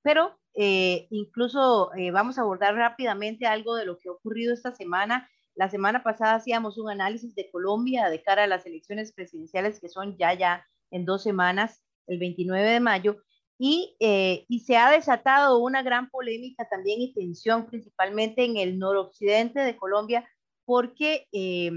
Pero 0.01 0.37
eh, 0.55 1.07
incluso 1.09 1.93
eh, 1.95 2.11
vamos 2.11 2.37
a 2.37 2.41
abordar 2.41 2.75
rápidamente 2.75 3.45
algo 3.45 3.75
de 3.75 3.85
lo 3.85 3.97
que 3.97 4.09
ha 4.09 4.11
ocurrido 4.11 4.53
esta 4.53 4.73
semana. 4.75 5.29
La 5.55 5.69
semana 5.69 6.03
pasada 6.03 6.35
hacíamos 6.35 6.77
un 6.77 6.89
análisis 6.89 7.33
de 7.33 7.49
Colombia 7.49 8.09
de 8.09 8.21
cara 8.21 8.43
a 8.43 8.47
las 8.47 8.65
elecciones 8.65 9.13
presidenciales 9.13 9.79
que 9.79 9.87
son 9.87 10.17
ya, 10.17 10.33
ya 10.33 10.67
en 10.91 11.05
dos 11.05 11.23
semanas, 11.23 11.81
el 12.07 12.19
29 12.19 12.69
de 12.69 12.79
mayo. 12.81 13.23
Eh, 13.59 14.45
y, 14.47 14.59
se 14.59 14.77
ha 14.77 14.91
desatado 14.91 15.57
una 15.59 15.81
gran 15.81 16.09
polémica 16.09 16.67
también 16.69 17.01
y 17.01 17.13
tensión, 17.13 17.65
principalmente 17.65 18.45
en 18.45 18.57
el 18.57 18.77
noroccidente 18.77 19.61
de 19.61 19.77
Colombia, 19.77 20.27
porque 20.65 21.27
eh, 21.31 21.71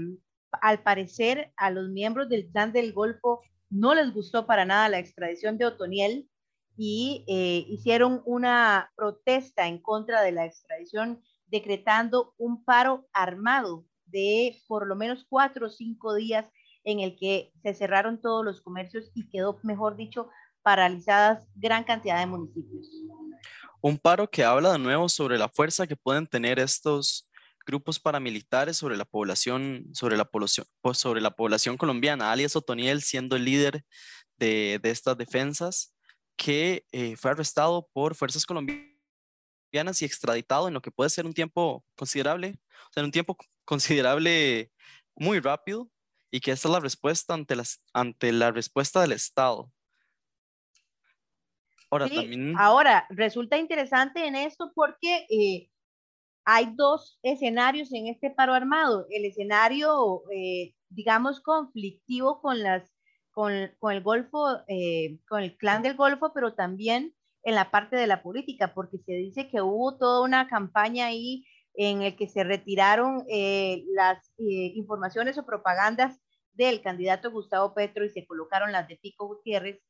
al 0.61 0.83
parecer 0.83 1.51
a 1.57 1.71
los 1.71 1.89
miembros 1.89 2.29
del 2.29 2.49
clan 2.51 2.71
del 2.71 2.93
Golfo 2.93 3.41
no 3.69 3.95
les 3.95 4.13
gustó 4.13 4.45
para 4.45 4.65
nada 4.65 4.89
la 4.89 4.99
extradición 4.99 5.57
de 5.57 5.65
Otoniel 5.65 6.29
y 6.77 7.25
eh, 7.27 7.65
hicieron 7.67 8.21
una 8.25 8.91
protesta 8.95 9.67
en 9.67 9.79
contra 9.79 10.21
de 10.21 10.33
la 10.33 10.45
extradición, 10.45 11.21
decretando 11.47 12.33
un 12.37 12.63
paro 12.63 13.07
armado 13.13 13.85
de 14.05 14.61
por 14.67 14.87
lo 14.87 14.95
menos 14.95 15.25
cuatro 15.27 15.67
o 15.67 15.69
cinco 15.69 16.13
días 16.15 16.45
en 16.83 16.99
el 16.99 17.17
que 17.17 17.51
se 17.61 17.73
cerraron 17.73 18.19
todos 18.19 18.43
los 18.43 18.61
comercios 18.61 19.11
y 19.13 19.29
quedó, 19.29 19.59
mejor 19.63 19.95
dicho, 19.95 20.29
paralizadas 20.63 21.47
gran 21.55 21.83
cantidad 21.83 22.19
de 22.19 22.25
municipios. 22.25 22.87
Un 23.81 23.97
paro 23.97 24.29
que 24.29 24.43
habla 24.43 24.73
de 24.73 24.79
nuevo 24.79 25.09
sobre 25.09 25.37
la 25.37 25.49
fuerza 25.49 25.87
que 25.87 25.95
pueden 25.95 26.27
tener 26.27 26.59
estos 26.59 27.31
grupos 27.65 27.99
paramilitares 27.99 28.77
sobre 28.77 28.97
la 28.97 29.05
población, 29.05 29.87
sobre 29.93 30.17
la 30.17 30.25
población, 30.25 30.67
pues, 30.81 31.03
población 31.35 31.77
colombiana. 31.77 32.31
Alias 32.31 32.55
Otoniel 32.55 33.01
siendo 33.01 33.35
el 33.35 33.45
líder 33.45 33.85
de, 34.37 34.79
estas 34.83 35.17
defensas, 35.17 35.95
que 36.35 36.85
eh, 36.91 37.15
fue 37.15 37.31
arrestado 37.31 37.87
por 37.93 38.15
fuerzas 38.15 38.45
colombianas 38.45 38.91
y 40.01 40.05
extraditado 40.05 40.67
en 40.67 40.73
lo 40.73 40.81
que 40.81 40.91
puede 40.91 41.09
ser 41.09 41.25
un 41.25 41.33
tiempo 41.33 41.85
considerable, 41.95 42.59
en 42.95 43.05
un 43.05 43.11
tiempo 43.11 43.37
considerable 43.65 44.71
muy 45.15 45.39
rápido, 45.39 45.89
y 46.31 46.39
que 46.39 46.51
esta 46.51 46.67
es 46.69 46.71
la 46.71 46.79
respuesta 46.79 47.33
ante, 47.33 47.55
las, 47.55 47.81
ante 47.93 48.31
la 48.31 48.51
respuesta 48.51 49.01
del 49.01 49.11
Estado. 49.11 49.71
Ahora, 51.91 52.07
también... 52.07 52.55
ahora 52.57 53.05
resulta 53.09 53.57
interesante 53.57 54.25
en 54.25 54.35
esto 54.35 54.71
porque 54.73 55.27
eh, 55.29 55.69
hay 56.45 56.73
dos 56.75 57.19
escenarios 57.21 57.91
en 57.93 58.07
este 58.07 58.31
paro 58.31 58.53
armado. 58.53 59.05
El 59.09 59.25
escenario, 59.25 60.23
eh, 60.33 60.73
digamos, 60.87 61.41
conflictivo 61.41 62.41
con, 62.41 62.63
las, 62.63 62.89
con, 63.31 63.51
con 63.77 63.93
el 63.93 64.01
Golfo, 64.01 64.61
eh, 64.69 65.19
con 65.27 65.43
el 65.43 65.57
clan 65.57 65.83
del 65.83 65.97
Golfo, 65.97 66.31
pero 66.33 66.53
también 66.53 67.13
en 67.43 67.55
la 67.55 67.71
parte 67.71 67.97
de 67.97 68.07
la 68.07 68.23
política, 68.23 68.73
porque 68.73 68.99
se 68.99 69.13
dice 69.13 69.49
que 69.49 69.61
hubo 69.61 69.97
toda 69.97 70.21
una 70.21 70.47
campaña 70.47 71.07
ahí 71.07 71.45
en 71.73 72.03
el 72.03 72.15
que 72.15 72.27
se 72.27 72.43
retiraron 72.43 73.25
las 73.95 74.31
informaciones 74.37 75.37
o 75.37 75.45
propagandas 75.45 76.19
del 76.53 76.81
candidato 76.81 77.31
Gustavo 77.31 77.73
Petro 77.73 78.05
y 78.05 78.09
se 78.09 78.25
colocaron 78.27 78.71
las 78.71 78.87
de 78.87 78.97
Pico 78.97 79.25
Gutiérrez 79.25 79.81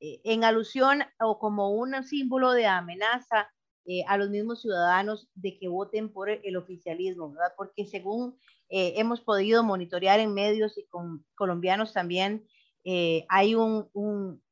en 0.00 0.44
alusión 0.44 1.02
o 1.20 1.38
como 1.38 1.70
un 1.70 2.02
símbolo 2.04 2.52
de 2.52 2.66
amenaza 2.66 3.48
eh, 3.90 4.04
a 4.06 4.18
los 4.18 4.28
mismos 4.28 4.60
ciudadanos 4.60 5.30
de 5.34 5.58
que 5.58 5.66
voten 5.66 6.12
por 6.12 6.28
el 6.28 6.56
oficialismo, 6.58 7.32
¿verdad? 7.32 7.54
Porque 7.56 7.86
según 7.86 8.38
eh, 8.68 8.92
hemos 8.96 9.22
podido 9.22 9.64
monitorear 9.64 10.20
en 10.20 10.34
medios 10.34 10.76
y 10.76 10.86
con 10.88 11.24
colombianos 11.34 11.94
también, 11.94 12.46
eh, 12.84 13.24
hay 13.30 13.54
un, 13.54 13.88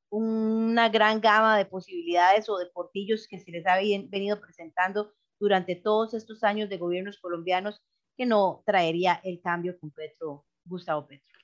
una 0.08 0.88
gran 0.88 1.20
gama 1.20 1.58
de 1.58 1.66
posibilidades 1.66 2.48
o 2.48 2.56
de 2.56 2.64
portillos 2.64 3.28
que 3.28 3.38
se 3.38 3.50
les 3.50 3.66
ha 3.66 3.76
venido 3.76 4.40
presentando 4.40 5.12
durante 5.38 5.76
todos 5.76 6.14
estos 6.14 6.42
años 6.42 6.70
de 6.70 6.78
gobiernos 6.78 7.18
colombianos 7.18 7.82
que 8.16 8.24
no 8.24 8.62
traería 8.64 9.20
el 9.22 9.42
cambio 9.42 9.78
con 9.78 9.90
Petro, 9.90 10.46
Gustavo 10.64 11.06
Petro. 11.06 11.35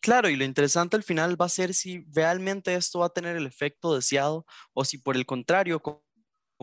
Claro, 0.00 0.28
y 0.28 0.36
lo 0.36 0.44
interesante 0.44 0.96
al 0.96 1.02
final 1.02 1.40
va 1.40 1.46
a 1.46 1.50
ser 1.50 1.74
si 1.74 2.04
realmente 2.14 2.74
esto 2.74 3.00
va 3.00 3.06
a 3.06 3.12
tener 3.12 3.36
el 3.36 3.46
efecto 3.46 3.94
deseado 3.94 4.46
o 4.72 4.84
si 4.84 4.98
por 4.98 5.16
el 5.16 5.26
contrario, 5.26 5.80
como 5.80 6.02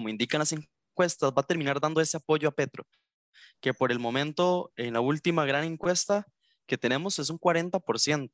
indican 0.08 0.40
las 0.40 0.54
encuestas, 0.54 1.32
va 1.32 1.42
a 1.42 1.48
terminar 1.48 1.80
dando 1.80 2.00
ese 2.02 2.18
apoyo 2.18 2.48
a 2.48 2.52
Petro, 2.52 2.86
que 3.62 3.74
por 3.74 3.92
el 3.92 4.00
momento, 4.00 4.72
en 4.78 4.94
la 4.94 5.02
última 5.02 5.46
gran 5.46 5.66
encuesta 5.66 6.26
que 6.66 6.78
tenemos, 6.78 7.20
es 7.20 7.30
un 7.30 7.38
40% 7.38 8.30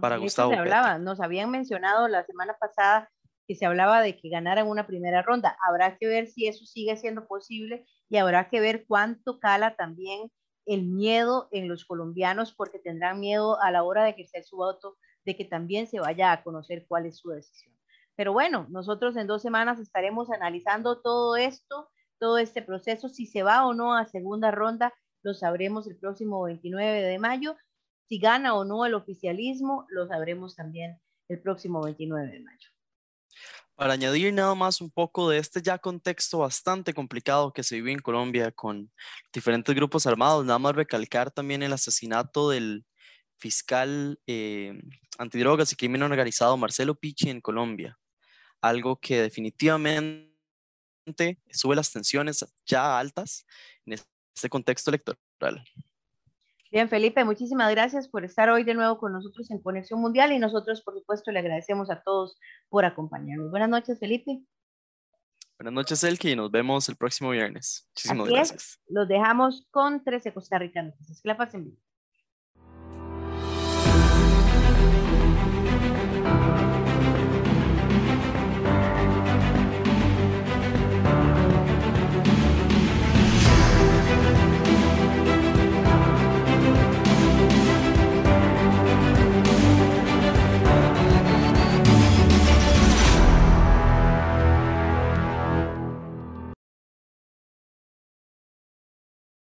para 0.00 0.16
Gustavo. 0.16 0.52
Se 0.52 0.58
hablaba, 0.58 0.98
nos 0.98 1.20
habían 1.20 1.50
mencionado 1.50 2.08
la 2.08 2.24
semana 2.24 2.54
pasada 2.58 3.10
que 3.46 3.54
se 3.54 3.66
hablaba 3.66 4.00
de 4.00 4.16
que 4.16 4.28
ganaran 4.28 4.66
una 4.66 4.86
primera 4.86 5.22
ronda. 5.22 5.56
Habrá 5.68 5.96
que 5.96 6.06
ver 6.08 6.26
si 6.26 6.48
eso 6.48 6.64
sigue 6.64 6.96
siendo 6.96 7.26
posible 7.28 7.86
y 8.08 8.16
habrá 8.16 8.48
que 8.48 8.60
ver 8.60 8.84
cuánto 8.88 9.38
cala 9.38 9.76
también 9.76 10.32
el 10.66 10.84
miedo 10.84 11.48
en 11.52 11.68
los 11.68 11.84
colombianos, 11.84 12.52
porque 12.52 12.78
tendrán 12.78 13.20
miedo 13.20 13.60
a 13.60 13.70
la 13.70 13.84
hora 13.84 14.04
de 14.04 14.10
ejercer 14.10 14.44
su 14.44 14.56
voto 14.56 14.96
de 15.24 15.36
que 15.36 15.44
también 15.44 15.86
se 15.86 16.00
vaya 16.00 16.32
a 16.32 16.42
conocer 16.42 16.86
cuál 16.86 17.06
es 17.06 17.18
su 17.18 17.30
decisión. 17.30 17.74
Pero 18.16 18.32
bueno, 18.32 18.66
nosotros 18.70 19.16
en 19.16 19.26
dos 19.26 19.42
semanas 19.42 19.78
estaremos 19.78 20.30
analizando 20.30 21.00
todo 21.00 21.36
esto, 21.36 21.88
todo 22.18 22.38
este 22.38 22.62
proceso, 22.62 23.08
si 23.08 23.26
se 23.26 23.42
va 23.42 23.66
o 23.66 23.74
no 23.74 23.94
a 23.94 24.06
segunda 24.06 24.50
ronda, 24.50 24.92
lo 25.22 25.34
sabremos 25.34 25.86
el 25.86 25.96
próximo 25.96 26.42
29 26.44 27.02
de 27.02 27.18
mayo. 27.18 27.56
Si 28.08 28.18
gana 28.18 28.54
o 28.54 28.64
no 28.64 28.86
el 28.86 28.94
oficialismo, 28.94 29.86
lo 29.90 30.06
sabremos 30.06 30.54
también 30.54 31.00
el 31.28 31.40
próximo 31.40 31.82
29 31.82 32.30
de 32.30 32.40
mayo. 32.40 32.68
Para 33.76 33.92
añadir 33.92 34.32
nada 34.32 34.54
más 34.54 34.80
un 34.80 34.90
poco 34.90 35.30
de 35.30 35.38
este 35.38 35.62
ya 35.62 35.78
contexto 35.78 36.38
bastante 36.38 36.94
complicado 36.94 37.52
que 37.52 37.62
se 37.62 37.76
vive 37.76 37.92
en 37.92 37.98
Colombia 37.98 38.50
con 38.50 38.90
diferentes 39.32 39.74
grupos 39.74 40.06
armados, 40.06 40.44
nada 40.44 40.58
más 40.58 40.74
recalcar 40.74 41.30
también 41.30 41.62
el 41.62 41.72
asesinato 41.72 42.50
del 42.50 42.84
fiscal 43.36 44.18
eh, 44.26 44.80
antidrogas 45.18 45.72
y 45.72 45.76
crimen 45.76 46.02
organizado 46.02 46.56
Marcelo 46.56 46.94
Pichi 46.94 47.28
en 47.28 47.40
Colombia 47.42 47.98
algo 48.60 49.00
que 49.00 49.22
definitivamente 49.22 50.30
sube 51.50 51.76
las 51.76 51.92
tensiones 51.92 52.44
ya 52.66 52.98
altas 52.98 53.46
en 53.84 53.94
este 53.94 54.48
contexto 54.48 54.90
electoral. 54.90 55.64
Bien, 56.76 56.90
Felipe, 56.90 57.24
muchísimas 57.24 57.70
gracias 57.70 58.06
por 58.06 58.22
estar 58.26 58.50
hoy 58.50 58.62
de 58.62 58.74
nuevo 58.74 58.98
con 58.98 59.10
nosotros 59.10 59.50
en 59.50 59.62
Conexión 59.62 59.98
Mundial 59.98 60.32
y 60.32 60.38
nosotros, 60.38 60.82
por 60.82 60.92
supuesto, 60.92 61.32
le 61.32 61.38
agradecemos 61.38 61.88
a 61.88 62.02
todos 62.02 62.38
por 62.68 62.84
acompañarnos. 62.84 63.50
Buenas 63.50 63.70
noches, 63.70 63.98
Felipe. 63.98 64.42
Buenas 65.58 65.72
noches, 65.72 66.04
Elke, 66.04 66.32
y 66.32 66.36
nos 66.36 66.50
vemos 66.50 66.86
el 66.90 66.96
próximo 66.96 67.30
viernes. 67.30 67.88
Muchísimas 67.94 68.28
gracias. 68.28 68.78
los 68.88 69.08
dejamos 69.08 69.66
con 69.70 70.04
13 70.04 70.34
Costa 70.34 70.58
Rica 70.58 70.84
Que 70.84 71.14
la 71.24 71.38
pasen 71.38 71.64
bien. 71.64 71.78